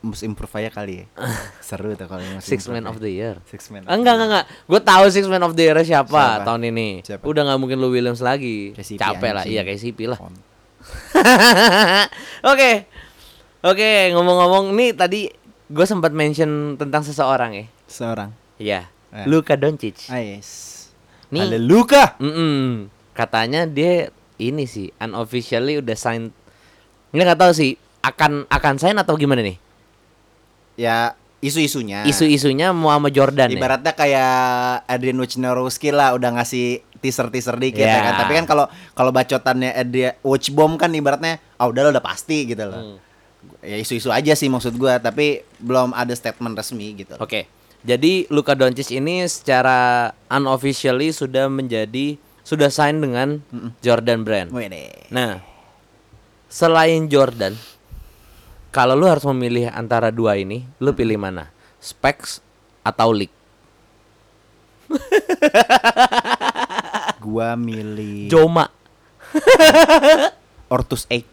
must 0.00 0.22
improve 0.22 0.54
aja 0.62 0.70
kali 0.70 1.02
ya. 1.02 1.06
Seru 1.66 1.92
tuh 1.92 2.06
kalau 2.06 2.22
must 2.32 2.48
Six 2.48 2.70
man 2.70 2.86
ya. 2.86 2.88
of 2.88 2.96
the 3.02 3.10
year. 3.10 3.36
Six 3.50 3.68
man. 3.68 3.84
Enggak 3.84 4.16
enggak 4.16 4.28
enggak. 4.30 4.46
Gue 4.70 4.80
tahu 4.80 5.04
six 5.10 5.26
man 5.26 5.42
of 5.42 5.52
the 5.52 5.66
year 5.66 5.76
siapa, 5.82 6.08
Siapa? 6.08 6.46
tahun 6.46 6.70
ini. 6.70 7.02
Siapa? 7.02 7.26
Udah 7.26 7.42
nggak 7.44 7.60
mungkin 7.60 7.82
Lou 7.82 7.90
Williams 7.90 8.22
lagi. 8.22 8.72
KCP 8.72 8.96
Capek 8.96 9.30
lah, 9.34 9.44
iya 9.44 9.66
kayak 9.66 9.80
CP 9.82 9.98
lah. 10.08 10.18
Oke, 12.52 12.70
oke 13.64 13.90
ngomong-ngomong 14.12 14.76
nih 14.76 14.92
tadi 14.92 15.20
gue 15.66 15.84
sempat 15.84 16.10
mention 16.10 16.74
tentang 16.74 17.00
seseorang 17.00 17.54
ya. 17.54 17.66
Seorang. 17.86 18.30
Iya, 18.56 18.88
Eh. 19.10 19.24
Luka 19.24 19.54
Doncic. 19.54 20.10
Ah, 20.10 20.18
yes. 20.18 20.70
Nih. 21.30 21.46
Ada 21.46 21.56
Luka. 21.56 22.18
Mm-mm. 22.18 22.90
Katanya 23.12 23.62
dia 23.62 24.10
ini 24.36 24.66
sih 24.66 24.90
unofficially 24.96 25.78
udah 25.78 25.94
sign. 25.94 26.34
Ini 27.10 27.20
nggak 27.22 27.40
tahu 27.40 27.54
sih. 27.54 27.72
akan 28.04 28.44
akan 28.52 28.74
sign 28.76 29.00
atau 29.00 29.16
gimana 29.16 29.40
nih? 29.40 29.56
Ya 30.76 31.16
isu-isunya. 31.40 32.04
Isu-isunya 32.04 32.68
mau 32.72 32.92
sama 32.92 33.08
Jordan 33.08 33.48
ya? 33.48 33.56
Ibaratnya 33.56 33.92
kayak 33.92 34.34
Adrian 34.84 35.16
Wojnarowski 35.16 35.88
lah 35.88 36.12
udah 36.12 36.36
ngasih 36.36 36.84
teaser-teaser 37.00 37.56
dikit 37.56 37.80
Ya. 37.80 37.96
ya 37.96 38.00
kan. 38.02 38.14
Tapi 38.20 38.32
kan 38.34 38.44
kalau 38.44 38.64
kalau 38.92 39.08
bacotannya 39.08 39.72
Adrian 39.72 40.20
Watchbomb 40.20 40.76
kan 40.76 40.92
ibaratnya 40.92 41.40
ah 41.56 41.64
udah 41.64 41.88
lo 41.88 41.96
udah 41.96 42.04
pasti 42.04 42.44
gitu 42.44 42.64
loh. 42.64 42.76
Hmm. 42.76 42.96
Ya 43.64 43.80
isu-isu 43.80 44.12
aja 44.12 44.36
sih 44.36 44.52
maksud 44.52 44.76
gua, 44.76 45.00
tapi 45.00 45.40
belum 45.60 45.96
ada 45.96 46.12
statement 46.12 46.52
resmi 46.52 46.92
gitu. 47.00 47.16
Oke. 47.16 47.48
Jadi 47.84 48.24
Luka 48.32 48.56
Doncic 48.56 48.92
ini 48.96 49.24
secara 49.28 50.08
unofficially 50.32 51.12
sudah 51.12 51.52
menjadi 51.52 52.16
sudah 52.44 52.68
sign 52.68 53.00
dengan 53.00 53.40
Jordan 53.80 54.24
Brand. 54.24 54.48
Wih 54.52 54.68
deh. 54.68 55.08
Nah, 55.12 55.40
selain 56.48 57.08
Jordan, 57.08 57.56
kalau 58.72 58.96
lu 58.96 59.08
harus 59.08 59.24
memilih 59.28 59.68
antara 59.72 60.08
dua 60.12 60.36
ini, 60.36 60.64
lu 60.80 60.92
pilih 60.92 61.16
mana? 61.20 61.52
Specs 61.80 62.40
atau 62.84 63.12
League? 63.12 63.32
Gua 67.24 67.56
milih 67.56 68.28
Joma. 68.28 68.68
Ortus 70.68 71.08
8. 71.08 71.24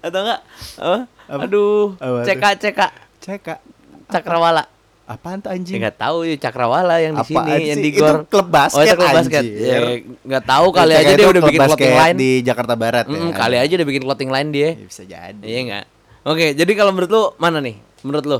Atau 0.00 0.20
enggak? 0.20 0.40
Apa? 0.76 0.98
Aduh, 1.40 1.96
Apa 1.96 2.18
tuh? 2.20 2.26
CK 2.28 2.44
CK 2.60 2.80
Cek 3.20 3.40
Kak. 3.40 3.58
Cakrawala. 4.06 4.64
Apaan 5.04 5.36
tuh 5.36 5.48
Ya 5.48 5.54
anjing? 5.54 5.76
nggak 5.78 5.96
tahu 5.98 6.24
ya 6.24 6.36
Cakrawala 6.38 6.96
yang 6.96 7.12
di 7.14 7.24
sini 7.26 7.52
yang 7.66 7.78
di 7.78 7.90
Itu 7.90 8.00
gor. 8.00 8.24
klub 8.24 8.48
basket, 8.48 8.78
Oh, 8.78 8.84
itu 8.86 8.96
klub 8.96 9.12
basket. 9.14 9.44
Ya, 9.44 9.78
nggak 10.00 10.44
tahu 10.46 10.66
kali 10.70 10.92
aja 10.94 11.10
itu 11.10 11.18
dia 11.18 11.28
udah 11.28 11.42
bikin 11.42 11.60
clothing 11.62 11.94
line. 11.94 12.16
di 12.16 12.30
Jakarta 12.40 12.74
Barat 12.74 13.04
Mm, 13.04 13.12
ya. 13.12 13.32
kali 13.34 13.56
aja 13.58 13.72
udah 13.74 13.86
bikin 13.86 14.02
clothing 14.02 14.30
line 14.30 14.48
dia. 14.48 14.70
Ya, 14.70 14.72
bisa 14.82 15.02
jadi. 15.04 15.40
Iya 15.42 15.58
enggak? 15.60 15.84
Oke, 16.24 16.46
jadi 16.52 16.72
kalau 16.72 16.90
menurut 16.90 17.10
lu 17.10 17.22
mana 17.36 17.60
nih? 17.60 17.76
Menurut 18.00 18.24
lu? 18.24 18.38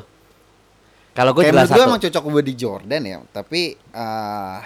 Kalau 1.12 1.30
gue 1.30 1.44
jelas 1.44 1.68
gue 1.68 1.78
emang 1.78 2.00
cocok 2.00 2.22
gue 2.26 2.42
di 2.42 2.54
Jordan 2.54 3.02
ya, 3.02 3.16
tapi 3.26 3.60
eh 3.76 4.58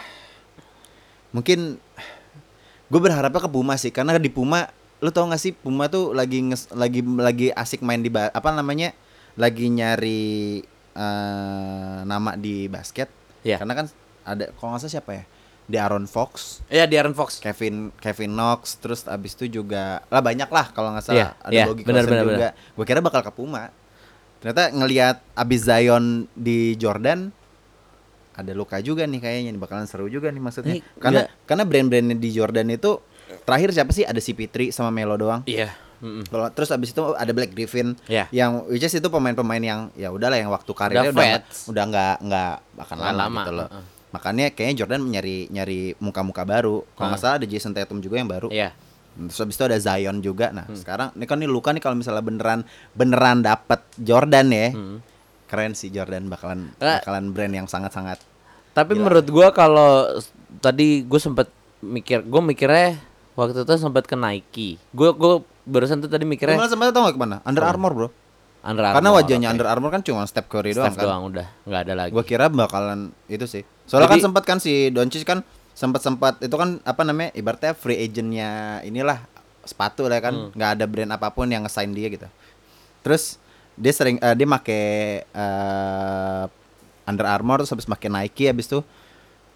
mungkin 1.28 1.76
gue 2.88 3.00
berharapnya 3.00 3.40
ke 3.40 3.50
Puma 3.50 3.76
sih, 3.76 3.92
karena 3.92 4.16
di 4.16 4.28
Puma 4.28 4.68
lu 4.98 5.12
tau 5.12 5.28
gak 5.28 5.38
sih 5.38 5.52
Puma 5.52 5.86
tuh 5.86 6.10
lagi 6.10 6.42
nges, 6.42 6.72
lagi 6.74 7.00
lagi 7.04 7.48
asik 7.52 7.80
main 7.80 8.00
di 8.00 8.10
ba- 8.10 8.32
apa 8.32 8.50
namanya 8.50 8.90
lagi 9.38 9.70
nyari 9.70 10.64
eh 10.98 11.98
nama 12.02 12.34
di 12.34 12.66
basket, 12.66 13.06
Iya. 13.46 13.62
karena 13.62 13.74
kan 13.74 13.86
ada 14.26 14.50
kalau 14.58 14.74
nggak 14.74 14.82
salah 14.82 14.94
siapa 14.98 15.10
ya, 15.14 15.24
di 15.64 15.76
Aaron 15.78 16.10
Fox, 16.10 16.58
Iya, 16.66 16.90
di 16.90 16.98
Aaron 16.98 17.14
Fox. 17.14 17.38
Kevin 17.38 17.94
Kevin 18.02 18.34
Knox, 18.34 18.82
terus 18.82 19.06
abis 19.06 19.38
itu 19.38 19.62
juga 19.62 20.02
lah 20.10 20.18
banyak 20.18 20.50
lah 20.50 20.66
kalau 20.74 20.90
nggak 20.90 21.04
salah 21.06 21.38
ada 21.38 21.54
iya, 21.54 21.64
Logi 21.70 21.86
benar, 21.86 22.02
Coulson 22.02 22.18
benar, 22.18 22.26
juga. 22.34 22.48
Gue 22.74 22.84
kira 22.84 22.98
bakal 22.98 23.22
ke 23.22 23.30
Puma. 23.30 23.70
Ternyata 24.38 24.70
ngelihat 24.70 25.16
abis 25.34 25.60
Zion 25.66 26.26
di 26.34 26.74
Jordan 26.74 27.30
ada 28.38 28.52
luka 28.54 28.78
juga 28.78 29.02
nih 29.02 29.18
kayaknya 29.18 29.50
bakalan 29.56 29.84
seru 29.84 30.06
juga 30.06 30.30
nih 30.30 30.38
maksudnya. 30.38 30.78
Ini 30.78 30.80
karena 30.96 31.20
nggak- 31.20 31.30
karena 31.44 31.64
brand-brandnya 31.64 32.16
di 32.16 32.30
Jordan 32.30 32.70
itu 32.70 33.02
terakhir 33.42 33.74
siapa 33.74 33.90
sih? 33.90 34.06
Ada 34.06 34.22
si 34.22 34.32
Fitri 34.32 34.70
sama 34.70 34.88
Melo 34.88 35.18
doang. 35.18 35.42
Iya. 35.44 35.74
mm-mm. 35.98 36.22
Kalau 36.24 36.46
terus 36.54 36.70
abis 36.70 36.94
itu 36.94 37.02
ada 37.10 37.26
Black 37.28 37.50
Griffin 37.50 37.98
Iya. 38.06 38.30
yang 38.30 38.62
which 38.64 38.80
is 38.80 38.94
itu 38.94 39.08
pemain-pemain 39.08 39.58
yang 39.58 39.80
ya 39.92 40.08
udahlah 40.08 40.38
yang 40.38 40.46
waktu 40.48 40.70
karirnya 40.70 41.10
Udah 41.10 41.42
udah 41.42 41.42
udah 41.66 41.84
nggak 41.84 42.14
nggak 42.22 42.52
akan 42.78 42.96
lama, 42.96 43.18
lama, 43.18 43.40
gitu 43.40 43.52
loh. 43.52 43.66
heeh. 43.66 43.84
Makanya 44.08 44.46
kayaknya 44.48 44.74
Jordan 44.78 45.02
nyari 45.04 45.36
nyari 45.48 45.80
muka-muka 45.98 46.46
baru. 46.46 46.86
Kalau 46.94 47.10
nggak 47.10 47.18
Heeh. 47.18 47.26
salah 47.26 47.36
ada 47.36 47.46
Jason 47.46 47.74
Tatum 47.74 47.98
juga 47.98 48.14
yang 48.16 48.30
baru. 48.30 48.46
Iya. 48.48 48.70
Terus 49.18 49.42
habis 49.42 49.58
itu 49.58 49.64
ada 49.66 49.74
Zion 49.76 50.22
juga. 50.22 50.54
Nah, 50.54 50.64
Hmm. 50.64 50.78
sekarang 50.78 51.08
ini 51.12 51.26
kan 51.26 51.36
nih 51.36 51.50
Luka 51.50 51.74
nih 51.74 51.82
kalau 51.82 51.98
misalnya 51.98 52.22
beneran 52.22 52.62
beneran 52.92 53.42
dapat 53.42 53.82
Jordan 53.98 54.46
ya. 54.48 54.70
Mm. 54.70 54.98
Keren 55.44 55.72
sih 55.72 55.88
Jordan 55.88 56.28
bakalan 56.28 56.70
Eh. 56.76 57.00
bakalan 57.00 57.32
brand 57.32 57.50
yang 57.50 57.66
sangat-sangat 57.66 58.22
Tapi 58.78 58.94
Gila. 58.94 59.02
menurut 59.02 59.26
gua 59.26 59.50
kalau 59.50 60.06
tadi 60.58 61.02
gue 61.02 61.18
sempet 61.18 61.50
mikir, 61.80 62.22
gue 62.22 62.42
mikirnya 62.44 62.94
waktu 63.34 63.62
itu 63.62 63.74
sempet 63.74 64.04
ke 64.04 64.14
Nike. 64.14 64.78
Gue 64.90 65.10
gue 65.12 65.34
barusan 65.64 65.98
tuh 65.98 66.06
tadi 66.06 66.22
mikirnya 66.22 66.54
malah 66.54 66.70
sempat 66.70 66.90
tau 66.90 67.02
gak 67.02 67.14
ke 67.14 67.20
mana? 67.20 67.36
Under 67.42 67.58
Ke 67.58 67.64
mana? 67.64 67.74
Armour 67.74 67.92
bro 67.92 68.08
Under 68.58 68.82
Karena 68.84 68.98
Armour, 69.04 69.18
wajahnya 69.18 69.46
oke. 69.46 69.52
Under 69.52 69.66
Armour 69.68 69.90
kan 69.90 70.02
cuma 70.02 70.22
Steph 70.24 70.46
Curry 70.46 70.72
doang 70.72 70.86
Steph 70.88 70.96
kan 70.96 71.04
doang 71.04 71.22
udah, 71.26 71.46
nggak 71.64 71.80
ada 71.80 71.92
lagi. 71.94 72.10
Gua 72.10 72.22
kira 72.22 72.46
bakalan 72.46 73.00
itu 73.26 73.44
sih 73.44 73.62
Soalnya 73.84 74.06
Jadi- 74.06 74.14
kan 74.14 74.24
sempat 74.24 74.42
kan 74.44 74.58
si 74.58 74.72
Doncic 74.88 75.22
kan 75.22 75.42
sempat-sempat 75.72 76.38
itu 76.40 76.52
kan 76.52 76.78
apa 76.82 77.02
namanya 77.02 77.30
ibaratnya 77.32 77.70
free 77.72 77.98
agentnya 77.98 78.50
inilah 78.82 79.22
sepatu 79.62 80.06
lah 80.06 80.18
kan 80.18 80.34
Hmm. 80.34 80.50
nggak 80.52 80.70
ada 80.74 80.84
brand 80.84 81.12
apa 81.12 81.28
pun 81.28 81.46
yang 81.46 81.62
nge-sign 81.62 81.90
dia 81.92 82.08
gitu 82.08 82.26
terus 83.00 83.38
dia 83.74 83.92
sering 83.92 84.18
eh, 84.18 84.34
dia 84.34 84.42
make 84.44 84.78
eh, 85.22 86.42
Under 87.08 87.24
Armour 87.24 87.64
terus 87.64 87.72
habis 87.72 87.88
make 87.88 88.06
Nike 88.12 88.52
habis 88.52 88.68
itu 88.68 88.84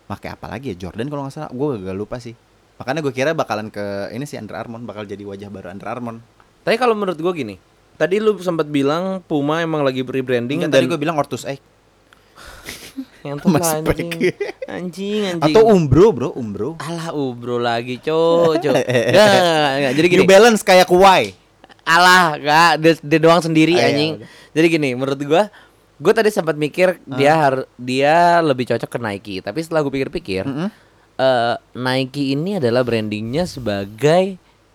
make 0.08 0.26
apa 0.26 0.48
lagi 0.48 0.72
ya 0.72 0.88
Jordan 0.88 1.12
kalau 1.12 1.28
nggak 1.28 1.34
salah 1.36 1.50
gue 1.52 1.68
gak 1.84 1.96
lupa 1.96 2.16
sih 2.16 2.32
makanya 2.80 3.04
gue 3.04 3.12
kira 3.12 3.30
bakalan 3.36 3.68
ke 3.68 4.10
ini 4.16 4.24
sih 4.24 4.40
Under 4.40 4.56
Armour 4.56 4.80
bakal 4.82 5.04
jadi 5.04 5.20
wajah 5.22 5.52
baru 5.52 5.70
Under 5.70 5.88
Armour 5.88 6.16
Tapi 6.62 6.78
kalau 6.78 6.94
menurut 6.94 7.18
gue 7.18 7.32
gini, 7.34 7.58
tadi 7.98 8.22
lu 8.22 8.38
sempat 8.38 8.70
bilang 8.70 9.18
Puma 9.26 9.58
emang 9.66 9.82
lagi 9.82 10.06
rebranding 10.06 10.62
dan 10.62 10.70
tadi 10.70 10.86
gue 10.86 10.94
bilang 10.94 11.18
Ortus 11.18 11.42
Egg 11.42 11.58
yang 13.26 13.38
tuh 13.38 13.50
anjing. 13.54 14.10
Anjing, 14.66 15.20
anjing. 15.26 15.42
atau 15.42 15.62
Umbro 15.70 16.14
bro 16.14 16.28
Umbro 16.34 16.78
Alah 16.78 17.10
ubro 17.14 17.58
lagi, 17.58 17.98
enggak, 17.98 19.74
enggak. 19.78 19.92
Jadi 19.98 20.06
gini. 20.06 20.18
New 20.22 20.28
Balance 20.30 20.62
kayak 20.62 20.86
Kuwai 20.86 21.34
Alah, 21.82 22.38
enggak, 22.38 22.72
dia, 22.78 22.92
dia 23.02 23.18
doang 23.18 23.42
sendiri 23.42 23.74
iya, 23.74 23.90
anjing. 23.90 24.22
udah. 24.22 24.28
Jadi 24.54 24.66
gini, 24.70 24.90
menurut 24.94 25.18
gua 25.26 25.50
gua 26.02 26.12
tadi 26.12 26.28
sempat 26.28 26.58
mikir 26.58 26.98
dia 27.06 27.32
har 27.32 27.54
dia 27.78 28.14
lebih 28.40 28.66
cocok 28.66 28.90
ke 28.90 28.98
Nike, 28.98 29.36
tapi 29.38 29.62
setelah 29.62 29.80
gue 29.80 29.92
pikir-pikir, 29.92 30.42
Mm-mm. 30.42 30.68
eh, 31.16 31.54
Nike 31.72 32.34
ini 32.34 32.58
adalah 32.58 32.82
brandingnya 32.82 33.46
sebagai 33.46 34.34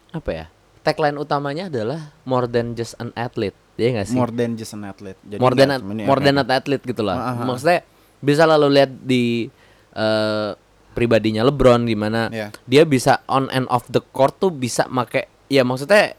apa 0.10 0.30
ya? 0.32 0.46
Tagline 0.82 1.20
utamanya 1.20 1.68
adalah 1.68 2.16
more 2.24 2.48
than 2.48 2.72
just 2.72 2.96
an 2.98 3.12
athlete. 3.14 3.54
Dia 3.76 3.92
enggak 3.92 4.08
sih? 4.08 4.16
More 4.16 4.32
than 4.32 4.56
just 4.56 4.72
an 4.72 4.88
athlete. 4.88 5.20
Jadi 5.22 5.38
more 5.38 5.52
than 5.52 5.68
ya 5.68 5.78
more 6.08 6.18
than 6.18 6.40
kayak- 6.40 6.48
an 6.48 6.56
athlete 6.56 6.84
gitu 6.88 7.04
lah. 7.04 7.16
Ah, 7.16 7.26
ah, 7.28 7.34
ah. 7.36 7.46
Maksudnya 7.46 7.80
bisa 8.18 8.48
lalu 8.48 8.68
lihat 8.74 8.92
di 8.98 9.52
eh, 9.92 10.52
pribadinya 10.94 11.44
LeBron 11.44 11.84
di 11.84 11.94
mana 11.94 12.32
Iya. 12.32 12.50
dia 12.64 12.82
bisa 12.82 13.22
on 13.28 13.52
and 13.52 13.68
off 13.68 13.86
the 13.86 14.02
court 14.08 14.34
tuh 14.38 14.50
bisa 14.50 14.88
make 14.88 15.28
ya 15.46 15.62
maksudnya 15.62 16.18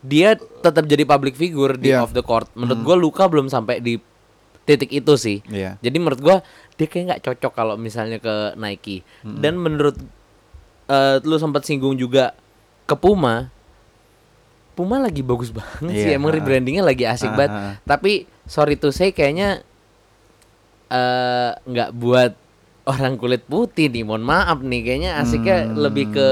dia 0.00 0.34
tetap 0.34 0.86
jadi 0.86 1.02
public 1.02 1.34
figure 1.34 1.74
di 1.74 1.90
Iya. 1.90 2.02
off 2.02 2.10
the 2.10 2.22
court. 2.22 2.48
Menurut 2.54 2.80
gua 2.80 2.96
Luka 2.96 3.26
belum 3.26 3.46
sampai 3.46 3.78
di 3.78 3.98
titik 4.68 4.92
itu 4.92 5.16
sih. 5.16 5.40
Iya. 5.48 5.80
Jadi 5.80 5.96
menurut 5.96 6.20
gua 6.20 6.36
dia 6.76 6.84
kayak 6.84 7.04
nggak 7.08 7.22
cocok 7.24 7.52
kalau 7.56 7.74
misalnya 7.80 8.20
ke 8.20 8.52
Nike. 8.60 9.00
Dan 9.24 9.56
menurut 9.56 9.96
eh, 10.92 11.16
lu 11.24 11.40
sempat 11.40 11.64
singgung 11.64 11.96
juga 11.96 12.36
ke 12.84 12.92
Puma. 12.92 13.48
Puma 14.76 15.00
lagi 15.00 15.24
bagus 15.24 15.48
banget 15.48 15.90
sih. 15.90 16.12
Iya, 16.12 16.20
Emang 16.20 16.36
rebrandingnya 16.36 16.84
lagi 16.84 17.08
asik 17.08 17.32
banget. 17.32 17.50
Ha-ha. 17.50 17.80
Tapi 17.82 18.28
sorry 18.44 18.76
to 18.76 18.92
say 18.92 19.16
kayaknya 19.16 19.64
eh 20.92 21.50
nggak 21.56 21.90
buat 21.96 22.36
orang 22.84 23.16
kulit 23.16 23.48
putih 23.48 23.88
nih. 23.88 24.04
Mohon 24.04 24.24
maaf 24.28 24.60
nih. 24.60 24.80
Kayaknya 24.84 25.10
asiknya 25.24 25.58
lebih 25.72 26.12
ke 26.12 26.28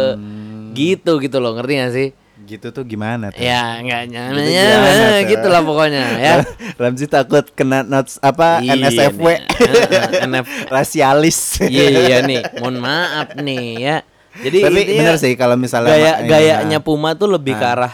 gitu 0.76 1.18
gitu 1.24 1.40
loh. 1.40 1.56
Ngerti 1.56 1.72
gak 1.80 1.92
sih? 1.96 2.08
Gitu 2.46 2.70
tuh 2.70 2.82
gimana 2.82 3.28
tuh? 3.28 3.38
Ya 3.38 3.76
nggak 3.76 4.00
Gitu 4.02 4.12
nyamanya 4.12 4.62
gimana 4.70 4.94
tuh? 5.12 5.28
gitu 5.28 5.46
lah 5.48 5.62
pokoknya 5.62 6.02
ya. 6.16 6.34
Ramzi 6.80 7.06
takut 7.06 7.44
kena 7.50 7.82
notes 7.82 8.16
apa 8.20 8.60
Iya 8.60 8.78
NSFW. 8.78 9.26
nih. 9.26 9.38
Heeh, 9.42 10.06
NF 10.24 10.46
Rasialis. 10.74 11.58
Iya 11.60 11.86
iya 12.00 12.16
nih, 12.22 12.40
mohon 12.56 12.78
maaf 12.78 13.34
nih 13.34 13.66
ya. 13.76 13.96
Jadi 14.36 14.58
Tapi 14.62 14.78
intinya 14.78 15.00
bener 15.02 15.16
sih 15.16 15.32
kalau 15.34 15.56
misalnya 15.56 15.90
gaya 15.90 16.12
gayanya 16.22 16.78
Puma 16.78 17.12
tuh 17.12 17.26
lebih 17.26 17.52
ke 17.52 17.62
Nah. 17.62 17.74
arah 17.74 17.92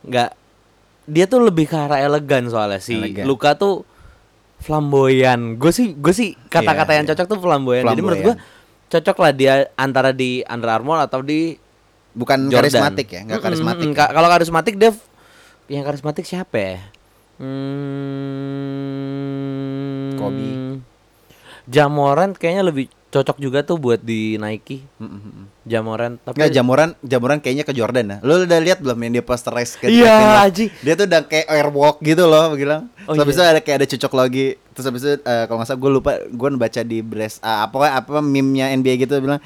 nggak 0.00 0.30
dia 1.04 1.24
tuh 1.24 1.40
lebih 1.40 1.64
ke 1.64 1.74
arah 1.74 1.98
elegan 1.98 2.44
soalnya 2.46 2.78
si 2.78 2.92
Elegan. 2.94 3.24
Luka 3.24 3.56
tuh 3.56 3.82
flamboyan. 4.58 5.56
Gue 5.56 5.70
sih 5.70 5.94
gue 5.94 6.10
sih 6.10 6.34
kata-kata 6.48 6.92
Iya, 6.92 6.96
yang 6.96 7.06
iya. 7.06 7.12
cocok 7.14 7.26
tuh 7.26 7.38
flamboyan. 7.40 7.84
Jadi 7.86 8.00
menurut 8.00 8.20
gue 8.22 8.34
cocok 8.88 9.16
lah 9.16 9.32
dia 9.32 9.52
antara 9.74 10.10
di 10.10 10.44
Under 10.44 10.70
Armour 10.70 10.98
atau 11.00 11.20
di 11.20 11.56
bukan 12.12 12.46
Jordan. 12.46 12.62
karismatik 12.64 13.08
ya, 13.08 13.20
enggak 13.22 13.40
karismatik. 13.42 13.86
mm-mm. 13.86 13.96
Ka- 13.96 14.10
Kalau 14.10 14.28
karismatik 14.28 14.74
dia 14.74 14.90
yang 15.66 15.84
karismatik 15.84 16.24
siapa 16.24 16.56
ya? 16.56 16.78
Hmm, 18.78 20.16
Kobe. 20.16 20.48
Jamoran 21.66 22.32
kayaknya 22.32 22.64
lebih 22.64 22.86
cocok 23.08 23.36
juga 23.36 23.60
tuh 23.62 23.76
buat 23.76 24.00
di 24.00 24.36
Nike. 24.36 24.84
Mm-mm. 24.96 25.48
Jamoran 25.62 26.16
tapi 26.18 26.34
Enggak 26.34 26.52
jamuran 26.54 26.88
jamuran 27.02 27.38
kayaknya 27.38 27.62
ke 27.62 27.72
Jordan 27.72 28.06
ya. 28.06 28.16
Lu 28.20 28.42
udah 28.42 28.58
lihat 28.58 28.80
belum 28.80 28.96
yang 28.98 29.12
dia 29.14 29.24
posterize 29.24 29.76
ke 29.76 29.86
Iya, 29.86 30.08
Love? 30.08 30.40
Aji. 30.44 30.64
Dia 30.80 30.94
tuh 30.94 31.04
udah 31.04 31.20
kayak 31.22 31.46
airwalk 31.46 32.00
gitu 32.00 32.24
loh 32.24 32.52
bilang. 32.54 32.88
Oh, 33.04 33.12
Terus 33.14 33.28
iya. 33.30 33.38
itu 33.38 33.44
ada 33.46 33.60
kayak 33.60 33.76
ada 33.78 33.86
cocok 33.86 34.12
lagi. 34.14 34.46
Terus 34.72 34.84
habis 34.86 35.02
itu 35.02 35.12
eh, 35.14 35.44
kalau 35.44 35.56
nggak 35.56 35.68
salah 35.68 35.78
gue 35.78 35.90
lupa 35.90 36.12
gue 36.22 36.48
baca 36.56 36.80
di 36.82 36.98
Blast 37.00 37.40
ah, 37.40 37.64
apa 37.64 37.76
apa 37.94 38.18
meme-nya 38.18 38.72
NBA 38.72 38.96
gitu 38.98 39.20
bilang 39.20 39.40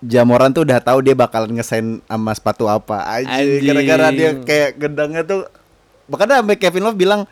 Jamoran 0.00 0.50
tuh 0.50 0.62
udah 0.62 0.78
tahu 0.78 0.98
dia 1.00 1.14
bakalan 1.14 1.52
ngesain 1.52 2.02
sama 2.02 2.32
sepatu 2.32 2.66
apa 2.66 2.98
aja 3.04 3.30
Anjing. 3.38 3.62
gara-gara 3.64 4.08
dia 4.10 4.30
kayak 4.36 4.70
gedangnya 4.76 5.22
tuh 5.22 5.46
bahkan 6.04 6.26
sampai 6.32 6.56
Kevin 6.56 6.82
Love 6.82 6.98
bilang 6.98 7.22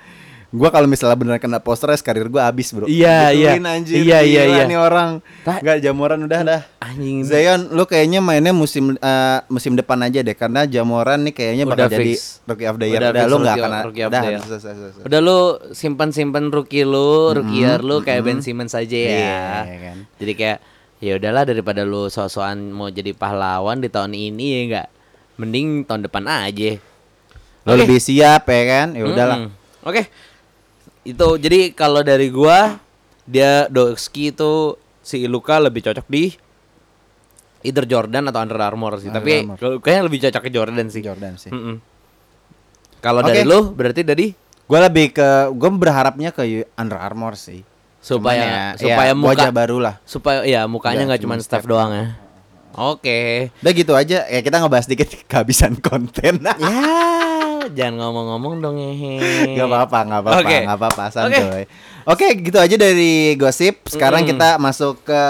gua 0.48 0.70
kalau 0.70 0.86
misalnya 0.86 1.18
beneran 1.18 1.36
kena 1.36 1.58
posteres 1.58 1.98
karir 1.98 2.28
gua 2.28 2.46
habis 2.46 2.70
bro 2.70 2.86
Iya, 2.86 3.34
iya. 3.34 3.50
Gituin, 3.52 3.66
anjir 3.66 3.94
Iya, 3.98 4.18
iya, 4.22 4.42
iya. 4.46 4.62
nih 4.64 4.78
orang 4.78 5.18
Ta- 5.42 5.58
nggak 5.58 5.78
Jamoran 5.80 6.22
udah 6.22 6.40
dah 6.40 6.60
Anjing. 6.78 7.26
Zion 7.26 7.66
lu 7.68 7.82
kayaknya 7.82 8.22
mainnya 8.22 8.54
musim 8.54 8.94
eh, 8.94 9.38
musim 9.48 9.74
depan 9.74 9.98
aja 10.00 10.22
deh 10.22 10.32
karena 10.32 10.62
Jamoran 10.64 11.26
nih 11.26 11.34
kayaknya 11.34 11.64
bakal 11.66 11.90
Udah 11.90 11.98
jadi 11.98 12.14
fix. 12.14 12.38
rookie 12.44 12.64
of 12.64 12.76
the 12.76 12.86
year 12.86 13.00
Udah 13.00 13.10
udah, 13.10 13.24
lu 13.26 13.36
nggak 13.36 13.56
rookie- 13.82 14.04
akan 14.04 14.08
udah. 14.08 14.22
Udah 15.02 15.20
lu 15.20 15.38
simpan-simpan 15.72 16.44
rookie 16.48 16.84
lu, 16.84 17.10
rookie 17.32 17.60
year 17.60 17.80
lu 17.80 18.00
kayak 18.00 18.22
Ben 18.22 18.38
Simmons 18.38 18.70
aja 18.72 18.86
ya. 18.94 19.10
Iya, 19.10 19.42
iya 19.66 19.78
kan. 19.82 19.96
Jadi 20.16 20.32
kayak 20.32 20.58
ya 21.02 21.20
udahlah 21.20 21.44
daripada 21.44 21.84
lu 21.84 22.08
so-soan 22.08 22.72
mau 22.72 22.88
jadi 22.88 23.12
pahlawan 23.12 23.80
di 23.80 23.88
tahun 23.92 24.16
ini 24.16 24.44
ya 24.46 24.58
enggak. 24.64 24.88
Mending 25.36 25.84
tahun 25.84 26.08
depan 26.08 26.24
aja. 26.24 26.80
Lo 27.68 27.74
Oke. 27.76 27.84
lebih 27.84 28.00
siap 28.00 28.48
ya 28.48 28.62
kan 28.64 28.88
ya 28.96 29.04
udahlah 29.04 29.38
Mm-mm. 29.44 29.84
Oke. 29.84 30.02
Itu 31.04 31.36
jadi 31.36 31.70
kalau 31.76 32.00
dari 32.00 32.32
gua 32.32 32.80
dia 33.26 33.66
Doski 33.68 34.30
itu 34.32 34.78
si 35.02 35.22
Iluka 35.26 35.58
lebih 35.58 35.82
cocok 35.86 36.06
di 36.06 36.32
either 37.66 37.82
Jordan 37.84 38.30
atau 38.30 38.40
Under 38.42 38.58
Armour 38.62 39.02
sih. 39.02 39.10
Under 39.10 39.18
Tapi 39.20 39.32
Armour. 39.42 39.56
kalau 39.58 39.76
kayaknya 39.82 40.02
lebih 40.06 40.20
cocok 40.26 40.42
ke 40.42 40.50
Jordan 40.54 40.86
sih. 40.88 41.02
Jordan 41.02 41.34
sih 41.36 41.50
Mm-mm. 41.52 41.76
Kalau 43.04 43.20
Oke. 43.22 43.34
dari 43.34 43.42
lu 43.44 43.70
berarti 43.76 44.02
dari 44.02 44.26
Gue 44.66 44.82
lebih 44.82 45.14
ke 45.14 45.54
gue 45.54 45.70
berharapnya 45.78 46.34
ke 46.34 46.66
Under 46.74 46.98
Armour 46.98 47.38
sih. 47.38 47.62
Supaya 48.06 48.38
Cuman 48.38 48.46
ya, 48.46 48.64
supaya 48.78 49.10
ya, 49.10 49.18
muka 49.18 49.30
wajah 49.34 49.50
baru 49.50 49.76
lah. 49.82 49.94
supaya 50.06 50.46
ya 50.46 50.62
mukanya 50.64 51.02
Nggak 51.02 51.06
nggak 51.10 51.22
cuma 51.26 51.34
staff 51.42 51.66
doang 51.66 51.90
ya. 51.90 52.06
Oke. 52.72 53.50
Udah 53.58 53.72
gitu 53.72 53.92
aja. 53.92 54.28
Ya 54.28 54.40
kita 54.40 54.60
ngebahas 54.60 54.86
dikit 54.86 55.08
kehabisan 55.30 55.80
konten. 55.80 56.38
ya, 56.44 56.54
jangan 57.66 57.98
ngomong-ngomong 57.98 58.60
dong 58.60 58.76
hehe. 58.76 59.56
Gak 59.56 59.66
apa-apa, 59.66 59.98
gak 60.04 60.20
apa-apa, 60.22 60.38
Oke. 60.38 60.58
gak 60.62 60.76
apa-apa, 60.76 61.04
santuy. 61.08 61.64
Oke, 62.06 62.26
gitu 62.38 62.54
aja 62.54 62.76
dari 62.76 63.34
gosip. 63.34 63.88
Sekarang 63.88 64.22
Mm. 64.22 64.28
kita 64.30 64.48
masuk 64.56 65.02
ke 65.02 65.22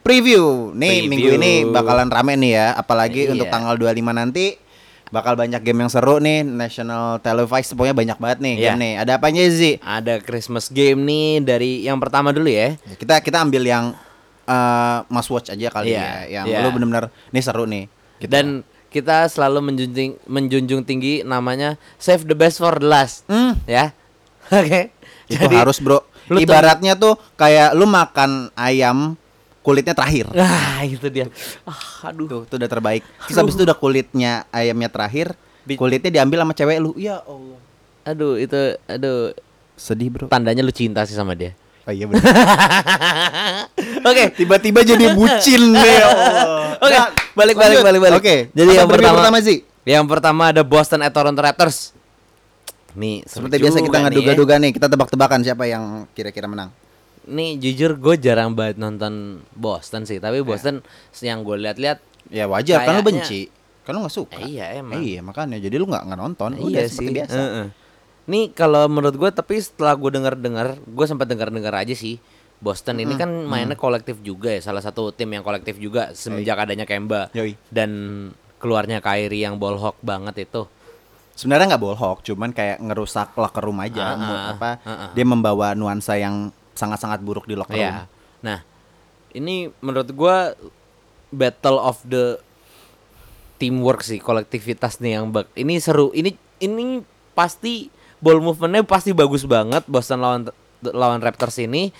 preview. 0.00 0.72
Nih 0.72 1.04
Preview. 1.04 1.10
minggu 1.12 1.28
ini 1.38 1.52
bakalan 1.68 2.10
rame 2.10 2.34
nih 2.34 2.52
ya, 2.52 2.66
apalagi 2.74 3.28
Iya. 3.28 3.32
untuk 3.36 3.46
tanggal 3.46 3.74
25 3.76 4.10
nanti 4.10 4.58
bakal 5.14 5.38
banyak 5.38 5.62
game 5.62 5.78
yang 5.78 5.88
seru 5.88 6.18
nih, 6.18 6.42
National 6.42 7.16
Televised 7.18 7.72
pokoknya 7.72 7.94
banyak 7.94 8.18
banget 8.18 8.38
nih 8.42 8.54
Iya. 8.54 8.62
game 8.66 8.78
nih. 8.80 8.92
Ada 8.98 9.12
apa 9.14 9.26
aja 9.30 9.42
sih? 9.48 9.74
Ada 9.78 10.14
Christmas 10.18 10.66
game 10.68 11.00
nih 11.00 11.28
dari 11.40 11.70
yang 11.80 11.96
pertama 11.96 12.34
dulu 12.34 12.50
ya. 12.50 12.74
Ya, 12.74 12.94
kita 12.94 13.22
kita 13.22 13.38
ambil 13.38 13.62
yang 13.62 13.94
eh, 14.44 14.98
must 15.06 15.30
watch 15.30 15.48
aja 15.48 15.70
kali 15.70 15.94
Iya, 15.94 16.02
ya, 16.26 16.42
yang 16.42 16.44
iya. 16.44 16.58
lu 16.60 16.68
bener-bener 16.68 17.08
nih 17.30 17.40
seru 17.40 17.64
nih. 17.64 17.86
Gitu. 18.18 18.28
Dan 18.28 18.60
kita 18.90 19.26
selalu 19.26 19.58
menjunjung 19.64 20.22
menjunjung 20.24 20.82
tinggi 20.82 21.22
namanya 21.22 21.74
save 21.96 22.22
the 22.24 22.34
best 22.34 22.58
for 22.58 22.74
the 22.74 22.84
last. 22.84 23.22
Hmm, 23.24 23.54
Ya. 23.64 23.94
Oke. 24.50 24.92
itu 25.24 25.40
harus 25.48 25.80
bro. 25.80 26.04
lu 26.26 26.36
Ibaratnya 26.36 26.92
tuh 26.94 27.16
kayak 27.34 27.72
lu 27.72 27.84
makan 27.84 28.52
ayam 28.54 29.16
kulitnya 29.64 29.96
terakhir. 29.96 30.28
Ah, 30.30 30.84
itu 30.84 31.08
dia. 31.08 31.32
Ah, 31.64 32.12
aduh. 32.12 32.28
Tuh, 32.28 32.40
itu 32.44 32.54
udah 32.54 32.68
terbaik. 32.68 33.00
Terus 33.24 33.36
habis 33.36 33.56
itu 33.56 33.64
udah 33.64 33.74
kulitnya 33.74 34.44
ayamnya 34.52 34.86
terakhir, 34.86 35.32
kulitnya 35.70 36.12
diambil 36.12 36.44
sama 36.44 36.52
cewek 36.52 36.76
lu. 36.78 36.92
Ya 36.94 37.18
Allah. 37.18 37.58
Aduh, 38.04 38.36
itu 38.36 38.56
aduh 38.84 39.32
Sedih, 39.74 40.06
Bro. 40.06 40.28
tandanya 40.28 40.60
lu 40.60 40.70
cinta 40.70 41.02
sih 41.02 41.16
sama 41.16 41.32
dia. 41.32 41.56
Oh 41.82 41.90
iya 41.90 42.04
benar. 42.04 42.20
Oke. 44.06 44.24
Tiba-tiba 44.34 44.80
jadi 44.80 45.12
bucin 45.12 45.72
nih. 45.72 45.82
ya 45.82 46.04
Allah. 46.12 46.32
Oke, 46.78 46.94
Nah, 46.94 47.08
balik 47.34 47.56
balik 47.56 47.78
balik 47.80 48.00
balik. 48.00 48.16
Oke. 48.16 48.36
Jadi 48.52 48.70
apa 48.70 48.78
yang 48.78 48.88
pertama, 48.88 49.16
pertama 49.18 49.38
sih. 49.40 49.58
Yang 49.82 50.04
pertama 50.08 50.42
ada 50.48 50.62
Boston 50.62 51.00
at 51.00 51.12
Toronto 51.12 51.40
Raptors. 51.40 51.92
Nih, 52.94 53.26
Seperti 53.26 53.58
biasa 53.58 53.82
kita 53.82 53.90
nih 53.90 53.98
ya. 53.98 54.04
ngadu-gaduga 54.06 54.54
nih, 54.56 54.70
kita 54.70 54.86
tebak-tebakan 54.86 55.42
siapa 55.42 55.66
yang 55.66 56.06
kira-kira 56.14 56.46
menang. 56.46 56.70
Nih 57.24 57.56
jujur 57.56 57.96
gue 57.96 58.14
jarang 58.20 58.52
banget 58.52 58.76
nonton 58.76 59.44
Boston 59.56 60.04
sih, 60.04 60.20
tapi 60.20 60.44
Boston 60.44 60.84
yang 61.24 61.40
gue 61.40 61.56
lihat-lihat 61.56 61.98
Ya 62.32 62.48
wajar, 62.48 62.88
kan 62.88 62.96
lu 62.96 63.04
benci. 63.04 63.52
Kan 63.84 64.00
lu 64.00 64.08
gak 64.08 64.16
suka. 64.16 64.40
eh, 64.40 64.56
iya 64.56 64.80
emang. 64.80 64.96
iya, 65.04 65.20
makanya 65.20 65.60
jadi 65.60 65.76
lu 65.76 65.84
nggak 65.84 66.08
nggak 66.08 66.20
nonton. 66.20 66.50
Iya 66.56 66.64
Udah 66.64 66.86
sih. 66.88 67.08
biasa. 67.12 67.36
Heeh. 67.36 67.66
Nih 68.24 68.44
kalau 68.56 68.88
menurut 68.88 69.12
gue 69.20 69.28
tapi 69.28 69.60
setelah 69.60 69.92
gue 69.92 70.08
dengar-dengar, 70.08 70.80
gue 70.80 71.06
sempat 71.08 71.28
dengar-dengar 71.28 71.74
aja 71.76 71.92
sih. 71.92 72.16
Boston 72.64 72.96
ini 72.96 73.12
kan 73.20 73.28
mainnya 73.44 73.76
kolektif 73.76 74.24
juga 74.24 74.48
ya, 74.48 74.64
salah 74.64 74.80
satu 74.80 75.12
tim 75.12 75.28
yang 75.28 75.44
kolektif 75.44 75.76
juga 75.76 76.16
semenjak 76.16 76.64
adanya 76.64 76.88
Kemba 76.88 77.28
Yoi. 77.36 77.60
dan 77.68 77.90
keluarnya 78.56 79.04
Kyrie 79.04 79.44
yang 79.44 79.60
ball 79.60 79.76
hawk 79.76 80.00
banget 80.00 80.48
itu. 80.48 80.64
Sebenarnya 81.36 81.76
nggak 81.76 81.84
bohong, 81.84 82.24
cuman 82.24 82.56
kayak 82.56 82.80
ngerusak 82.80 83.36
locker 83.36 83.68
room 83.68 83.84
aja. 83.84 84.16
Mood 84.16 84.38
ah, 84.38 84.50
apa? 84.56 84.70
ah, 84.80 84.88
ah. 84.88 85.10
Dia 85.12 85.26
membawa 85.28 85.76
nuansa 85.76 86.16
yang 86.16 86.54
sangat-sangat 86.74 87.22
buruk 87.22 87.46
di 87.46 87.54
locker 87.54 87.74
room. 87.74 87.82
Iya. 87.82 88.04
Nah, 88.42 88.58
ini 89.32 89.72
menurut 89.80 90.10
gua 90.12 90.52
battle 91.30 91.78
of 91.78 91.98
the 92.04 92.38
teamwork 93.56 94.02
sih, 94.02 94.18
kolektivitas 94.18 94.98
nih 94.98 95.18
yang 95.18 95.30
bak. 95.30 95.50
Ini 95.54 95.78
seru. 95.78 96.10
Ini 96.10 96.34
ini 96.60 97.00
pasti 97.34 97.90
ball 98.18 98.38
movementnya 98.38 98.86
pasti 98.86 99.10
bagus 99.10 99.42
banget 99.44 99.84
Boston 99.86 100.22
lawan 100.22 100.42
lawan 100.84 101.20
Raptors 101.22 101.58
ini. 101.58 101.90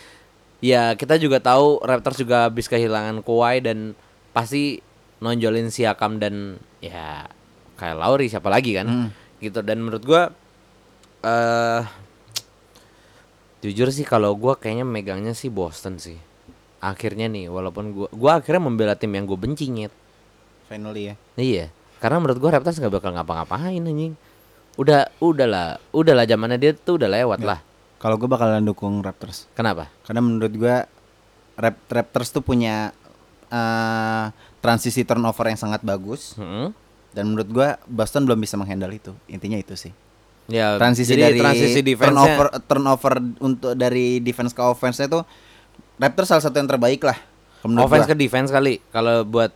Ya 0.59 0.95
kita 0.95 1.17
juga 1.17 1.39
tahu 1.39 1.83
Raptors 1.83 2.17
juga 2.17 2.49
habis 2.49 2.67
kehilangan 2.67 3.21
Kawhi 3.21 3.61
dan 3.61 3.93
pasti 4.33 4.81
nonjolin 5.21 5.69
Siakam 5.71 6.19
dan 6.19 6.59
ya 6.81 7.29
kayak 7.75 7.97
Lauri 7.99 8.27
siapa 8.29 8.49
lagi 8.49 8.77
kan 8.77 8.87
Hmm. 8.87 9.09
gitu 9.39 9.61
dan 9.61 9.83
menurut 9.83 10.05
gua 10.05 10.31
eh 11.21 11.81
jujur 13.65 13.89
sih 13.89 14.05
kalau 14.05 14.37
gua 14.37 14.55
kayaknya 14.55 14.85
megangnya 14.85 15.33
sih 15.33 15.49
Boston 15.49 15.97
sih 15.97 16.21
akhirnya 16.79 17.27
nih 17.27 17.49
walaupun 17.49 17.97
gua 17.97 18.09
gua 18.13 18.31
akhirnya 18.37 18.61
membela 18.61 18.93
tim 18.93 19.09
yang 19.09 19.25
gue 19.25 19.35
benci 19.35 19.73
nyet 19.73 19.89
Finally 20.69 21.03
ya. 21.09 21.15
iya 21.35 21.67
karena 21.97 22.21
menurut 22.21 22.37
gua 22.37 22.53
Raptors 22.53 22.77
nggak 22.77 22.93
bakal 22.93 23.11
ngapa-ngapain 23.11 23.81
anjing 23.81 24.13
udah 24.77 25.09
udahlah 25.17 25.81
udahlah 25.91 26.25
zamannya 26.25 26.61
dia 26.61 26.73
tuh 26.75 27.01
udah 27.01 27.09
lewat 27.09 27.41
lah 27.41 27.61
Kalau 27.97 28.21
gue 28.21 28.29
bakalan 28.29 28.61
dukung 28.61 29.01
Raptors. 29.01 29.49
kenapa 29.53 29.89
Karena 30.05 30.21
menurut 30.21 30.53
gua 30.53 30.85
Rap 31.57 31.81
Raptors 31.89 32.29
tuh 32.29 32.45
punya 32.45 32.93
eh, 33.49 34.25
transisi 34.61 35.09
turnover 35.09 35.49
yang 35.49 35.57
sangat 35.57 35.81
bagus 35.81 36.37
Hmm? 36.37 36.77
dan 37.15 37.31
menurut 37.31 37.49
gua 37.49 37.69
Boston 37.87 38.27
belum 38.27 38.43
bisa 38.43 38.59
menghandle 38.59 38.91
itu. 38.91 39.15
Intinya 39.25 39.55
itu 39.55 39.73
sih. 39.73 39.95
Ya 40.51 40.77
Transisi 40.77 41.17
jadi 41.17 41.33
dari 41.33 41.41
transisi 41.41 41.81
defense 41.81 42.13
turnover 42.13 42.47
turnover 42.69 43.13
untuk 43.41 43.73
dari 43.77 44.21
defense 44.21 44.53
ke 44.53 44.63
offense 44.63 45.01
itu 45.01 45.21
Raptors 45.95 46.27
salah 46.27 46.43
satu 46.43 46.59
yang 46.59 46.67
terbaik 46.67 47.07
lah. 47.07 47.15
Offense 47.63 48.11
gua. 48.11 48.13
ke 48.13 48.17
defense 48.19 48.51
kali 48.51 48.83
kalau 48.91 49.23
buat 49.23 49.55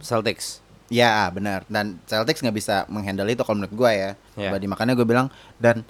Celtics 0.00 0.64
Ya 0.92 1.28
benar 1.32 1.64
dan 1.70 1.96
Celtics 2.04 2.44
nggak 2.44 2.56
bisa 2.56 2.76
menghandle 2.92 3.28
itu 3.32 3.40
kalau 3.40 3.56
menurut 3.60 3.74
gua 3.74 3.90
ya. 3.92 4.10
Jadi 4.36 4.66
makanya 4.68 4.92
gue 4.92 5.06
bilang 5.08 5.32
dan 5.56 5.80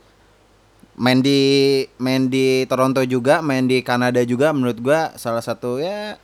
main 0.94 1.18
di 1.18 1.82
main 1.98 2.30
di 2.30 2.62
Toronto 2.70 3.02
juga, 3.02 3.42
main 3.42 3.66
di 3.66 3.82
Kanada 3.82 4.22
juga 4.22 4.54
menurut 4.54 4.78
gua 4.78 5.10
salah 5.18 5.42
satu 5.42 5.82
ya 5.82 6.14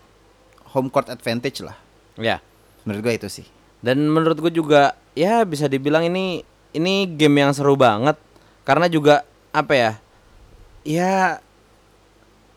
home 0.70 0.86
court 0.86 1.10
advantage 1.10 1.66
lah. 1.66 1.74
ya 2.14 2.38
Menurut 2.86 3.10
gua 3.10 3.14
itu 3.18 3.26
sih. 3.26 3.46
Dan 3.80 4.06
menurut 4.12 4.36
gue 4.38 4.52
juga 4.52 4.92
ya 5.16 5.42
bisa 5.48 5.64
dibilang 5.66 6.04
ini 6.04 6.44
ini 6.72 7.06
game 7.06 7.36
yang 7.38 7.50
seru 7.50 7.74
banget 7.74 8.14
karena 8.62 8.86
juga 8.86 9.22
apa 9.50 9.72
ya? 9.72 9.92
Ya 10.82 11.42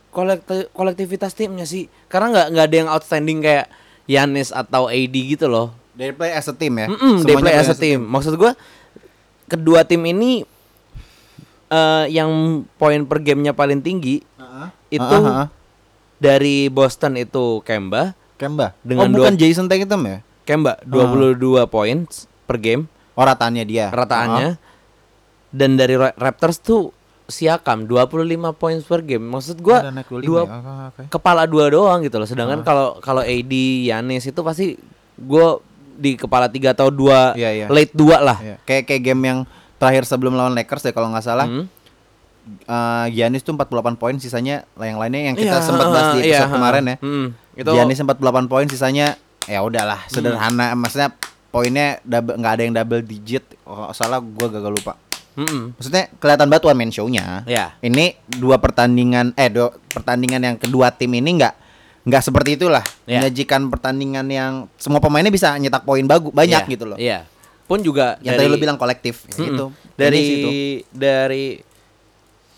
kolekti- 0.10 0.70
kolektivitas 0.70 1.34
timnya 1.34 1.64
sih. 1.64 1.90
Karena 2.06 2.30
nggak 2.32 2.48
nggak 2.50 2.66
ada 2.66 2.78
yang 2.78 2.90
outstanding 2.90 3.40
kayak 3.40 3.68
Yanis 4.04 4.52
atau 4.52 4.88
AD 4.88 5.16
gitu 5.16 5.48
loh. 5.48 5.72
They 5.94 6.10
play 6.10 6.34
as 6.34 6.46
a 6.46 6.54
team 6.54 6.76
ya. 6.76 6.90
Mm-mm, 6.90 7.22
they 7.22 7.34
Semuanya 7.34 7.44
play 7.44 7.56
as 7.56 7.70
a 7.70 7.78
team. 7.78 8.04
Maksud 8.04 8.36
gue 8.36 8.52
kedua 9.46 9.84
tim 9.84 10.02
ini 10.04 10.44
eh 11.68 12.06
yang 12.08 12.30
poin 12.78 13.02
per 13.04 13.18
gamenya 13.20 13.52
paling 13.52 13.80
tinggi 13.80 14.22
itu 14.88 15.02
Ah, 15.18 15.26
ah, 15.26 15.40
ah. 15.46 15.48
dari 16.16 16.70
Boston 16.70 17.18
itu 17.18 17.66
Kemba, 17.66 18.14
Kemba. 18.38 18.78
Dengan 18.86 19.10
oh, 19.10 19.18
bukan 19.18 19.34
dua- 19.34 19.42
Jason 19.42 19.66
Tatum 19.66 20.06
ya? 20.06 20.22
Kemba 20.44 20.78
22 20.86 21.66
poin 21.66 22.06
per 22.46 22.58
game. 22.60 22.86
Oh 23.14 23.24
rataannya 23.24 23.64
dia. 23.64 23.88
rataannya. 23.90 24.58
Dan 25.50 25.76
dari 25.76 25.94
Ra- 25.94 26.14
Raptors 26.14 26.58
tuh 26.58 26.90
Siakam 27.24 27.88
25 27.88 28.20
poin 28.54 28.76
per 28.80 29.00
game. 29.02 29.24
Maksud 29.24 29.58
gua 29.58 29.80
ada 29.80 29.94
naik 29.94 30.12
25 30.12 30.22
dua 30.22 30.40
ya? 30.40 30.50
Oke, 30.52 30.72
oke. 30.84 31.02
kepala 31.10 31.44
dua 31.46 31.66
doang 31.70 32.00
gitu 32.02 32.18
loh. 32.18 32.26
Sedangkan 32.26 32.62
kalau 32.62 33.00
kalau 33.00 33.22
AD 33.22 33.54
Yanis 33.86 34.26
itu 34.26 34.40
pasti 34.40 34.76
gua 35.16 35.64
di 35.94 36.14
kepala 36.14 36.46
tiga 36.48 36.74
atau 36.74 36.90
dua 36.90 37.32
Iya, 37.34 37.50
iya. 37.54 37.66
late 37.68 37.94
dua 37.94 38.20
lah. 38.20 38.38
Iya. 38.38 38.58
Kayak 38.64 38.84
kayak 38.86 39.02
game 39.04 39.22
yang 39.24 39.40
terakhir 39.78 40.04
sebelum 40.04 40.34
lawan 40.34 40.52
Lakers 40.52 40.84
deh 40.84 40.92
kalau 40.92 41.10
nggak 41.10 41.24
salah. 41.24 41.46
Hmm. 41.46 41.66
eh, 42.44 43.06
Giannis 43.14 43.40
tuh 43.40 43.56
48 43.56 43.72
poin, 43.96 44.16
sisanya 44.18 44.68
yang 44.76 45.00
lainnya 45.00 45.32
yang 45.32 45.38
kita 45.38 45.58
Iya, 45.58 45.64
sempat 45.64 45.88
bahas 45.88 46.08
di 46.14 46.28
iya, 46.28 46.44
episode 46.44 46.52
kemarin 46.52 46.84
ya. 46.84 46.96
hmm. 47.00 47.28
Itu 47.56 47.70
Giannis 47.72 47.98
48 48.00 48.20
poin, 48.48 48.68
sisanya 48.68 49.16
ya 49.44 49.60
udahlah 49.60 50.04
sederhana 50.08 50.72
maksudnya 50.74 51.16
poinnya 51.54 52.02
double 52.02 52.34
nggak 52.34 52.52
ada 52.52 52.64
yang 52.64 52.74
double 52.74 53.00
digit 53.00 53.46
oh, 53.64 53.94
salah 53.94 54.18
gua 54.18 54.50
gagal 54.50 54.74
lupa 54.74 54.94
Mm-mm. 55.34 55.74
maksudnya 55.74 56.10
kelihatan 56.16 56.46
banget 56.48 56.66
one 56.66 56.76
man 56.76 56.90
show-nya 56.90 57.46
Ya. 57.46 57.78
ini 57.80 58.18
dua 58.28 58.58
pertandingan 58.58 59.34
eh 59.34 59.48
dua 59.48 59.70
pertandingan 59.88 60.42
yang 60.44 60.58
kedua 60.58 60.90
tim 60.90 61.10
ini 61.12 61.38
nggak 61.38 61.54
nggak 62.04 62.22
seperti 62.22 62.58
itulah 62.58 62.82
Ya. 63.04 63.22
menyajikan 63.22 63.66
pertandingan 63.68 64.26
yang 64.28 64.54
semua 64.76 64.98
pemainnya 64.98 65.30
bisa 65.30 65.54
nyetak 65.56 65.82
poin 65.82 66.02
bagus 66.04 66.30
banyak 66.30 66.58
Iya, 66.60 66.70
gitu 66.70 66.86
loh 66.86 66.98
Iya. 66.98 67.30
Pun 67.64 67.80
juga 67.80 68.18
yang 68.20 68.36
tadi 68.36 68.46
lo 68.46 68.58
bilang 68.58 68.76
kolektif 68.76 69.24
ya 69.26 69.34
Mm-mm. 69.36 69.46
gitu 69.48 69.66
dari 69.94 70.18
Ini 70.18 70.26
sih 70.26 70.36
itu. 70.36 70.50
dari 70.92 71.46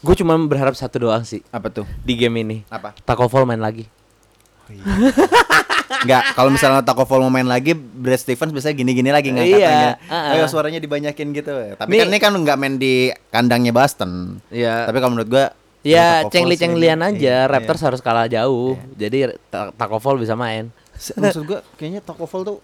gue 0.02 0.16
cuma 0.16 0.39
berharap 0.39 0.72
satu 0.72 1.02
doang 1.02 1.22
sih 1.22 1.43
apa 1.50 1.68
tuh 1.68 1.84
di 2.00 2.16
game 2.16 2.39
ini. 2.39 2.58
apa 2.68 2.96
Taco 3.02 3.26
Fall 3.26 3.43
main 3.43 3.60
lagi. 3.60 3.84
nggak 5.86 6.24
kalau 6.34 6.50
misalnya 6.50 6.82
Taco 6.82 7.04
Fall 7.04 7.20
mau 7.20 7.30
main 7.30 7.46
lagi 7.46 7.74
Brad 7.74 8.18
Stevens 8.18 8.50
biasanya 8.50 8.76
gini-gini 8.76 9.10
lagi 9.10 9.30
nggak 9.30 9.46
Iya, 9.46 9.58
katanya 9.60 9.92
uh-uh. 10.04 10.34
ayo 10.34 10.46
suaranya 10.46 10.78
dibanyakin 10.78 11.28
gitu 11.32 11.52
tapi 11.76 11.90
Nih- 11.90 12.00
kan 12.00 12.08
ini 12.08 12.18
kan 12.20 12.32
nggak 12.34 12.58
main 12.58 12.76
di 12.76 12.94
kandangnya 13.30 13.70
Boston 13.70 14.42
Iya. 14.48 14.86
tapi 14.86 14.98
kalau 14.98 15.14
menurut 15.14 15.30
gua 15.30 15.48
Ya 15.86 16.26
cengli-cenglian 16.26 16.98
aja, 16.98 17.14
iya. 17.14 17.40
Raptors 17.46 17.78
harus 17.80 18.02
kalah 18.02 18.26
jauh. 18.26 18.74
Jadi 18.92 19.38
Ta- 19.48 19.70
Taco 19.70 20.02
Fall 20.02 20.18
bisa 20.18 20.34
main. 20.34 20.74
Maksud 21.14 21.46
gua 21.46 21.62
kayaknya 21.78 22.02
Taco 22.02 22.26
Fall 22.26 22.42
tuh 22.42 22.58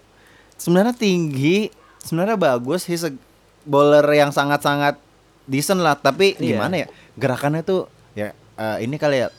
sebenarnya 0.58 0.90
tinggi, 0.90 1.70
sebenarnya 2.00 2.34
bagus, 2.34 2.82
he's 2.82 3.06
a 3.06 3.14
bowler 3.62 4.02
yang 4.08 4.30
sangat-sangat 4.30 4.98
decent 5.44 5.78
lah, 5.78 5.94
tapi 5.94 6.34
Iya. 6.34 6.58
gimana 6.58 6.74
ya? 6.76 6.86
Gerakannya 7.14 7.62
tuh 7.62 7.86
ya 8.12 8.34
eh, 8.34 8.76
ini 8.80 8.98
kali 8.98 9.22
ya 9.22 9.30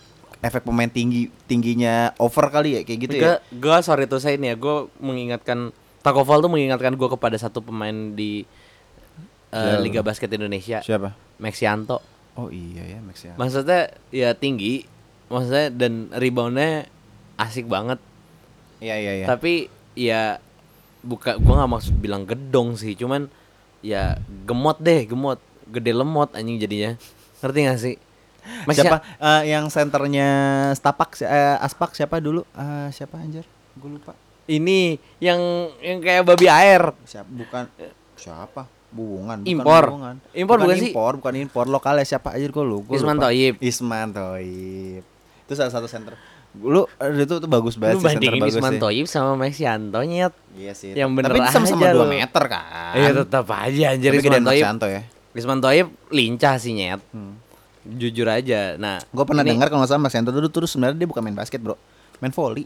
efek 0.44 0.68
pemain 0.68 0.92
tinggi 0.92 1.32
tingginya 1.48 2.12
over 2.20 2.52
kali 2.52 2.76
ya 2.78 2.82
kayak 2.84 3.00
gitu 3.08 3.16
ya. 3.16 3.40
Gue 3.48 3.78
sorry 3.80 4.12
tuh 4.12 4.20
saya 4.20 4.36
ini 4.36 4.52
ya, 4.52 4.56
gue 4.60 4.92
mengingatkan 5.00 5.72
Taco 6.04 6.28
Fall 6.28 6.44
tuh 6.44 6.52
mengingatkan 6.52 7.00
gue 7.00 7.10
kepada 7.10 7.40
satu 7.40 7.64
pemain 7.64 8.12
di 8.12 8.44
uh, 9.56 9.80
Siapa? 9.80 9.80
Liga 9.80 10.02
Basket 10.04 10.28
Indonesia, 10.36 10.84
Siapa? 10.84 11.16
Maxianto. 11.40 12.04
Oh 12.36 12.52
iya 12.52 12.98
ya 12.98 13.00
Max 13.00 13.24
ya. 13.24 13.40
Maksudnya 13.40 13.96
ya 14.12 14.36
tinggi, 14.36 14.84
maksudnya 15.32 15.72
dan 15.72 16.12
reboundnya 16.12 16.92
asik 17.40 17.72
banget. 17.72 18.04
Iya 18.84 19.00
iya 19.00 19.12
iya. 19.24 19.26
Tapi 19.32 19.72
ya 19.96 20.44
buka 21.00 21.40
gua 21.40 21.64
nggak 21.64 21.72
maksud 21.72 21.96
bilang 22.04 22.28
gedong 22.28 22.76
sih, 22.76 23.00
cuman 23.00 23.32
ya 23.80 24.20
gemot 24.44 24.82
deh, 24.84 25.08
gemot, 25.08 25.40
gede 25.72 25.96
lemot 25.96 26.36
anjing 26.36 26.60
jadinya. 26.60 27.00
Ngerti 27.40 27.60
gak 27.64 27.80
sih? 27.80 27.96
Masih 28.68 28.86
siapa 28.86 28.98
eh, 29.20 29.44
yang 29.52 29.68
senternya 29.72 30.30
Stapak 30.76 31.20
eh, 31.24 31.58
Aspak 31.60 31.96
siapa 31.96 32.20
dulu? 32.20 32.44
Eh, 32.56 32.88
siapa 32.92 33.20
anjir? 33.20 33.48
Gue 33.78 33.98
lupa. 33.98 34.14
ini 34.44 35.00
yang 35.24 35.40
yang 35.80 36.04
kayak 36.04 36.28
babi 36.28 36.52
air. 36.52 36.92
Siapa? 37.08 37.30
Bukan 37.32 37.64
siapa? 38.20 38.68
Buungan. 38.94 39.42
bukan 39.42 39.50
Impor. 39.50 39.84
Impor 40.36 40.58
bukan 40.62 40.76
sih? 40.78 40.92
Impor, 40.94 41.14
bukan 41.18 41.36
impor. 41.40 41.66
Lokalnya 41.66 42.06
siapa 42.06 42.36
aja 42.38 42.46
gue 42.46 42.64
lu. 42.64 42.86
gua 42.86 42.94
Isman 42.94 43.18
lupa. 43.18 43.32
Toyib. 43.32 43.56
Isman 43.64 44.08
Toyib. 44.14 45.04
Itu 45.48 45.54
salah 45.58 45.74
satu 45.74 45.88
center. 45.90 46.14
Lu 46.54 46.86
itu 47.02 47.34
tuh 47.42 47.50
bagus 47.50 47.82
banget 47.82 47.98
Lu 47.98 48.06
sih, 48.06 48.14
center 48.14 48.30
bandingin 48.30 48.44
bagus 48.46 48.56
Isman 48.62 48.74
sih. 48.78 48.82
Toyib 48.84 49.08
sama 49.10 49.34
Maxianto 49.34 50.00
nyet. 50.06 50.34
Iya 50.54 50.74
sih. 50.78 50.92
Yang 50.94 51.10
bener 51.18 51.30
Tapi 51.34 51.40
sama-sama 51.50 51.82
aja 51.82 51.98
2 51.98 51.98
lu. 51.98 52.06
meter 52.06 52.44
kan. 52.46 52.94
Iya 52.94 53.12
tetap 53.26 53.48
aja 53.50 53.84
anjir 53.98 54.12
Tapi 54.14 54.22
Isman 54.22 54.44
Toyib. 54.46 54.64
Ya. 54.86 55.02
Isman 55.34 55.60
Toyib 55.66 55.88
lincah 56.14 56.56
sih 56.62 56.72
nyet. 56.78 57.02
Hmm. 57.10 57.42
Jujur 57.86 58.26
aja. 58.26 58.76
Nah, 58.76 59.04
Gue 59.06 59.24
pernah 59.24 59.44
dengar 59.44 59.68
kalau 59.68 59.82
nggak 59.82 59.92
salah 59.92 60.04
Maxianto 60.04 60.30
dulu 60.30 60.48
terus 60.48 60.72
sebenarnya 60.72 60.98
dia 60.98 61.06
bukan 61.06 61.20
main 61.22 61.34
basket, 61.34 61.60
Bro. 61.60 61.76
Main 62.18 62.32
volley. 62.32 62.64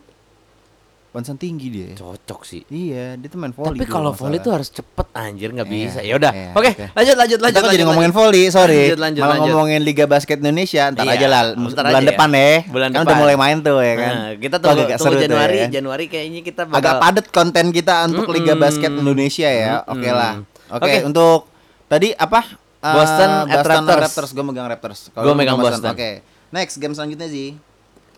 Pansan 1.08 1.34
tinggi 1.34 1.72
dia. 1.72 1.90
cocok 1.98 2.46
sih. 2.46 2.62
Iya, 2.68 3.18
dia 3.18 3.26
tuh 3.26 3.40
main 3.40 3.50
volley. 3.50 3.80
Tapi 3.80 3.90
kalau 3.90 4.14
volley 4.14 4.38
tuh 4.38 4.54
harus 4.54 4.70
cepet 4.70 5.08
anjir 5.12 5.50
nggak 5.50 5.66
Iya, 5.66 5.74
bisa. 5.74 6.00
Ya 6.00 6.14
udah. 6.14 6.30
iya, 6.30 6.52
Oke, 6.54 6.70
oke. 6.70 6.84
lanjut 6.94 7.16
lanjut 7.18 7.38
Kita 7.40 7.46
lanjut. 7.48 7.62
kan 7.64 7.74
jadi 7.74 7.86
ngomongin 7.90 8.12
volley, 8.14 8.44
sorry. 8.48 8.82
Lanjut, 8.86 9.00
lanjut, 9.02 9.22
Malah 9.24 9.34
lanjut. 9.34 9.50
ngomongin 9.50 9.80
Liga 9.82 10.06
Basket 10.06 10.38
Indonesia, 10.38 10.84
ntar 10.88 11.04
Iya, 11.04 11.18
aja 11.18 11.28
lah. 11.28 11.42
ntar 11.50 11.84
bulan 11.88 11.98
aja 11.98 12.08
depan 12.08 12.30
ya. 12.30 12.52
Bulan 12.70 12.88
kan 12.88 12.94
depan. 12.94 13.08
udah 13.08 13.16
mulai 13.18 13.36
main 13.36 13.58
tuh 13.58 13.78
ya 13.82 13.96
kan. 13.98 14.14
Nah, 14.14 14.30
kita 14.38 14.56
Tuh 14.56 14.66
tunggu, 14.68 14.84
tunggu 14.86 15.10
tuh 15.10 15.22
Januari. 15.26 15.58
ya. 15.58 15.68
Januari 15.74 16.06
kayaknya 16.06 16.42
kita 16.44 16.62
bakal 16.64 16.78
Agak 16.78 16.94
padat 17.02 17.26
konten 17.32 17.66
kita 17.72 17.94
untuk 18.06 18.30
Liga. 18.30 18.54
Basket 18.54 18.92
Indonesia 18.92 19.50
ya. 19.50 19.74
Oke 19.88 19.98
Mm-mm. 20.04 20.14
lah. 20.14 20.34
Oke, 20.70 20.86
Oke. 20.86 20.98
untuk 21.04 21.40
tadi 21.88 22.14
apa? 22.14 22.46
Eh, 22.78 22.94
Boston 22.94 23.30
at 23.44 23.46
Boston 23.58 23.82
Raptors. 23.84 24.02
Raptors. 24.04 24.30
Gue 24.32 24.44
megang 24.44 24.68
Raptors. 24.68 25.00
Lu 25.16 25.34
megang 25.34 25.58
Boston. 25.58 25.92
Oke. 25.92 26.22
Next 26.50 26.78
game 26.78 26.94
selanjutnya 26.94 27.26
sih. 27.26 27.58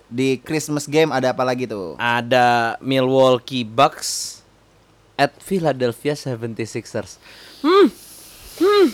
Di 0.05 0.37
Christmas 0.37 0.83
game 0.83 1.09
ada 1.09 1.31
apa 1.31 1.43
lagi 1.43 1.63
tuh? 1.63 1.93
ada 1.95 2.75
Milwaukee 2.79 3.61
Bucks 3.61 4.41
at 5.13 5.31
Philadelphia 5.37 6.11
76ers. 6.11 7.21
Hmm. 7.61 7.87
Hmm. 8.57 8.87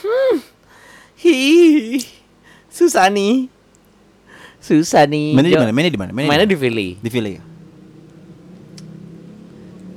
Hmm. 0.00 0.36
Hi. 1.18 1.98
Susah 2.70 3.10
nih. 3.10 3.50
Susah 4.58 5.04
nih. 5.04 5.34
Mainnya 5.34 5.50
di 5.50 5.58
mana? 5.58 5.72
Mainnya 5.72 5.92
di 5.92 6.00
mana? 6.00 6.10
Mainnya 6.14 6.46
di 6.46 6.54
Philly. 6.54 6.88
di 6.96 7.08
Philly. 7.08 7.34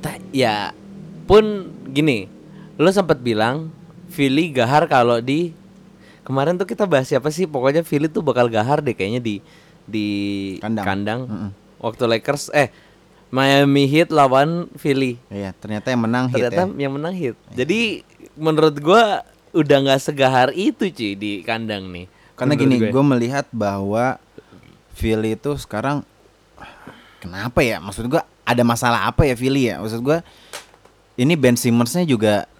Ta- 0.00 0.20
Ya 0.30 0.74
pun 1.24 1.44
gini, 1.86 2.26
lo 2.74 2.90
sempat 2.90 3.16
bilang 3.18 3.70
Philly 4.14 4.54
gahar 4.54 4.86
kalau 4.86 5.18
di 5.18 5.50
kemarin 6.22 6.54
tuh 6.54 6.64
kita 6.64 6.86
bahas 6.86 7.10
siapa 7.10 7.34
sih? 7.34 7.44
Pokoknya 7.44 7.82
Philly 7.82 8.06
tuh 8.06 8.22
bakal 8.22 8.46
gahar 8.46 8.78
deh 8.78 8.94
kayaknya 8.94 9.18
di 9.18 9.42
di 9.84 10.06
Kandang. 10.62 10.86
kandang. 10.86 11.20
Mm-mm. 11.26 11.50
Waktu 11.82 12.06
Lakers 12.06 12.54
eh 12.54 12.70
Miami 13.28 13.90
Heat 13.90 14.14
lawan 14.14 14.70
Philly. 14.78 15.18
Iya, 15.26 15.50
ternyata 15.58 15.90
yang 15.90 16.06
menang 16.06 16.30
hit 16.30 16.38
Ternyata 16.38 16.62
ya. 16.62 16.66
Iya. 16.70 16.78
yang 16.86 16.92
menang 16.94 17.14
Heat. 17.18 17.34
Jadi 17.50 17.80
menurut 18.38 18.78
gua 18.78 19.26
udah 19.50 19.76
nggak 19.82 20.00
segahar 20.00 20.48
itu 20.54 20.86
cuy 20.88 21.12
di 21.14 21.32
kandang 21.42 21.90
nih. 21.90 22.06
Karena 22.34 22.54
Menurut 22.58 22.66
gini, 22.66 22.76
gue. 22.82 22.90
gue 22.90 23.04
melihat 23.06 23.46
bahwa 23.54 24.18
Philly 24.94 25.38
itu 25.38 25.54
sekarang 25.54 26.02
kenapa 27.18 27.62
ya? 27.62 27.78
Maksud 27.78 28.10
gue 28.10 28.18
ada 28.22 28.62
masalah 28.66 29.06
apa 29.06 29.22
ya 29.22 29.34
Philly 29.38 29.70
ya? 29.70 29.78
Maksud 29.78 30.02
gue 30.02 30.18
ini 31.14 31.38
Ben 31.38 31.54
Simmonsnya 31.54 32.02
juga 32.02 32.50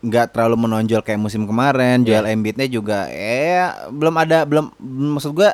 nggak 0.00 0.32
terlalu 0.32 0.56
menonjol 0.58 1.00
kayak 1.00 1.20
musim 1.20 1.44
kemarin. 1.44 2.00
Joel 2.00 2.24
Iya. 2.24 2.32
Embiidnya 2.32 2.66
juga 2.66 3.06
eh 3.06 3.60
belum 3.88 4.14
ada 4.16 4.44
belum 4.44 4.72
maksud 5.12 5.32
gue 5.32 5.50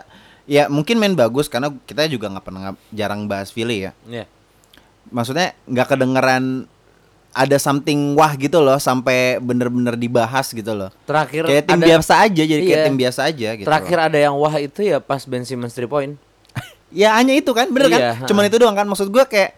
ya 0.47 0.71
mungkin 0.71 0.97
main 0.97 1.13
bagus 1.13 1.47
karena 1.47 1.75
kita 1.83 2.07
juga 2.07 2.31
nggak 2.31 2.45
pernah 2.45 2.63
jarang 2.91 3.27
bahas 3.27 3.51
Philly 3.51 3.87
ya. 3.87 3.93
Iya. 4.07 4.25
Maksudnya 5.09 5.55
nggak 5.65 5.87
kedengeran 5.89 6.67
ada 7.33 7.57
something 7.59 8.17
wah 8.17 8.33
gitu 8.33 8.65
loh 8.65 8.81
sampai 8.81 9.37
bener-bener 9.39 9.93
dibahas 9.93 10.49
gitu 10.49 10.73
loh. 10.73 10.89
Terakhir 11.05 11.45
Kayak 11.45 11.65
tim 11.67 11.77
ada- 11.77 11.87
biasa 11.87 12.13
aja 12.23 12.43
jadi 12.43 12.63
kayak 12.65 12.79
Iya. 12.81 12.87
tim 12.87 12.97
biasa 12.97 13.21
aja 13.25 13.49
gitu. 13.53 13.67
Terakhir 13.67 13.99
loh. 13.99 14.07
ada 14.09 14.19
yang 14.19 14.35
wah 14.35 14.55
itu 14.57 14.81
ya 14.81 14.99
pas 14.99 15.21
Ben 15.23 15.43
Simmons 15.43 15.75
3 15.75 15.85
point. 15.87 16.15
Ya 16.95 17.13
hanya 17.13 17.35
itu 17.35 17.51
kan, 17.51 17.67
bener 17.69 17.91
Iya, 17.91 18.15
kan? 18.17 18.31
Cuman 18.31 18.47
ha. 18.47 18.49
itu 18.49 18.57
doang 18.57 18.73
kan 18.73 18.87
maksud 18.87 19.11
gua 19.11 19.27
kayak 19.27 19.53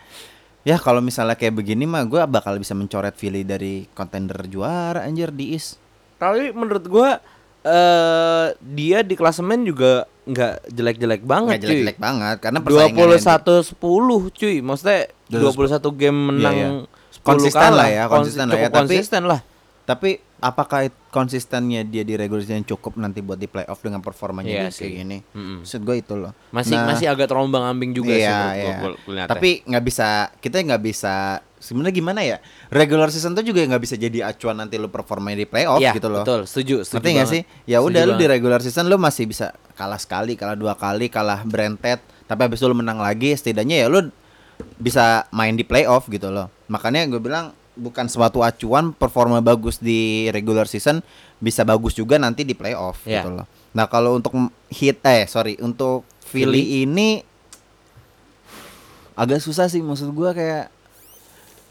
ya 0.61 0.76
kalau 0.76 0.98
misalnya 0.98 1.34
kayak 1.34 1.54
begini 1.54 1.84
mah 1.84 2.02
gua 2.02 2.24
bakal 2.24 2.56
bisa 2.56 2.72
mencoret 2.72 3.12
Philly 3.12 3.42
dari 3.42 3.86
kontender 3.90 4.38
juara 4.44 5.02
anjir 5.02 5.30
di 5.30 5.52
East. 5.52 5.78
Tapi 6.16 6.50
menurut 6.50 6.84
gua 6.84 7.18
eh 7.61 8.46
dia 8.59 9.00
di 9.00 9.12
klasemen 9.12 9.62
juga 9.62 10.06
nggak 10.24 10.68
jelek-jelek 10.68 11.22
banget 11.22 11.50
Nggak 11.50 11.62
jelek-jelek 11.64 11.98
banget 11.98 12.36
karena 12.38 12.59
cuy. 12.59 12.64
persaingannya 12.64 13.18
21 13.18 13.74
10 13.74 14.30
cuy. 14.30 14.56
Maksudnya 14.61 15.00
21 15.28 15.90
game 15.94 16.18
menang 16.28 16.54
Iya, 16.54 16.68
iya. 16.68 16.96
10 17.11 17.24
Konsisten 17.24 17.70
lah 17.70 17.88
ya, 17.88 18.04
konsisten 18.06 18.46
lah 18.46 18.54
ya, 18.54 18.62
tapi- 18.64 18.78
konsisten 18.78 19.22
lah. 19.24 19.40
Tapi 19.84 20.11
apakah 20.39 20.86
it- 20.86 20.97
konsistennya 21.09 21.82
dia 21.82 22.01
di 22.01 22.14
regular 22.14 22.41
season 22.41 22.62
cukup 22.62 22.95
nanti 22.95 23.18
buat 23.18 23.34
di 23.34 23.45
playoff 23.45 23.78
dengan 23.78 23.99
performanya 23.99 24.47
Iya 24.47 24.61
dia 24.61 24.70
kayak 24.70 24.76
sih. 24.76 24.91
gini? 24.97 25.18
Mm-mm. 25.28 25.59
Maksud 25.62 25.80
gua 25.82 25.97
itu 25.97 26.14
loh. 26.14 26.32
Masih 26.49 26.74
Nah, 26.74 26.86
masih 26.86 27.07
agak 27.07 27.26
terombang 27.26 27.64
ambing 27.64 27.91
juga 27.91 28.12
sih 28.12 28.22
iya, 28.22 28.55
gua, 28.55 28.95
iya. 29.09 29.24
Tapi 29.24 29.62
nggak 29.62 29.84
bisa 29.84 30.09
kita 30.36 30.61
nggak 30.61 30.78
bisa 30.80 31.14
sebenarnya 31.57 31.91
gimana 31.93 32.20
ya? 32.22 32.39
Regular 32.68 33.09
season 33.09 33.32
tuh 33.32 33.43
juga 33.43 33.61
nggak 33.61 33.82
bisa 33.82 33.95
jadi 33.95 34.18
acuan 34.24 34.57
nanti 34.57 34.76
lu 34.76 34.86
performanya 34.86 35.43
di 35.43 35.47
playoff 35.47 35.78
Iya, 35.78 35.91
gitu 35.93 36.07
loh. 36.07 36.22
Betul, 36.22 36.41
setuju, 36.45 36.76
setuju. 36.80 36.95
Ngerti 36.95 37.09
gak 37.09 37.18
banget. 37.18 37.34
sih? 37.34 37.43
Ya 37.66 37.78
udah 37.80 38.03
lu 38.05 38.14
di 38.14 38.26
regular 38.26 38.61
season 38.61 38.86
lu 38.86 38.95
masih 38.95 39.26
bisa 39.26 39.51
kalah 39.74 39.99
sekali, 39.99 40.32
kalah 40.32 40.55
dua 40.55 40.72
kali, 40.72 41.09
kalah 41.09 41.43
berentet, 41.43 41.99
tapi 42.24 42.41
habis 42.43 42.57
itu 42.57 42.66
lu 42.66 42.76
menang 42.76 42.97
lagi, 42.97 43.32
setidaknya 43.32 43.82
ya 43.82 43.89
lu 43.89 44.07
bisa 44.76 45.26
main 45.30 45.53
di 45.53 45.62
playoff 45.62 46.07
gitu 46.07 46.28
loh. 46.28 46.47
Makanya 46.66 47.07
gue 47.07 47.18
bilang 47.18 47.57
bukan 47.79 48.05
suatu 48.05 48.43
acuan 48.43 48.91
performa 48.91 49.39
bagus 49.39 49.79
di 49.79 50.26
regular 50.29 50.66
season 50.66 50.99
bisa 51.39 51.62
bagus 51.62 51.95
juga 51.95 52.18
nanti 52.18 52.43
di 52.43 52.53
playoff 52.53 53.01
Iya. 53.03 53.22
gitu 53.22 53.31
loh. 53.33 53.47
Nah, 53.70 53.87
kalau 53.87 54.12
untuk 54.12 54.35
hit 54.68 54.99
eh 55.03 55.24
sorry, 55.24 55.55
untuk 55.59 56.03
Philly 56.20 56.83
ini 56.83 57.22
agak 59.14 59.39
susah 59.39 59.66
sih 59.66 59.81
maksud 59.81 60.12
gua 60.12 60.31
kayak 60.31 60.70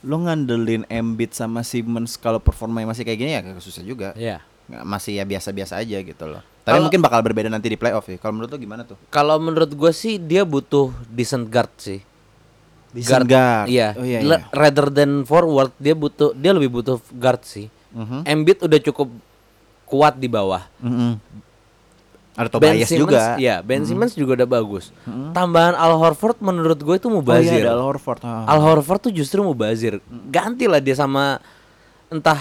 lo 0.02 0.18
ngandelin 0.20 0.86
Embiid 0.88 1.32
sama 1.32 1.62
Simmons 1.62 2.16
kalau 2.16 2.38
performanya 2.38 2.88
masih 2.88 3.04
kayak 3.04 3.20
gini 3.20 3.32
ya 3.34 3.42
agak 3.42 3.60
susah 3.60 3.82
juga 3.82 4.14
Iya. 4.14 4.40
nggak 4.68 4.84
masih 4.84 5.14
ya 5.16 5.24
biasa-biasa 5.24 5.74
aja 5.78 5.98
gitu 6.00 6.26
loh. 6.26 6.44
Tapi 6.62 6.74
Kalau- 6.74 6.84
mungkin 6.86 7.00
bakal 7.00 7.20
berbeda 7.22 7.48
nanti 7.48 7.68
di 7.68 7.76
playoff 7.76 8.04
ya. 8.06 8.16
Kalau 8.18 8.36
menurut 8.36 8.52
lo 8.52 8.58
gimana 8.58 8.84
tuh? 8.84 9.00
Kalau 9.08 9.36
menurut 9.38 9.72
gue 9.72 9.92
sih 9.92 10.18
dia 10.18 10.44
butuh 10.44 10.92
decent 11.08 11.48
guard 11.48 11.72
sih. 11.78 12.04
Decent 12.98 13.26
guard. 13.26 13.66
Iya. 13.70 13.88
Oh, 13.94 14.02
iya, 14.02 14.20
iya. 14.26 14.38
Rather 14.50 14.90
than 14.90 15.22
forward 15.24 15.70
dia 15.78 15.94
butuh 15.94 16.34
dia 16.34 16.52
lebih 16.52 16.74
butuh 16.74 16.98
guard 17.14 17.46
sih. 17.46 17.70
Mhm. 17.94 18.26
Embiid 18.26 18.60
udah 18.66 18.80
cukup 18.82 19.08
kuat 19.86 20.18
di 20.18 20.28
bawah. 20.28 20.66
Mm-mm. 20.82 21.22
Ada 22.38 22.54
Ben 22.54 22.78
Tobias 22.78 22.86
Simmons, 22.86 23.02
juga. 23.10 23.22
Iya, 23.42 23.56
Ben 23.66 23.82
Simmons 23.82 24.14
juga 24.14 24.38
udah 24.38 24.46
bagus. 24.46 24.94
Tambahan 25.34 25.74
Al 25.74 25.98
Horford 25.98 26.38
menurut 26.38 26.78
gue 26.78 26.96
itu 26.96 27.10
Oh 27.10 27.14
iya, 27.14 27.18
mubazir. 27.18 27.62
ada 27.66 27.74
Al 27.74 27.82
Horford. 27.82 28.22
ah. 28.22 28.46
Al 28.46 28.62
Horford 28.62 29.10
tuh 29.10 29.14
justru 29.16 29.42
mubazir. 29.42 29.98
Gantilah 30.30 30.78
dia 30.78 30.94
sama 30.94 31.42
entah 32.14 32.38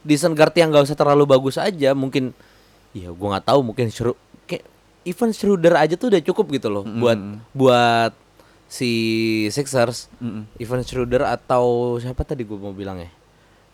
decent 0.00 0.32
guard 0.32 0.56
yang 0.56 0.72
gak 0.72 0.88
usah 0.88 0.96
terlalu 0.96 1.28
bagus 1.28 1.60
aja. 1.60 1.92
Mungkin 1.92 2.32
ya 2.96 3.12
gua 3.12 3.36
nggak 3.36 3.46
tahu 3.52 3.60
mungkin 3.60 3.86
Schru 3.92 4.16
kayak 4.48 4.64
even 5.04 5.30
Schroeder 5.30 5.76
aja 5.76 5.94
tuh 5.94 6.10
udah 6.10 6.22
cukup 6.24 6.46
gitu 6.50 6.66
loh 6.66 6.82
buat 6.82 7.18
buat 7.54 8.12
si 8.70 8.90
Sixers. 9.50 10.06
Mm-mm. 10.22 10.46
Even 10.62 10.86
Schroeder 10.86 11.26
atau 11.26 11.98
siapa 11.98 12.22
tadi 12.22 12.46
gua 12.46 12.70
mau 12.70 12.70
bilang 12.70 13.02
ya? 13.02 13.10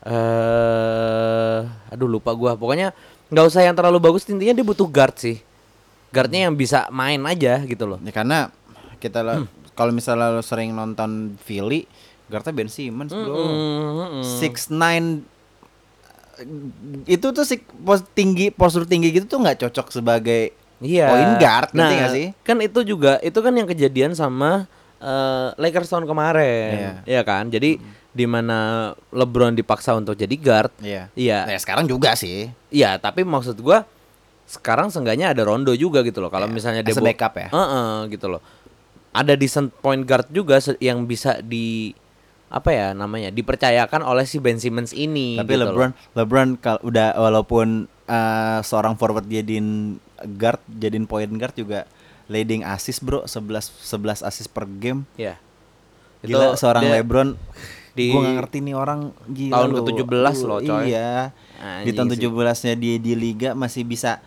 Eh, 0.07 1.59
aduh 1.92 2.09
lupa 2.09 2.32
gua. 2.32 2.57
Pokoknya 2.57 2.97
nggak 3.28 3.44
usah 3.44 3.61
yang 3.61 3.76
terlalu 3.76 4.01
bagus. 4.01 4.24
Intinya 4.32 4.57
dia 4.57 4.64
butuh 4.64 4.88
guard 4.88 5.20
sih. 5.20 5.44
Guardnya 6.11 6.49
yang 6.49 6.57
bisa 6.57 6.88
main 6.88 7.20
aja 7.28 7.61
gitu 7.68 7.84
loh. 7.84 8.01
Ya, 8.01 8.11
karena 8.16 8.49
kita 8.97 9.20
lah 9.20 9.44
kalau 9.76 9.92
misalnya 9.92 10.32
lo 10.32 10.40
sering 10.40 10.72
nonton 10.72 11.36
Philly, 11.44 11.84
guardnya 12.32 12.57
Ben 12.57 12.72
Simmons, 12.72 13.12
bro. 13.12 13.36
Mm-mm. 13.36 14.24
Six 14.24 14.72
nine 14.72 15.28
itu 17.09 17.32
tuh 17.32 17.44
sih 17.49 17.61
pos 17.64 18.05
tinggi 18.12 18.53
postur 18.53 18.84
tinggi 18.84 19.09
gitu 19.09 19.24
tuh 19.24 19.40
nggak 19.40 19.68
cocok 19.68 19.88
sebagai 19.92 20.53
Iya. 20.76 21.09
point 21.09 21.34
guard, 21.40 21.72
nah, 21.72 22.12
sih? 22.12 22.36
Kan 22.44 22.61
itu 22.61 22.84
juga 22.84 23.16
itu 23.24 23.40
kan 23.40 23.49
yang 23.57 23.64
kejadian 23.64 24.12
sama 24.12 24.68
eh, 24.99 25.49
Lakers 25.55 25.88
tahun 25.88 26.05
kemarin. 26.05 27.03
Iya 27.03 27.22
kan? 27.22 27.49
Jadi 27.49 27.78
di 28.11 28.24
mana 28.24 28.90
LeBron 29.11 29.53
dipaksa 29.53 29.92
untuk 29.92 30.16
jadi 30.16 30.32
guard. 30.34 30.72
Iya. 30.80 31.12
Iya. 31.12 31.38
Ya 31.47 31.59
sekarang 31.61 31.84
juga 31.84 32.16
sih. 32.16 32.49
Iya, 32.68 32.97
tapi 32.97 33.22
maksud 33.22 33.61
gua 33.61 33.84
sekarang 34.47 34.88
seenggaknya 34.88 35.34
ada 35.34 35.42
Rondo 35.42 35.74
juga 35.74 36.01
gitu 36.01 36.20
loh. 36.20 36.30
Kalau 36.30 36.47
Iya, 36.47 36.55
misalnya 36.55 36.80
as 36.80 36.94
a 36.94 37.01
bo- 37.03 37.07
backup 37.07 37.34
ya. 37.34 37.49
Heeh, 37.51 37.92
gitu 38.11 38.26
loh. 38.28 38.40
Ada 39.12 39.32
decent 39.32 39.72
point 39.74 40.01
guard 40.01 40.28
juga 40.28 40.57
yang 40.78 41.05
bisa 41.05 41.40
di 41.40 41.92
apa 42.47 42.70
ya 42.70 42.94
namanya 42.94 43.34
dipercayakan 43.34 44.07
oleh 44.07 44.22
si 44.22 44.38
Ben 44.38 44.55
Simmons 44.55 44.94
ini 44.94 45.34
Tapi 45.34 45.51
gitu 45.51 45.66
LeBron 45.66 45.90
loh. 45.90 46.14
LeBron 46.14 46.49
kalau 46.57 46.80
udah 46.84 47.18
walaupun 47.18 47.66
eh, 48.07 48.59
seorang 48.62 48.94
forward 48.94 49.26
jadiin 49.26 49.99
guard, 50.32 50.62
jadiin 50.70 51.05
point 51.05 51.28
guard 51.28 51.53
juga 51.53 51.84
leading 52.27 52.62
assist, 52.62 53.01
Bro. 53.01 53.24
11 53.24 53.70
11 53.81 54.22
assist 54.22 54.49
per 54.49 54.66
game. 54.66 55.07
Iya. 55.14 55.39
Gila 56.20 56.55
seorang 56.55 56.83
dia 56.83 56.99
LeBron 56.99 57.29
di 57.93 58.11
gua 58.11 58.20
gak 58.22 58.35
ngerti 58.37 58.59
nih 58.61 58.74
orang 58.74 59.01
gila 59.27 59.53
tahun 59.57 59.68
lu. 59.68 59.77
ke-17 59.79 60.37
Lu, 60.37 60.47
loh, 60.47 60.59
coy. 60.61 60.83
Iya. 60.87 61.11
di 61.57 61.62
Anjing 61.89 61.95
tahun 61.95 62.09
sih. 62.11 62.20
17-nya 62.20 62.74
dia 62.74 62.95
di 62.99 63.12
liga 63.14 63.49
masih 63.53 63.83
bisa 63.83 64.20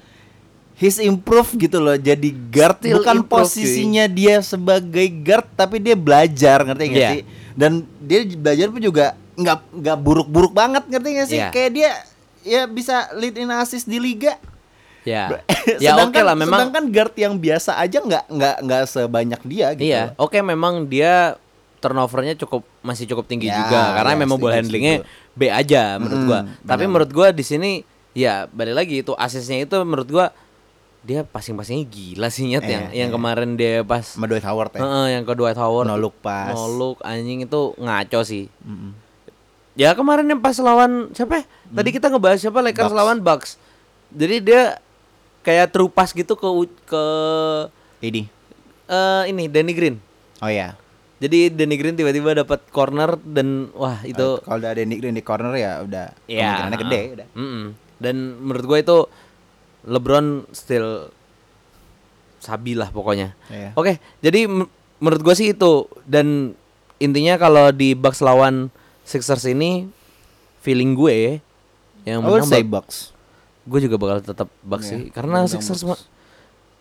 his 0.74 0.98
improve 0.98 1.54
gitu 1.60 1.78
loh 1.78 1.94
jadi 1.94 2.30
guard 2.50 2.80
Still 2.80 2.98
bukan 2.98 3.16
improve, 3.20 3.46
posisinya 3.46 4.08
dia 4.08 4.40
sebagai 4.40 5.06
guard 5.20 5.46
tapi 5.54 5.78
dia 5.78 5.94
belajar 5.94 6.64
ngerti 6.64 6.84
gak 6.88 6.96
Iya. 6.96 7.10
sih 7.12 7.22
dan 7.54 7.72
dia 8.00 8.20
belajar 8.26 8.66
pun 8.70 8.80
juga 8.80 9.06
nggak 9.36 9.58
nggak 9.76 9.98
buruk-buruk 10.00 10.50
banget 10.50 10.88
ngerti 10.88 11.10
gak 11.14 11.28
sih 11.28 11.38
Iya. 11.38 11.52
kayak 11.52 11.72
dia 11.72 11.92
ya 12.42 12.62
bisa 12.64 13.12
lead 13.14 13.36
in 13.36 13.52
assist 13.52 13.86
di 13.86 14.00
liga 14.00 14.40
Ya. 15.02 15.42
ya 15.80 15.96
oke 15.96 16.10
sedangkan, 16.12 16.24
lah 16.24 16.36
memang 16.36 16.60
sedangkan 16.60 16.86
guard 16.90 17.14
yang 17.16 17.34
biasa 17.36 17.76
aja 17.76 17.98
nggak 17.98 18.26
nggak 18.28 18.56
nggak 18.62 18.84
sebanyak 18.86 19.42
dia 19.44 19.68
gitu 19.74 19.88
Iya, 19.88 20.12
oke 20.16 20.38
memang 20.40 20.86
dia 20.86 21.40
turnovernya 21.80 22.36
cukup 22.36 22.64
masih 22.80 23.08
cukup 23.08 23.24
tinggi 23.26 23.48
Ya, 23.48 23.56
juga 23.58 23.96
karena 23.96 24.12
ya, 24.12 24.20
memang 24.20 24.38
ball 24.38 24.52
handlingnya 24.54 25.08
B 25.32 25.48
aja 25.48 25.96
menurut 25.96 26.18
Mm, 26.18 26.28
gua. 26.28 26.40
Tapi 26.62 26.84
benar. 26.84 26.90
menurut 26.90 27.12
gua 27.12 27.28
di 27.30 27.42
sini 27.42 27.72
ya 28.12 28.46
balik 28.48 28.76
lagi 28.76 29.00
itu 29.00 29.14
asisnya 29.14 29.60
itu 29.60 29.80
menurut 29.80 30.10
gua 30.10 30.28
dia 31.00 31.24
passing-passingnya 31.24 31.86
gila 31.86 32.28
sih 32.28 32.44
nyet 32.46 32.60
Iya, 32.60 32.70
yang 32.70 32.86
iya. 32.86 33.00
yang 33.00 33.10
kemarin 33.10 33.56
dia 33.56 33.80
pas 33.82 34.04
sama 34.04 34.28
Dwight 34.28 34.44
Howard 34.44 34.72
ya 34.74 34.80
Heeh, 34.80 35.06
yang 35.16 35.24
ke 35.24 35.32
Dwight 35.32 35.56
Howard 35.56 35.88
No 35.88 35.96
look 35.96 36.20
pass. 36.20 36.52
no 36.52 36.68
look, 36.68 37.00
anjing 37.02 37.40
itu 37.40 37.62
ngaco 37.74 38.20
sih. 38.22 38.52
Mm-mm. 38.60 38.92
Ya 39.74 39.96
kemarin 39.96 40.28
yang 40.28 40.38
pas 40.38 40.60
lawan 40.60 41.08
siapa? 41.10 41.40
ya? 41.40 41.44
Tadi 41.72 41.90
kita 41.90 42.12
ngebahas 42.12 42.36
siapa 42.38 42.60
Lakers 42.60 42.84
Hmm. 42.84 42.92
Bucks. 42.92 43.00
lawan 43.00 43.18
Bucks. 43.22 43.50
Jadi 44.12 44.36
dia 44.44 44.64
kayak 45.42 45.70
true 45.70 45.88
pass 45.88 46.12
gitu 46.12 46.34
ke 46.34 46.48
ke 46.86 47.04
ini 48.02 48.28
eh, 48.86 49.24
ini 49.28 49.46
Danny 49.46 49.72
Green. 49.72 49.96
oh 50.38 50.48
ya 50.48 50.76
Jadi 51.20 51.52
Danny 51.52 51.76
Green 51.76 51.94
tiba-tiba 51.94 52.32
dapat 52.34 52.64
corner 52.70 53.20
dan 53.20 53.68
wah 53.74 54.00
itu 54.02 54.40
kalau 54.40 54.56
udah 54.58 54.72
ada 54.72 54.82
Nick 54.82 55.00
Green 55.00 55.12
di 55.12 55.20
corner 55.20 55.52
ya 55.54 55.82
udah 55.82 56.16
ya 56.26 56.40
kemungkinannya 56.64 56.80
gede 56.80 57.02
udah 57.12 57.28
Mm-mm. 57.34 57.66
Dan 57.98 58.16
menurut 58.40 58.66
gue 58.66 58.80
itu 58.80 58.98
LeBron 59.84 60.26
still 60.50 61.12
sabi 62.38 62.72
lah 62.72 62.88
pokoknya. 62.88 63.36
Iya. 63.50 63.76
Oke, 63.76 64.00
jadi 64.20 64.48
m- 64.48 64.72
menurut 64.98 65.22
gue 65.22 65.36
sih 65.36 65.52
itu 65.52 65.72
dan 66.06 66.56
intinya 66.96 67.36
kalau 67.36 67.68
di 67.70 67.92
Bucks 67.92 68.20
lawan 68.20 68.72
Sixers 69.04 69.44
ini 69.46 69.92
feeling 70.60 70.94
gue 70.94 71.44
yang 72.06 72.24
menang 72.24 72.48
Bucks. 72.66 73.12
Gue 73.70 73.80
juga 73.80 73.96
bakal 73.96 74.18
tetap 74.20 74.50
Bucks 74.62 74.90
Iya, 74.90 74.92
sih 74.92 75.02
karena 75.14 75.46
bilang 75.46 75.48
Sixers 75.48 75.86
Bucks. 75.86 76.02
ma- 76.02 76.06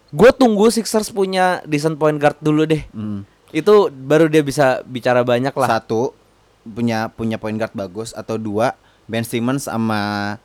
gue 0.09 0.30
tunggu 0.32 0.72
Sixers 0.72 1.12
punya 1.12 1.61
decent 1.62 2.01
point 2.01 2.16
guard 2.16 2.41
dulu 2.41 2.64
deh. 2.64 2.80
Mm. 2.91 3.28
Itu 3.51 3.89
baru 3.89 4.26
dia 4.26 4.41
bisa 4.41 4.80
bicara 4.82 5.20
banyak 5.20 5.53
lah. 5.53 5.68
Satu 5.68 6.16
punya 6.64 7.09
punya 7.09 7.36
point 7.36 7.55
guard 7.55 7.72
bagus 7.72 8.12
atau 8.12 8.36
dua 8.36 8.72
Ben 9.05 9.20
Simmons 9.20 9.64
sama 9.64 10.36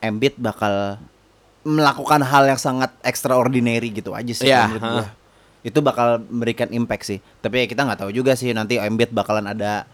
Embiid 0.00 0.36
bakal 0.36 1.00
melakukan 1.64 2.20
hal 2.20 2.44
yang 2.44 2.60
sangat 2.60 2.92
extraordinary 3.00 3.88
gitu 3.88 4.12
aja 4.12 4.32
sih 4.32 4.44
Iya, 4.44 4.68
menurut 4.68 4.84
gua. 4.84 5.04
Itu 5.64 5.80
bakal 5.80 6.20
memberikan 6.20 6.68
impact 6.68 7.04
sih. 7.04 7.18
Tapi 7.40 7.64
ya 7.64 7.66
kita 7.66 7.84
nggak 7.84 8.04
tahu 8.04 8.12
juga 8.12 8.36
sih 8.36 8.52
nanti 8.52 8.76
Embiid 8.76 9.12
bakalan 9.12 9.48
ada 9.48 9.88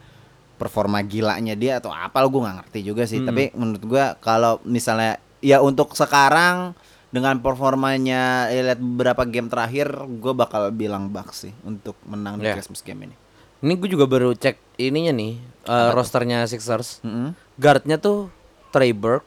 performa 0.59 0.99
gilanya 1.01 1.55
dia 1.55 1.79
atau 1.79 1.89
apa 1.89 2.21
gue 2.21 2.37
nggak 2.37 2.57
ngerti 2.59 2.81
juga 2.83 3.07
sih. 3.07 3.23
Hmm. 3.23 3.31
Tapi 3.31 3.55
menurut 3.55 3.83
gua 3.83 4.19
kalau 4.19 4.59
misalnya 4.63 5.23
ya 5.41 5.59
untuk 5.59 5.93
sekarang 5.93 6.73
dengan 7.11 7.43
performanya 7.43 8.47
ya, 8.47 8.63
lihat 8.63 8.79
beberapa 8.79 9.25
game 9.25 9.49
terakhir 9.49 9.91
gue 10.15 10.33
bakal 10.33 10.71
bilang 10.71 11.11
Bucks 11.11 11.43
sih 11.43 11.53
untuk 11.63 11.99
menang 12.05 12.39
di 12.39 12.47
Iya. 12.47 12.55
Christmas 12.55 12.81
game 12.81 13.11
ini. 13.11 13.17
Ini 13.61 13.73
gue 13.75 13.89
juga 13.91 14.07
baru 14.07 14.33
cek 14.33 14.79
ininya 14.79 15.13
nih 15.13 15.33
eh, 15.67 15.91
rosternya 15.91 16.47
Sixers. 16.47 17.03
Mm-mm. 17.03 17.35
Guardnya 17.57 17.97
tuh 17.97 18.31
Trey 18.71 18.93
Burke 18.93 19.27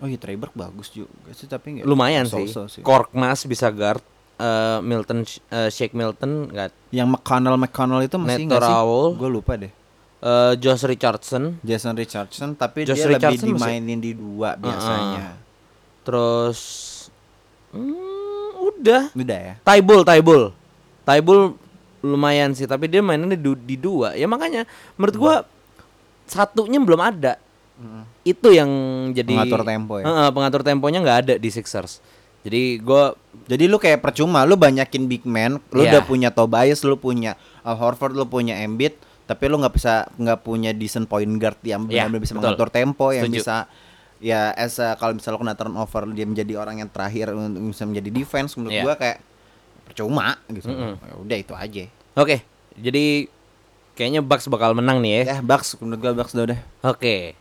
Oh 0.00 0.08
iya 0.08 0.16
Trey 0.16 0.32
Burke 0.32 0.56
bagus 0.56 0.88
juga 0.88 1.28
sih 1.30 1.44
tapi 1.44 1.76
nggak 1.76 1.84
lumayan 1.84 2.24
so-so 2.24 2.64
sih. 2.66 2.80
Korkmaz 2.80 3.44
bisa 3.44 3.68
guard. 3.68 4.00
eh, 4.40 4.80
Milton 4.80 5.26
eh, 5.50 5.68
Shake 5.68 5.92
Milton 5.92 6.48
nggak. 6.48 6.72
Yang 6.88 7.08
McConnell 7.12 7.60
McConnell 7.60 8.00
itu 8.00 8.16
masih 8.16 8.48
nggak 8.48 8.64
sih? 8.64 8.76
Gue 9.12 9.28
lupa 9.28 9.60
deh. 9.60 9.68
Eh, 10.20 10.52
Josh 10.56 10.84
Richardson. 10.84 11.56
Jason 11.60 11.92
Richardson 11.92 12.52
tapi 12.52 12.84
Josh 12.84 13.00
dia 13.00 13.16
Richardson 13.16 13.48
lebih 13.48 13.56
masih- 13.56 13.80
dimainin 13.80 13.98
di 13.98 14.12
dua 14.12 14.54
biasanya. 14.54 15.36
Terus 16.02 16.58
hmm, 17.70 18.50
udah. 18.60 19.02
Udah 19.12 19.38
ya. 19.38 19.54
Taibul, 19.60 20.00
Taibul. 20.02 20.42
Taibul 21.02 21.56
lumayan 22.00 22.52
sih, 22.52 22.64
tapi 22.64 22.88
dia 22.88 23.00
mainnya 23.00 23.36
di, 23.36 23.50
di 23.60 23.76
dua. 23.76 24.16
Ya 24.16 24.24
makanya 24.24 24.64
menurut 24.96 25.16
gua 25.16 25.34
satunya 26.24 26.80
belum 26.80 27.00
ada. 27.00 27.36
Itu 28.22 28.52
yang 28.52 28.68
jadi 29.10 29.32
Pengatur 29.32 29.64
tempo 29.64 29.94
ya. 29.96 30.04
Heeh, 30.04 30.28
pengatur 30.30 30.60
temponya 30.60 31.00
nggak 31.00 31.18
ada 31.24 31.34
di 31.40 31.48
Sixers. 31.48 32.00
Jadi 32.40 32.80
gua 32.80 33.16
Jadi 33.50 33.66
lu 33.66 33.76
kayak 33.76 33.98
percuma 34.00 34.46
lu 34.46 34.54
banyakin 34.54 35.10
big 35.10 35.26
man, 35.26 35.58
lu 35.74 35.82
Iya. 35.82 35.98
udah 35.98 36.02
punya 36.06 36.28
Tobias, 36.30 36.80
lu 36.86 36.94
punya 36.94 37.34
Al 37.60 37.74
Horford, 37.74 38.14
lu 38.14 38.24
punya 38.24 38.54
Embiid, 38.62 38.94
tapi 39.30 39.46
lu 39.46 39.56
nggak 39.56 39.70
bisa 39.70 39.94
nggak 40.12 40.38
punya 40.40 40.70
decent 40.72 41.06
point 41.06 41.30
guard 41.32 41.54
yang 41.62 41.86
Iya, 41.86 42.04
benar-benar 42.04 42.20
bisa 42.20 42.32
betul. 42.32 42.42
mengatur 42.42 42.68
tempo 42.68 43.06
yang 43.10 43.24
Setuju. 43.24 43.38
bisa 43.38 43.56
ya 44.18 44.50
as 44.50 44.76
a- 44.76 44.94
kalau 44.94 45.14
misalnya 45.14 45.32
lu 45.32 45.40
kena 45.40 45.54
turnover 45.54 46.02
dia 46.10 46.26
menjadi 46.26 46.52
orang 46.56 46.76
yang 46.76 46.90
terakhir 46.90 47.30
untuk 47.30 47.62
bisa 47.64 47.84
menjadi 47.84 48.10
defense 48.10 48.52
menurut 48.54 48.74
Iya. 48.74 48.82
gua 48.82 48.94
kayak 48.96 49.18
percuma 49.86 50.34
gitu. 50.48 50.66
Mm-mm. 50.66 50.98
Ya 50.98 51.14
udah 51.16 51.36
itu 51.38 51.52
aja. 51.52 51.84
Oke, 52.12 52.42
jadi 52.74 53.30
kayaknya 53.92 54.20
Bucks 54.20 54.46
bakal 54.46 54.72
menang 54.72 54.98
nih 54.98 55.22
ya. 55.22 55.22
Ya, 55.24 55.36
Bucks 55.40 55.78
menurut 55.78 56.00
gua 56.00 56.12
Bucks 56.12 56.32
udah 56.32 56.44
udah. 56.46 56.60
Oke. 56.84 57.38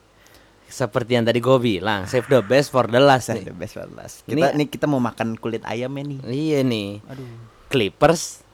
Seperti 0.65 1.17
yang 1.17 1.25
tadi 1.25 1.39
gue 1.39 1.57
bilang, 1.57 2.05
save 2.05 2.29
the 2.29 2.39
best 2.39 2.69
for 2.69 2.85
the 2.85 2.97
last 2.97 3.25
Saya 3.25 3.41
nih. 3.41 3.49
the 3.49 3.55
best 3.55 3.73
for 3.73 3.89
last. 3.89 4.21
Ini- 4.23 4.37
Kita 4.37 4.47
nih 4.53 4.67
kita 4.69 4.85
mau 4.85 5.01
makan 5.01 5.33
kulit 5.35 5.65
ayamnya 5.65 6.05
nih. 6.05 6.19
Iya 6.23 6.59
nih. 6.61 7.01
Aduh. 7.03 7.25
Clippers 7.67 8.45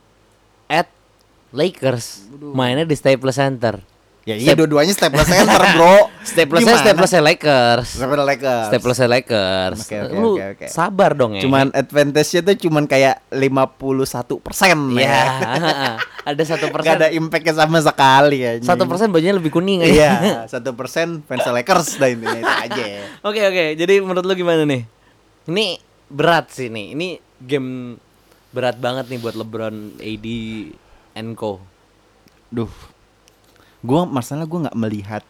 at 0.66 0.88
Lakers. 1.56 2.28
Mainnya 2.52 2.84
di 2.84 2.94
Staples 2.94 3.34
Center. 3.34 3.80
Ya 4.26 4.34
iya 4.34 4.58
Step- 4.58 4.66
dua-duanya 4.66 4.90
staples 4.90 5.30
center, 5.38 5.62
Bro. 5.78 6.10
Gimana? 6.58 6.82
step 6.82 6.98
plusnya 6.98 7.22
Lakers. 7.22 7.88
Staples 7.94 8.26
Lakers. 8.26 8.82
Plusnya 8.82 9.06
Lakers. 9.08 9.80
Oke, 9.86 9.98
oke, 10.02 10.16
Lu 10.18 10.32
oke, 10.34 10.46
oke. 10.50 10.66
sabar 10.66 11.14
dong 11.14 11.38
ya. 11.38 11.46
Cuman 11.46 11.70
advantage-nya 11.70 12.42
tuh 12.42 12.58
cuman 12.58 12.90
kayak 12.90 13.22
51% 13.30 14.42
persen 14.42 14.78
ya, 14.98 15.06
ya. 15.06 15.22
ada 16.34 16.42
satu 16.42 16.74
persen. 16.74 16.90
Gak 16.90 16.98
ada 17.06 17.10
impact-nya 17.14 17.54
sama 17.54 17.78
sekali 17.78 18.38
ya. 18.42 18.52
Satu 18.66 18.90
persen 18.90 19.14
bajunya 19.14 19.38
lebih 19.38 19.54
kuning 19.54 19.86
aja. 19.86 19.94
Iya, 19.94 20.14
satu 20.58 20.74
persen 20.74 21.22
fans 21.22 21.46
Lakers 21.46 22.02
dah 22.02 22.10
intinya 22.10 22.40
itu 22.42 22.54
aja. 22.66 22.84
Oke 23.22 23.46
oke, 23.46 23.78
jadi 23.78 24.02
menurut 24.02 24.26
lu 24.26 24.34
gimana 24.34 24.66
nih? 24.66 24.90
Ini 25.46 25.78
berat 26.10 26.50
sih 26.50 26.74
nih. 26.74 26.98
Ini 26.98 27.08
game 27.46 28.02
berat 28.50 28.82
banget 28.82 29.06
nih 29.06 29.22
buat 29.22 29.38
LeBron, 29.38 30.02
AD, 30.02 30.28
and 31.16 31.34
Co. 31.34 31.64
Duh, 32.48 32.70
gua 33.82 34.04
masalah 34.04 34.46
gua 34.46 34.70
nggak 34.70 34.78
melihat 34.78 35.24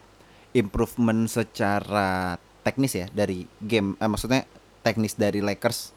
improvement 0.52 1.26
secara 1.26 2.36
teknis 2.60 2.92
ya 2.92 3.06
dari 3.08 3.46
game. 3.58 3.94
Eh, 3.96 4.06
maksudnya 4.06 4.44
teknis 4.82 5.14
dari 5.14 5.38
Lakers. 5.38 5.94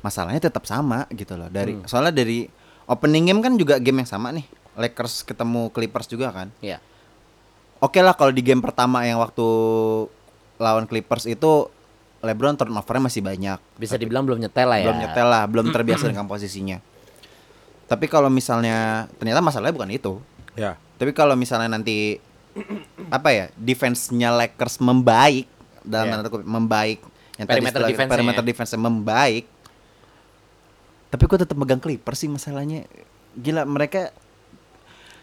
Masalahnya 0.00 0.42
tetap 0.42 0.66
sama 0.66 1.06
gitu 1.12 1.36
loh. 1.36 1.46
Dari 1.46 1.76
Hmm. 1.76 1.86
soalnya 1.86 2.10
dari 2.10 2.50
opening 2.84 3.28
game 3.28 3.40
kan 3.40 3.54
juga 3.54 3.78
game 3.78 4.02
yang 4.02 4.10
sama 4.10 4.32
nih. 4.32 4.44
Lakers 4.74 5.22
ketemu 5.22 5.68
Clippers 5.68 6.08
juga 6.08 6.32
kan. 6.32 6.48
Ya. 6.58 6.80
Oke 7.78 7.98
lah 7.98 8.14
kalau 8.14 8.30
di 8.30 8.40
game 8.40 8.58
pertama 8.58 9.04
yang 9.04 9.18
waktu 9.18 9.44
lawan 10.56 10.86
Clippers 10.86 11.26
itu 11.26 11.66
LeBron 12.22 12.54
turnovernya 12.54 13.02
masih 13.02 13.18
banyak. 13.20 13.58
Bisa 13.74 13.98
dibilang 13.98 14.22
belum 14.22 14.38
nyetel 14.38 14.64
lah 14.64 14.78
ya. 14.78 14.86
belum 14.86 14.98
nyetel 15.02 15.26
lah, 15.26 15.42
belum 15.44 15.66
terbiasa 15.74 16.06
dengan 16.06 16.26
posisinya. 16.30 16.78
Tapi 17.92 18.08
kalau 18.08 18.32
misalnya 18.32 19.04
ternyata 19.20 19.44
masalahnya 19.44 19.76
bukan 19.76 19.92
itu. 19.92 20.16
Ya. 20.56 20.80
Tapi 20.96 21.12
kalau 21.12 21.36
misalnya 21.36 21.68
nanti 21.68 22.16
apa 23.12 23.28
ya 23.32 23.44
defense-nya 23.56 24.32
Lakers 24.32 24.80
membaik 24.80 25.44
dalam 25.84 26.08
Iya. 26.08 26.12
tanda 26.20 26.28
kutip 26.32 26.48
membaik 26.48 27.00
yang 27.36 27.46
Perimeter 27.48 27.80
tadi 27.80 27.92
defense-nya 27.92 28.12
perimeter 28.16 28.42
ya. 28.44 28.48
defense 28.48 28.72
membaik. 28.76 29.44
Tapi 31.12 31.22
gue 31.28 31.38
tetap 31.44 31.56
megang 31.60 31.80
Clippers 31.80 32.24
sih 32.24 32.30
masalahnya. 32.32 32.88
Gila 33.36 33.68
mereka 33.68 34.12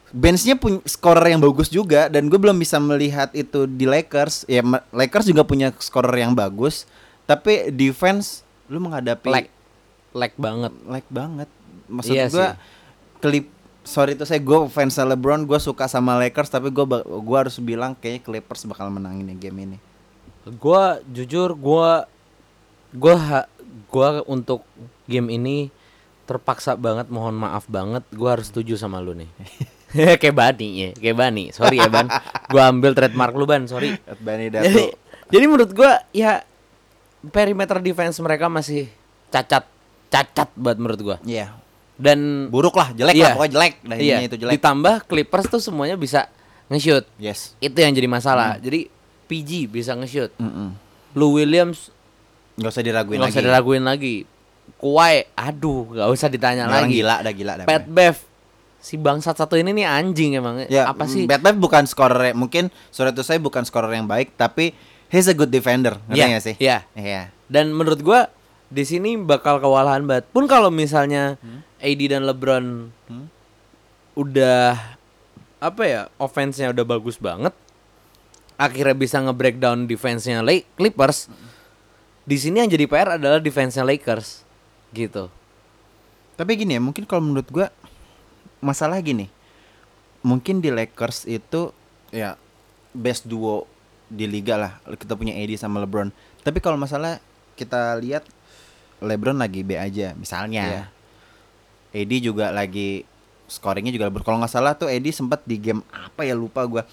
benchnya 0.10 0.58
punya 0.58 0.82
scorer 0.90 1.34
yang 1.34 1.42
bagus 1.42 1.70
juga 1.70 2.10
dan 2.10 2.30
gue 2.30 2.38
belum 2.38 2.58
bisa 2.58 2.78
melihat 2.82 3.30
itu 3.34 3.66
di 3.66 3.86
Lakers. 3.86 4.46
Ya 4.50 4.62
Lakers 4.94 5.26
juga 5.30 5.46
punya 5.46 5.74
scorer 5.78 6.26
yang 6.26 6.34
bagus, 6.34 6.86
tapi 7.26 7.70
defense 7.74 8.42
lu 8.70 8.78
menghadapi 8.82 9.30
Lag. 9.30 9.46
Lag 10.14 10.34
banget. 10.38 10.74
lag 10.90 11.06
banget. 11.10 11.50
Maksud 11.90 12.14
Iya 12.14 12.26
gua 12.30 12.48
sih. 12.54 12.58
klip 13.20 13.46
sorry 13.82 14.14
itu 14.14 14.22
saya 14.22 14.38
gue 14.38 14.58
fans 14.70 14.94
LeBron 14.94 15.44
gue 15.44 15.58
suka 15.58 15.90
sama 15.90 16.14
Lakers 16.16 16.48
tapi 16.48 16.70
gue 16.70 16.86
gua 17.02 17.38
harus 17.42 17.58
bilang 17.58 17.98
kayaknya 17.98 18.22
Clippers 18.22 18.64
bakal 18.64 18.88
menangin 18.88 19.26
ya 19.28 19.50
game 19.50 19.66
ini. 19.66 19.78
Gua 20.56 21.02
jujur 21.06 21.58
gua 21.58 22.06
ha- 23.18 23.50
gua 23.90 24.22
untuk 24.26 24.66
game 25.06 25.30
ini 25.30 25.70
terpaksa 26.26 26.78
banget 26.78 27.10
mohon 27.10 27.34
maaf 27.34 27.66
banget 27.66 28.06
gua 28.14 28.38
harus 28.38 28.54
setuju 28.54 28.78
sama 28.78 29.02
lu 29.02 29.18
nih. 29.18 29.30
kayak 30.22 30.36
Bani 30.38 30.68
ya, 30.70 30.90
kayak 30.94 31.18
Bani. 31.18 31.44
Sorry 31.50 31.82
ya 31.82 31.90
Ban. 31.90 32.06
Gua 32.50 32.70
ambil 32.70 32.94
trademark 32.94 33.34
lu 33.34 33.50
Ban, 33.50 33.66
sorry. 33.66 33.98
Bani 34.22 34.54
Jadi, 34.54 34.94
jadi 35.30 35.46
menurut 35.50 35.74
gua 35.74 35.98
ya 36.14 36.46
perimeter 37.34 37.82
defense 37.82 38.22
mereka 38.22 38.46
masih 38.48 38.86
cacat 39.34 39.66
cacat 40.10 40.50
buat 40.54 40.78
menurut 40.78 41.02
gua. 41.02 41.18
Iya. 41.26 41.58
Dan 42.00 42.48
Buruk 42.48 42.74
lah, 42.74 42.90
jelek 42.92 43.12
Iya. 43.12 43.24
lah, 43.26 43.32
pokoknya 43.36 43.54
jelek. 43.54 43.74
Nah, 43.84 43.96
iya, 43.96 44.18
itu 44.22 44.36
jelek. 44.36 44.56
ditambah 44.56 44.96
Clippers 45.04 45.46
tuh 45.46 45.60
semuanya 45.60 45.94
bisa 45.94 46.32
nge-shoot. 46.68 47.04
yes. 47.18 47.54
Itu 47.58 47.76
yang 47.76 47.92
jadi 47.92 48.08
masalah. 48.08 48.56
Hmm. 48.56 48.64
Jadi 48.64 48.88
PG 49.26 49.68
bisa 49.68 49.92
nge-shoot. 49.94 50.32
Mm-mm. 50.36 50.74
Lou 51.12 51.36
Williams 51.36 51.92
Nggak 52.56 52.70
usah 52.70 52.82
diraguin 52.82 53.16
nggak 53.16 53.26
lagi. 53.26 53.36
usah 53.36 53.46
diraguin 53.46 53.84
lagi. 53.84 54.16
Kuai, 54.76 55.28
aduh, 55.34 55.88
nggak 55.90 56.10
usah 56.10 56.28
ditanya 56.28 56.66
orang 56.66 56.86
lagi. 56.86 56.96
gila, 56.96 57.16
dah 57.20 57.34
gila 57.34 57.54
dah. 57.56 57.66
Pat 57.66 57.84
Bev, 57.84 58.16
si 58.78 58.96
bangsat 58.96 59.34
satu 59.34 59.56
ini 59.56 59.72
nih 59.74 59.84
anjing 59.84 60.36
emang. 60.36 60.64
Ya, 60.66 60.86
Apa 60.86 61.04
sih? 61.04 61.26
Bad 61.26 61.42
Bev 61.42 61.58
bukan 61.58 61.84
scorer 61.84 62.32
mungkin 62.32 62.68
sorry 62.88 63.10
itu 63.10 63.22
saya 63.22 63.38
bukan 63.38 63.64
scorer 63.64 63.92
yang 63.92 64.06
baik 64.06 64.36
tapi 64.36 64.72
he's 65.08 65.26
a 65.26 65.34
good 65.34 65.50
defender. 65.50 65.98
Ngerti 66.06 66.16
Iya, 66.16 66.26
nggak 66.28 66.44
sih? 66.44 66.56
iya. 66.58 66.78
Iya. 66.94 67.22
Dan 67.46 67.72
menurut 67.72 68.00
gua 68.00 68.30
di 68.68 68.84
sini 68.84 69.16
bakal 69.16 69.58
kewalahan 69.58 70.04
banget. 70.04 70.28
Pun 70.28 70.46
kalau 70.46 70.70
misalnya 70.70 71.36
AD 71.80 72.02
dan 72.06 72.24
LeBron 72.24 72.66
Hmm? 73.08 73.28
udah 74.14 74.76
apa 75.58 75.84
ya, 75.84 76.02
offense-nya 76.16 76.72
udah 76.72 76.86
bagus 76.86 77.16
banget. 77.16 77.52
Akhirnya 78.56 78.92
bisa 78.94 79.20
nge-breakdown 79.20 79.88
defense-nya 79.88 80.40
La- 80.40 80.68
Clippers. 80.76 81.32
Di 82.24 82.36
sini 82.36 82.60
yang 82.60 82.68
jadi 82.68 82.86
PR 82.86 83.16
adalah 83.16 83.40
defense-nya 83.40 83.84
Lakers. 83.84 84.44
Gitu. 84.92 85.32
Tapi 86.36 86.52
gini 86.56 86.76
ya, 86.76 86.82
mungkin 86.82 87.04
kalau 87.04 87.24
menurut 87.24 87.48
gua 87.48 87.68
masalah 88.60 89.00
gini. 89.00 89.28
Mungkin 90.20 90.60
di 90.60 90.68
Lakers 90.70 91.24
itu 91.26 91.72
ya 92.10 92.36
best 92.92 93.24
duo 93.24 93.64
di 94.06 94.28
liga 94.28 94.56
lah. 94.56 94.72
Kita 94.90 95.16
punya 95.16 95.32
AD 95.32 95.56
sama 95.56 95.80
LeBron. 95.80 96.12
Tapi 96.42 96.60
kalau 96.60 96.76
masalah 96.76 97.24
kita 97.56 97.96
lihat 97.96 98.24
LeBron 99.00 99.36
lagi 99.36 99.64
B 99.64 99.76
aja 99.76 100.12
misalnya. 100.14 100.92
AD 101.90 102.12
juga 102.22 102.54
lagi 102.54 103.04
scoringnya 103.50 103.90
juga. 103.90 104.14
Kalau 104.22 104.38
nggak 104.38 104.54
salah 104.54 104.78
tuh 104.78 104.88
AD 104.88 105.10
sempat 105.10 105.42
di 105.44 105.58
game 105.58 105.82
apa 105.90 106.22
ya 106.26 106.38
lupa 106.38 106.62
gua. 106.66 106.84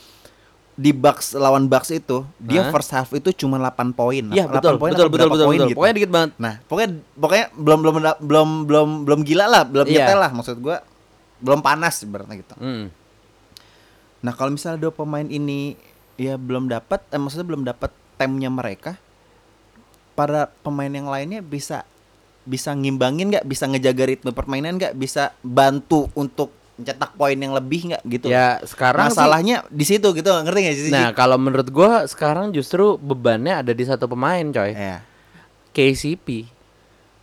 Di 0.77 0.93
Bucks 0.93 1.33
lawan 1.33 1.73
Bucks 1.73 1.89
itu 1.89 2.21
dia 2.37 2.69
first 2.69 2.93
half 2.93 3.09
itu 3.17 3.33
cuma 3.33 3.57
8 3.57 3.97
poin. 3.97 4.21
Iya, 4.29 4.45
8 4.45 4.61
betul, 4.61 4.75
poin 4.77 4.91
betul, 4.93 5.09
betul, 5.09 5.29
betul, 5.33 5.47
poin 5.49 5.57
betul. 5.57 5.69
gitu. 5.73 5.79
Pokoknya 5.81 5.95
dikit 5.97 6.13
banget. 6.13 6.31
Nah, 6.37 6.55
pokoknya 6.69 6.89
pokoknya 7.17 7.47
belum 7.57 7.79
belum 7.81 7.95
belum 8.21 8.49
belum 8.69 8.89
belum 9.09 9.21
gila 9.25 9.47
lah, 9.49 9.63
belum 9.65 9.87
Iya. 9.89 10.05
nyetel 10.05 10.19
lah 10.21 10.31
maksud 10.37 10.57
gua. 10.61 10.85
Belum 11.41 11.61
panas 11.65 12.01
ibaratnya 12.05 12.37
gitu. 12.41 12.55
Hmm. 12.61 12.93
Nah, 14.21 14.33
kalau 14.37 14.53
misalnya 14.53 14.81
dua 14.85 14.93
pemain 14.93 15.25
ini 15.25 15.77
ya 16.17 16.37
belum 16.41 16.69
dapat 16.69 17.05
eh, 17.13 17.21
maksudnya 17.21 17.47
belum 17.49 17.63
dapat 17.65 17.93
temnya 18.17 18.49
mereka 18.49 18.97
para 20.17 20.49
pemain 20.65 20.89
yang 20.89 21.09
lainnya 21.09 21.45
bisa 21.45 21.85
bisa 22.47 22.71
ngimbangin 22.71 23.29
nggak 23.29 23.45
bisa 23.45 23.67
ngejaga 23.67 24.05
ritme 24.07 24.31
permainan 24.31 24.75
nggak 24.75 24.95
bisa 24.95 25.35
bantu 25.41 26.07
untuk 26.13 26.49
mencetak 26.77 27.13
poin 27.13 27.35
yang 27.35 27.51
lebih 27.51 27.89
nggak 27.89 28.03
gitu 28.07 28.27
Ya, 28.29 28.61
sekarang 28.63 29.09
sih- 29.09 29.17
masalahnya 29.17 29.65
di 29.67 29.83
situ 29.83 30.13
gitu 30.13 30.29
ngerti 30.31 30.61
nggak 30.61 30.77
sih 30.79 30.91
Nah, 30.91 31.11
kalau 31.11 31.35
menurut 31.35 31.67
gua 31.69 32.05
sekarang 32.05 32.51
justru 32.51 32.95
bebannya 32.95 33.59
ada 33.59 33.73
di 33.73 33.83
satu 33.83 34.07
pemain, 34.07 34.45
coy. 34.47 34.71
ya 34.71 35.01
KCP. 35.71 36.49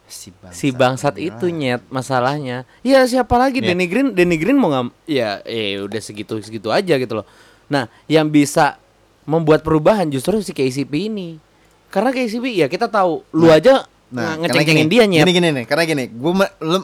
si 0.05 0.30
bangsat, 0.32 0.53
Si 0.53 0.67
bangsat 0.69 1.15
itu 1.17 1.45
nyet 1.47 1.82
masalahnya. 1.88 2.69
Ya 2.82 3.01
siapa 3.03 3.34
lagi 3.36 3.57
Iya. 3.57 3.74
Danny 3.74 3.88
Green, 3.88 4.07
Danny 4.11 4.38
Green 4.38 4.53
mau 4.53 4.69
ngam 4.69 4.93
ya 5.03 5.41
eh 5.41 5.80
udah 5.80 5.97
segitu-segitu 5.97 6.69
aja 6.69 6.93
gitu 6.95 7.13
loh. 7.15 7.26
Nah, 7.65 7.89
yang 8.05 8.28
bisa 8.28 8.78
membuat 9.24 9.61
perubahan 9.61 10.05
justru 10.07 10.38
si 10.39 10.51
KCP 10.51 11.09
ini. 11.09 11.41
Karena 11.88 12.09
KCP 12.09 12.45
ya 12.53 12.67
kita 12.67 12.86
tahu 12.86 13.26
lu 13.32 13.47
Nah, 13.47 13.57
aja 13.57 13.74
Nah, 14.14 14.38
nah, 14.38 14.45
ngeceng-cengin 14.45 14.86
gini, 14.86 14.93
dia 14.93 15.03
nyet. 15.09 15.26
Gini 15.26 15.34
gini 15.34 15.49
nih, 15.49 15.66
karena 15.66 15.84
gini, 15.89 16.03
gue 16.05 16.34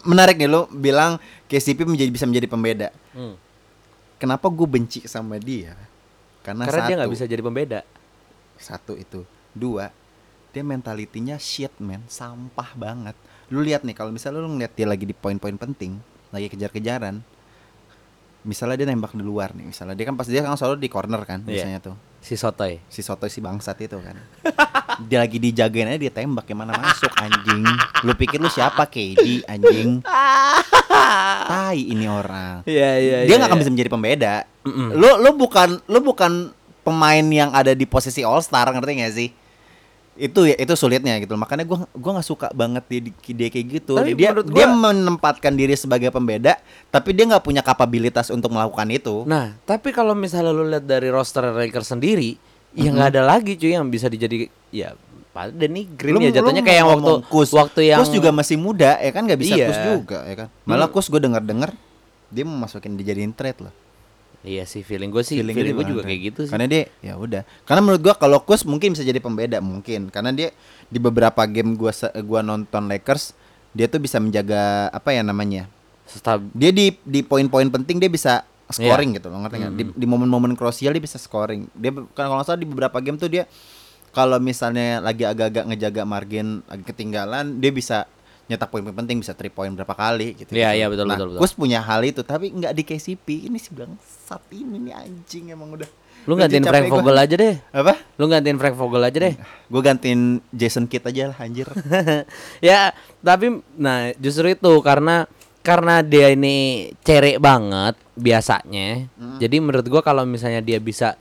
menarik 0.01 0.35
nih 0.41 0.49
lo 0.49 0.65
bilang 0.73 1.21
KCP 1.45 1.85
menjadi 1.85 2.09
bisa 2.09 2.25
menjadi 2.25 2.49
pembeda. 2.49 2.89
Hmm. 3.13 3.37
Kenapa 4.17 4.49
gue 4.49 4.65
benci 4.65 5.05
sama 5.05 5.37
dia? 5.37 5.77
Karena, 6.41 6.65
Karena 6.65 6.81
satu, 6.81 6.89
dia 6.89 6.95
nggak 6.97 7.11
bisa 7.13 7.25
jadi 7.29 7.43
pembeda. 7.45 7.79
satu 8.59 8.97
itu, 8.97 9.23
dua, 9.55 9.87
dia 10.51 10.65
mentalitinya 10.65 11.39
shit 11.39 11.71
man, 11.79 12.03
sampah 12.09 12.75
banget. 12.75 13.15
Lu 13.47 13.63
lihat 13.63 13.87
nih, 13.87 13.95
kalau 13.95 14.11
misalnya 14.11 14.43
lu 14.43 14.51
ngeliat 14.51 14.75
dia 14.75 14.83
lagi 14.83 15.05
di 15.07 15.15
poin-poin 15.15 15.55
penting, 15.55 15.95
lagi 16.33 16.51
kejar-kejaran, 16.51 17.23
misalnya 18.43 18.75
dia 18.75 18.87
nembak 18.89 19.15
di 19.15 19.23
luar 19.23 19.55
nih, 19.55 19.69
misalnya 19.69 19.95
dia 19.95 20.03
kan 20.03 20.17
pasti 20.17 20.33
dia 20.33 20.43
kan 20.43 20.57
selalu 20.57 20.81
di 20.81 20.89
corner 20.91 21.21
kan, 21.23 21.39
Iya. 21.45 21.61
biasanya 21.63 21.79
tuh 21.79 21.95
Si 22.19 22.35
Sotoy. 22.35 22.83
si 22.91 22.99
Soto 22.99 23.25
si 23.31 23.39
bangsat 23.39 23.79
itu 23.79 23.97
kan. 23.99 24.17
dia 25.09 25.23
lagi 25.23 25.39
dijagain 25.39 25.87
aja 25.87 25.99
dia 25.99 26.11
tembak 26.11 26.45
yang 26.51 26.59
mana 26.61 26.75
masuk 26.75 27.11
anjing. 27.15 27.63
Lu 28.03 28.11
pikir 28.15 28.37
lu 28.43 28.51
siapa 28.51 28.83
KD 28.85 29.47
anjing? 29.47 30.03
Tai 31.51 31.79
ini 31.79 32.05
orang. 32.05 32.67
Iya 32.67 32.89
iya 32.99 33.17
Dia 33.23 33.35
nggak 33.39 33.49
akan 33.49 33.59
bisa 33.63 33.71
menjadi 33.71 33.91
pembeda. 33.91 34.35
Mm-mm. 34.67 34.99
Lu 34.99 35.09
lu 35.23 35.29
bukan 35.39 35.79
lu 35.87 35.99
bukan 36.03 36.51
pemain 36.83 37.25
yang 37.25 37.53
ada 37.55 37.71
di 37.71 37.85
posisi 37.87 38.25
All 38.25 38.43
Star 38.43 38.67
ngerti 38.71 38.91
gak 38.99 39.13
sih? 39.15 39.29
Itu 40.19 40.43
ya 40.43 40.53
itu 40.53 40.75
sulitnya 40.75 41.15
gitu. 41.17 41.31
Makanya 41.33 41.63
gua 41.63 41.87
gua 41.89 42.11
nggak 42.19 42.27
suka 42.27 42.47
banget 42.51 42.83
dia, 42.85 42.99
di- 43.01 43.33
dia 43.33 43.47
kayak 43.47 43.67
gitu. 43.73 43.95
Tapi 43.95 44.13
dia 44.13 44.29
menurut 44.29 44.51
dia 44.51 44.67
gua- 44.67 44.75
menempatkan 44.83 45.55
diri 45.55 45.73
sebagai 45.73 46.11
pembeda, 46.11 46.59
tapi 46.87 47.15
dia 47.15 47.23
nggak 47.23 47.39
punya 47.39 47.63
kapabilitas 47.63 48.27
untuk 48.27 48.51
melakukan 48.51 48.91
itu. 48.91 49.23
Nah, 49.23 49.55
tapi 49.63 49.89
kalau 49.89 50.11
misalnya 50.11 50.51
lu 50.51 50.67
lihat 50.67 50.83
dari 50.83 51.07
roster 51.07 51.47
Lakers 51.47 51.89
sendiri, 51.89 52.35
ya 52.71 52.91
nggak 52.91 53.15
ada 53.15 53.23
lagi 53.25 53.55
cuy 53.55 53.71
yang 53.71 53.87
bisa 53.87 54.05
dijadi 54.05 54.45
ya 54.69 54.91
Pak 55.29 55.55
Danny 55.55 55.87
Green 55.87 56.19
ya 56.19 56.35
jatuhnya 56.35 56.59
kayak 56.59 56.79
yang 56.79 56.89
waktu 56.91 57.13
Kus. 57.25 57.49
waktu 57.49 57.81
yang 57.87 57.99
Kus 57.99 58.11
juga 58.11 58.29
masih 58.29 58.57
muda 58.57 58.97
ya 58.97 59.09
kan 59.09 59.23
nggak 59.23 59.39
bisa 59.39 59.55
Iya. 59.55 59.67
Kus 59.67 59.79
juga 59.95 60.19
ya 60.21 60.35
kan. 60.35 60.47
Malah 60.63 60.89
Kus 60.89 61.07
gue 61.07 61.17
denger-denger 61.17 61.71
dia 62.29 62.43
mau 62.43 62.59
masukin 62.59 62.93
dijadiin 62.93 63.31
trade 63.31 63.61
loh. 63.61 63.73
Iya 64.39 64.63
sih 64.63 64.81
feeling 64.81 65.09
gue 65.09 65.19
sih 65.19 65.35
Feeling 65.35 65.51
feeling, 65.51 65.75
gue 65.75 65.83
gue 65.83 65.91
juga 65.91 66.01
kan. 66.01 66.07
kayak 66.07 66.21
gitu 66.25 66.39
sih. 66.47 66.51
Karena 66.51 66.65
dia 66.65 66.81
ya 66.99 67.13
udah. 67.13 67.43
Karena 67.63 67.81
menurut 67.81 68.01
gua 68.01 68.15
kalau 68.15 68.39
Kus 68.39 68.63
mungkin 68.63 68.91
bisa 68.91 69.03
jadi 69.03 69.19
pembeda 69.19 69.59
mungkin 69.59 70.07
karena 70.07 70.31
dia 70.31 70.49
di 70.85 70.95
beberapa 70.95 71.43
game 71.43 71.75
gua 71.75 71.91
se- 71.91 72.11
gua 72.21 72.39
nonton 72.39 72.87
Lakers 72.87 73.35
dia 73.69 73.85
tuh 73.85 73.99
bisa 73.99 74.15
menjaga 74.17 74.87
apa 74.89 75.11
ya 75.11 75.21
namanya? 75.21 75.67
Stab 76.05 76.41
Dia 76.51 76.71
di 76.71 76.95
di 76.99 77.19
poin-poin 77.19 77.67
penting 77.67 77.97
dia 77.97 78.07
bisa 78.07 78.41
scoring 78.65 79.11
Iya. 79.11 79.17
gitu 79.17 79.27
loh, 79.27 79.43
ngerti 79.43 79.55
nggak? 79.57 79.73
Di, 79.73 79.83
di 79.93 80.05
momen-momen 80.05 80.53
krusial 80.53 80.89
dia 80.89 81.01
bisa 81.01 81.17
scoring. 81.17 81.67
Dia 81.71 81.91
kan 81.91 82.25
kalau 82.25 82.41
salah 82.41 82.55
di 82.55 82.65
beberapa 82.65 82.95
game 82.97 83.17
tuh 83.17 83.27
dia 83.27 83.43
kalau 84.09 84.39
misalnya 84.39 84.97
lagi 84.99 85.21
agak-agak 85.21 85.67
ngejaga 85.67 86.01
margin 86.03 86.65
agak 86.65 86.89
ketinggalan, 86.89 87.59
dia 87.59 87.69
bisa 87.69 88.09
nyetak 88.49 88.73
poin 88.73 88.81
penting 88.81 89.21
bisa 89.21 89.37
3 89.37 89.53
point 89.53 89.69
berapa 89.69 89.93
kali 89.93 90.33
gitu. 90.33 90.57
Iya, 90.57 90.73
gitu. 90.73 90.77
iya, 90.81 90.85
betul, 90.89 91.05
nah, 91.05 91.15
betul, 91.15 91.27
betul. 91.37 91.41
Kus 91.45 91.53
punya 91.53 91.79
hal 91.85 92.01
itu 92.01 92.25
tapi 92.25 92.49
nggak 92.49 92.73
di 92.73 92.83
KCP. 92.83 93.45
Ini 93.45 93.57
sih 93.61 93.71
bilang 93.77 93.93
saat 94.01 94.41
ini 94.49 94.81
nih 94.89 94.93
anjing 94.97 95.53
emang 95.53 95.77
udah. 95.77 95.89
Lu 96.25 96.33
gantiin 96.33 96.65
Frank 96.65 96.89
gua. 96.89 96.99
Vogel 96.99 97.17
aja 97.21 97.35
deh. 97.37 97.55
Apa? 97.71 97.93
Lu 98.17 98.25
gantiin 98.25 98.57
Frank 98.57 98.75
Vogel 98.75 99.05
aja 99.05 99.17
deh. 99.21 99.35
Gue 99.71 99.81
gantiin 99.85 100.41
Jason 100.49 100.89
Kidd 100.89 101.05
aja 101.05 101.31
lah 101.31 101.37
anjir. 101.37 101.69
ya, 102.65 102.91
tapi 103.21 103.61
nah 103.77 104.09
justru 104.17 104.49
itu 104.51 104.73
karena 104.81 105.29
karena 105.61 106.01
dia 106.01 106.33
ini 106.33 106.89
cerek 107.05 107.37
banget 107.37 107.95
biasanya. 108.17 109.05
Jadi 109.37 109.55
menurut 109.61 109.85
gua 109.85 110.01
kalau 110.01 110.25
misalnya 110.25 110.65
dia 110.65 110.81
bisa 110.81 111.13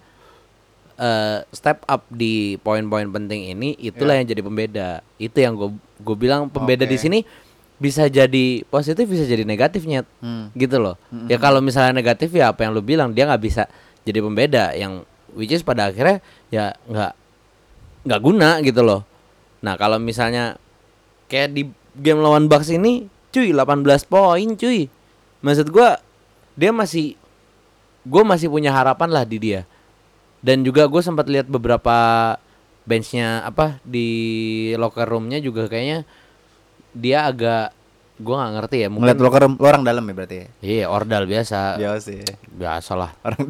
eh, 0.96 1.44
step 1.52 1.84
up 1.84 2.08
di 2.08 2.56
poin-poin 2.64 3.06
penting 3.12 3.52
ini, 3.52 3.76
itulah 3.78 4.16
yang 4.16 4.26
jadi 4.26 4.42
pembeda. 4.42 4.88
Itu 5.20 5.38
yang 5.38 5.54
gue 5.54 5.70
gue 5.98 6.16
bilang 6.16 6.46
pembeda 6.46 6.82
di 6.82 6.94
Oke. 6.94 7.02
sini 7.02 7.18
bisa 7.78 8.06
jadi 8.06 8.66
positif 8.66 9.06
bisa 9.06 9.22
jadi 9.22 9.42
negatifnya 9.42 10.02
Hmm. 10.18 10.50
gitu 10.52 10.78
loh. 10.78 10.98
Ya 11.26 11.38
kalau 11.38 11.58
misalnya 11.58 11.94
negatif 11.94 12.30
ya 12.30 12.50
apa 12.50 12.62
yang 12.62 12.74
lu 12.74 12.82
bilang 12.82 13.14
dia 13.14 13.22
nggak 13.24 13.38
bisa 13.40 13.70
jadi 14.02 14.18
pembeda. 14.18 14.64
Yang 14.72 15.06
which 15.32 15.50
is 15.50 15.62
pada 15.62 15.88
akhirnya 15.88 16.18
ya 16.48 16.74
nggak 16.84 17.12
nggak 18.02 18.20
guna 18.20 18.58
gitu 18.60 18.82
loh. 18.82 19.06
Nah 19.62 19.74
kalau 19.74 19.98
misalnya 19.98 20.58
kayak 21.26 21.50
di 21.52 21.62
game 21.94 22.18
lawan 22.18 22.46
Bucks 22.46 22.68
ini 22.68 23.06
cuy 23.30 23.54
18 23.54 23.84
poin 24.04 24.48
cuy. 24.54 24.90
Maksud 25.38 25.70
gua 25.70 26.02
dia 26.54 26.74
masih 26.74 27.14
gue 28.02 28.22
masih 28.24 28.48
punya 28.48 28.74
harapan 28.74 29.10
lah 29.12 29.22
di 29.22 29.38
dia. 29.38 29.62
Dan 30.38 30.62
juga 30.62 30.86
gue 30.86 30.98
sempat 30.98 31.26
lihat 31.26 31.46
beberapa 31.46 31.94
benchnya 32.88 33.44
apa 33.44 33.76
di 33.84 34.08
locker 34.74 35.04
roomnya 35.04 35.38
juga 35.38 35.68
kayaknya 35.68 36.08
dia 36.90 37.28
agak 37.28 37.76
gue 38.16 38.32
nggak 38.32 38.52
ngerti 38.56 38.76
ya 38.80 38.88
mungkin 38.88 39.04
Ngeliat 39.06 39.20
lo 39.20 39.28
ke 39.28 39.38
lo 39.38 39.48
orang 39.62 39.82
dalam 39.84 40.02
ya 40.02 40.12
berarti 40.12 40.36
ya. 40.36 40.46
iya 40.58 40.84
ordal 40.88 41.22
biasa 41.22 41.76
Ya 41.76 41.94
sih. 41.98 42.24
biasalah 42.50 43.14
Orang 43.20 43.44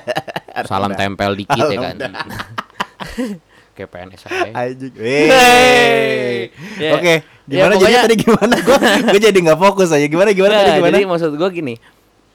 salam 0.70 0.94
tempel 0.94 1.34
dikit 1.34 1.58
ya 1.60 1.76
kan 1.82 1.96
kayak 3.76 3.90
PNS 3.90 4.22
aja 4.24 4.50
Anjing. 4.56 4.90
Hey. 4.92 5.26
Wey. 5.28 6.38
Ya. 6.78 6.90
Oke, 6.94 7.14
Ya, 7.46 7.62
gimana 7.62 7.74
jadi 7.74 7.78
pokoknya- 7.78 8.02
tadi 8.02 8.16
gimana? 8.18 8.54
Gue 8.58 8.76
gue 9.14 9.20
jadi 9.22 9.38
nggak 9.40 9.60
fokus 9.60 9.88
aja. 9.88 10.02
Gimana 10.04 10.30
gimana 10.32 10.52
tadi 10.52 10.66
Nggak, 10.66 10.78
gimana? 10.78 10.92
Jadi 10.92 11.04
maksud 11.06 11.30
gue 11.32 11.48
gini, 11.52 11.74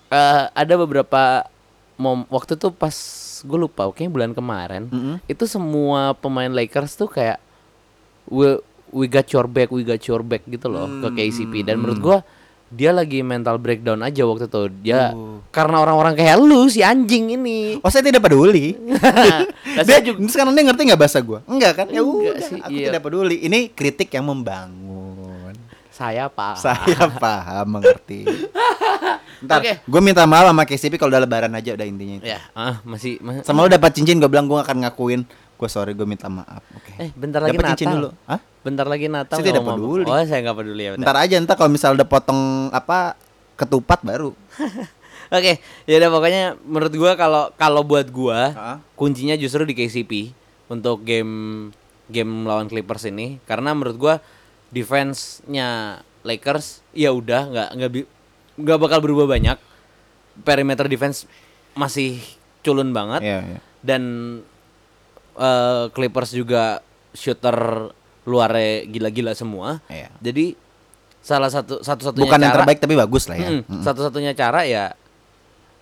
eh, 0.07 0.43
ada 0.47 0.73
beberapa 0.75 1.43
mom 1.95 2.23
waktu 2.29 2.55
tuh 2.55 2.71
pas 2.71 2.95
gue 3.43 3.59
lupa, 3.59 3.87
kayaknya 3.89 4.11
bulan 4.11 4.31
kemarin 4.31 4.83
Mm-mm. 4.87 5.15
itu 5.25 5.43
semua 5.43 6.11
pemain 6.13 6.49
Lakers 6.49 6.95
tuh 6.95 7.07
kayak 7.07 7.37
we 8.25 8.55
we 8.89 9.05
got 9.05 9.27
your 9.27 9.45
back, 9.45 9.67
we 9.67 9.81
got 9.81 9.99
your 10.01 10.21
back 10.21 10.41
gitu 10.43 10.65
loh 10.65 10.87
ke 10.99 11.07
KCP 11.13 11.63
dan 11.63 11.77
menurut 11.77 11.97
Hmm. 11.97 12.07
gua 12.09 12.19
dia 12.69 12.89
lagi 12.89 13.21
mental 13.21 13.57
breakdown 13.57 14.01
aja 14.01 14.23
waktu 14.23 14.47
itu 14.47 14.61
dia 14.81 15.13
Oh. 15.13 15.45
karena 15.49 15.77
orang-orang 15.77 16.15
kayak 16.15 16.37
lu 16.37 16.65
si 16.65 16.81
anjing 16.81 17.29
ini. 17.31 17.77
Oh 17.79 17.89
saya 17.89 18.01
tidak 18.01 18.21
peduli. 18.21 18.73
Nah, 19.73 19.85
dia, 19.85 19.97
saya 19.97 20.01
juga 20.03 20.21
sekarang 20.27 20.53
dia 20.53 20.63
ngerti 20.63 20.81
nggak 20.85 20.97
bahasa 20.97 21.17
gue? 21.17 21.39
Enggak 21.45 21.71
kan? 21.75 21.87
Ya 21.89 22.01
udah, 22.01 22.37
sih, 22.39 22.57
aku 22.57 22.69
iya. 22.71 22.89
tidak 22.89 23.01
peduli. 23.01 23.41
Ini 23.41 23.69
kritik 23.69 24.09
yang 24.09 24.25
membangun. 24.25 25.53
saya 25.89 26.25
pak. 26.25 26.57
Saya 26.57 27.05
paham 27.13 27.77
mengerti. 27.77 28.25
Ntar, 29.43 29.59
Oke. 29.59 29.73
gue 29.81 30.01
minta 30.01 30.23
maaf 30.23 30.47
sama 30.47 30.63
KCP 30.63 30.95
kalau 30.95 31.11
udah 31.11 31.21
lebaran 31.21 31.51
aja 31.51 31.75
udah 31.75 31.83
intinya 31.83 32.15
itu. 32.17 32.25
Ya, 32.25 32.39
ah 32.53 32.79
masih 32.81 33.19
ma- 33.19 33.43
Sama 33.43 33.59
lu 33.59 33.69
dapat 33.69 33.91
cincin 33.91 34.15
gue 34.15 34.27
bilang 34.27 34.47
gue 34.47 34.55
akan 34.55 34.81
ngakuin. 34.81 35.27
Gue 35.53 35.67
sorry 35.67 35.91
gue 35.91 36.03
minta 36.03 36.27
maaf. 36.27 36.63
Oke. 36.71 36.95
eh 36.97 37.11
bentar 37.13 37.39
lagi 37.39 37.51
Dapat 37.51 37.63
Natal. 37.65 37.71
cincin 37.75 37.87
dulu. 37.91 38.09
Hah? 38.23 38.39
Bentar 38.63 38.85
lagi 38.85 39.05
Natal. 39.05 39.35
Saya 39.35 39.45
tidak 39.45 39.63
peduli. 39.63 40.03
Oh, 40.03 40.15
saya 40.17 40.39
nggak 40.41 40.57
peduli 40.57 40.81
ya. 40.81 40.91
bentar. 40.95 41.05
Ntar 41.05 41.15
aja 41.19 41.35
ntar 41.37 41.55
kalau 41.55 41.69
misal 41.69 41.91
udah 41.93 42.07
potong 42.07 42.41
apa 42.69 43.19
ketupat 43.53 43.99
baru. 44.01 44.31
Oke, 45.33 45.57
ya 45.83 45.95
udah 45.97 46.09
pokoknya 46.09 46.43
menurut 46.61 46.93
gua 46.93 47.11
kalau 47.13 47.49
kalau 47.53 47.81
buat 47.81 48.07
gua 48.07 48.39
Heeh. 48.49 48.77
kuncinya 48.93 49.33
justru 49.33 49.63
di 49.63 49.73
KCP 49.73 50.29
untuk 50.67 51.01
game 51.01 51.67
game 52.05 52.43
lawan 52.43 52.65
Clippers 52.65 53.03
ini 53.05 53.41
karena 53.43 53.73
menurut 53.73 53.97
gua 53.97 54.15
defense-nya 54.69 55.99
Lakers 56.21 56.85
ya 56.91 57.09
udah 57.09 57.49
nggak 57.49 57.69
nggak 57.73 57.91
nggak 58.55 58.79
bakal 58.79 58.99
berubah 58.99 59.25
banyak. 59.27 59.57
Perimeter 60.35 60.85
defense 60.85 61.29
masih 61.73 62.17
culun 62.61 62.89
banget 62.89 63.21
Iya, 63.21 63.39
iya. 63.43 63.59
dan 63.81 64.01
eh, 65.35 65.85
Clippers 65.89 66.31
juga 66.31 66.81
shooter 67.11 67.89
luarnya 68.23 68.87
gila-gila 68.87 69.33
semua. 69.33 69.81
Iya. 69.85 70.09
Jadi 70.19 70.57
salah 71.19 71.47
satu 71.47 71.79
satu-satunya 71.79 72.25
Bukan 72.25 72.39
yang 72.39 72.51
cara- 72.51 72.57
terbaik 72.61 72.79
tapi 72.79 72.95
bagus 72.95 73.23
lah 73.27 73.37
ya. 73.37 73.49
Mm, 73.49 73.61
Mm-mm. 73.61 73.81
Satu-satunya 73.81 74.31
cara 74.33 74.63
ya 74.63 74.93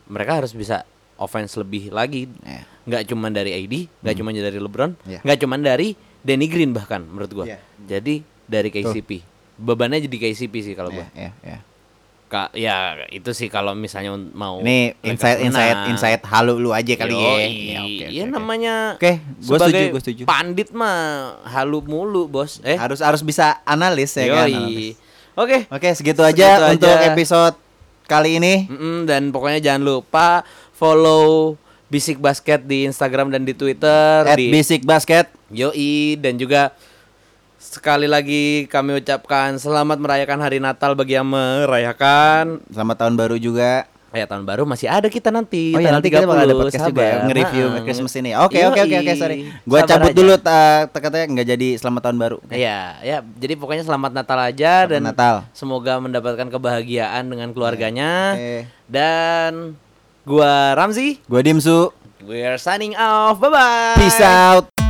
mereka 0.05 0.37
harus 0.37 0.51
bisa 0.51 0.83
offense 1.15 1.55
lebih 1.55 1.89
lagi. 1.89 2.27
Iya. 2.41 2.63
Nggak 2.81 3.03
cuma 3.07 3.29
dari 3.29 3.51
AD, 3.55 3.73
nggak 4.01 4.15
cuma 4.15 4.29
dari 4.31 4.57
LeBron, 4.57 4.91
Iya. 5.05 5.19
nggak 5.21 5.39
cuma 5.39 5.55
dari 5.55 5.93
Danny 6.19 6.45
Green 6.45 6.71
bahkan 6.71 7.01
menurut 7.01 7.31
gua. 7.31 7.45
Iya. 7.45 7.59
Jadi 7.79 8.19
dari 8.43 8.67
KCP. 8.67 9.21
Bebannya 9.55 10.01
jadi 10.01 10.17
KCP 10.19 10.53
sih 10.61 10.73
kalau 10.73 10.89
gua. 10.89 11.05
Iya, 11.13 11.29
iya, 11.45 11.55
iya. 11.55 11.59
Ka- 12.31 12.47
ya 12.55 12.95
itu 13.11 13.35
sih 13.35 13.51
kalau 13.51 13.75
misalnya 13.75 14.15
mau 14.31 14.63
Ini 14.63 14.95
insight 15.03 15.43
insight 15.43 15.91
insight 15.91 16.23
halu 16.23 16.55
lu 16.55 16.71
aja 16.71 16.95
kali 16.95 17.11
ya. 17.11 17.19
Yoi. 17.19 17.27
Iya, 17.27 17.43
oke, 17.43 17.51
Iya, 17.51 17.79
oke, 17.83 18.05
oke. 18.07 18.31
namanya 18.31 18.75
Oke, 18.95 19.11
gua 19.19 19.57
sebagai 19.59 19.67
setuju, 19.67 19.91
gua 19.91 20.01
setuju. 20.01 20.23
Pandit 20.23 20.69
mah 20.71 20.99
halu 21.43 21.83
mulu, 21.83 22.25
Bos. 22.25 22.63
Eh. 22.63 22.79
Harus 22.79 23.03
harus 23.03 23.19
bisa 23.19 23.59
analis 23.61 24.15
ya 24.15 24.31
kan. 24.31 24.47
Yoi. 24.47 24.55
analis. 24.55 24.95
Oke. 25.33 25.57
Oke, 25.67 25.89
segitu 25.91 26.23
aja 26.23 26.47
Segitu 26.55 26.71
untuk 26.79 26.91
aja. 26.93 27.07
episode 27.09 27.55
kali 28.03 28.39
ini. 28.39 28.63
Mm-mm, 28.65 29.03
dan 29.03 29.27
pokoknya 29.29 29.59
jangan 29.61 29.83
lupa 29.83 30.47
follow 30.73 31.59
Bisik 31.87 32.17
Basket 32.17 32.63
di 32.63 32.87
Instagram 32.87 33.27
dan 33.29 33.43
di 33.43 33.51
Twitter 33.51 34.23
At 34.23 34.39
di 34.39 34.47
Basic 34.47 34.81
Basket. 34.81 35.27
Yoi 35.49 36.15
dan 36.15 36.35
juga 36.35 36.71
sekali 37.61 38.09
lagi 38.09 38.65
kami 38.65 38.97
ucapkan 38.97 39.53
selamat 39.55 40.01
merayakan 40.01 40.41
hari 40.41 40.57
Natal 40.57 40.97
bagi 40.97 41.13
yang 41.13 41.29
merayakan. 41.29 42.65
Selamat 42.67 42.95
tahun 42.97 43.13
baru 43.13 43.37
juga. 43.37 43.85
Ya 44.11 44.27
tahun 44.27 44.43
baru 44.43 44.67
masih 44.67 44.91
ada 44.91 45.07
kita 45.07 45.31
nanti. 45.31 45.71
Oh 45.71 45.79
iya 45.79 45.87
tanggal 45.87 46.03
nanti 46.03 46.09
kita 46.11 46.27
bakal 46.27 46.43
ada 46.43 46.51
30, 46.51 46.59
podcast 46.59 46.83
juga 46.83 46.99
ya, 46.99 47.15
nge-review 47.23 47.65
Nah, 47.69 47.79
Christmas 47.79 48.13
ini. 48.19 48.31
Oke 48.35 48.59
oke 48.59 48.79
oke 48.81 48.95
oke 48.97 49.07
yoi. 49.07 49.15
sorry. 49.15 49.37
Gua 49.63 49.79
Sabar 49.79 49.87
cabut 49.87 50.09
aja. 50.11 50.17
dulu 50.19 50.33
ta- 50.35 50.83
ta- 50.91 50.99
katanya 50.99 51.25
nggak 51.31 51.47
jadi 51.47 51.67
selamat 51.79 52.01
tahun 52.03 52.17
baru. 52.19 52.37
Iya, 52.51 52.79
ya. 52.99 53.17
Jadi 53.23 53.53
pokoknya 53.55 53.83
selamat 53.87 54.11
Natal 54.11 54.39
aja 54.41 54.71
Selamat 54.83 54.91
dan 54.91 55.01
Natal. 55.05 55.35
semoga 55.53 55.93
mendapatkan 56.01 56.47
kebahagiaan 56.49 57.23
dengan 57.23 57.55
keluarganya. 57.55 58.35
Oke. 58.35 58.67
Dan 58.91 59.79
gua 60.27 60.75
Ramzi, 60.75 61.23
Gua 61.31 61.39
Dimsu. 61.39 61.95
we're 62.19 62.59
signing 62.59 62.91
off. 62.99 63.39
Bye 63.39 63.47
bye. 63.47 63.95
Peace 63.95 64.19
out. 64.19 64.80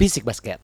Bisik 0.00 0.24
Basket. 0.24 0.56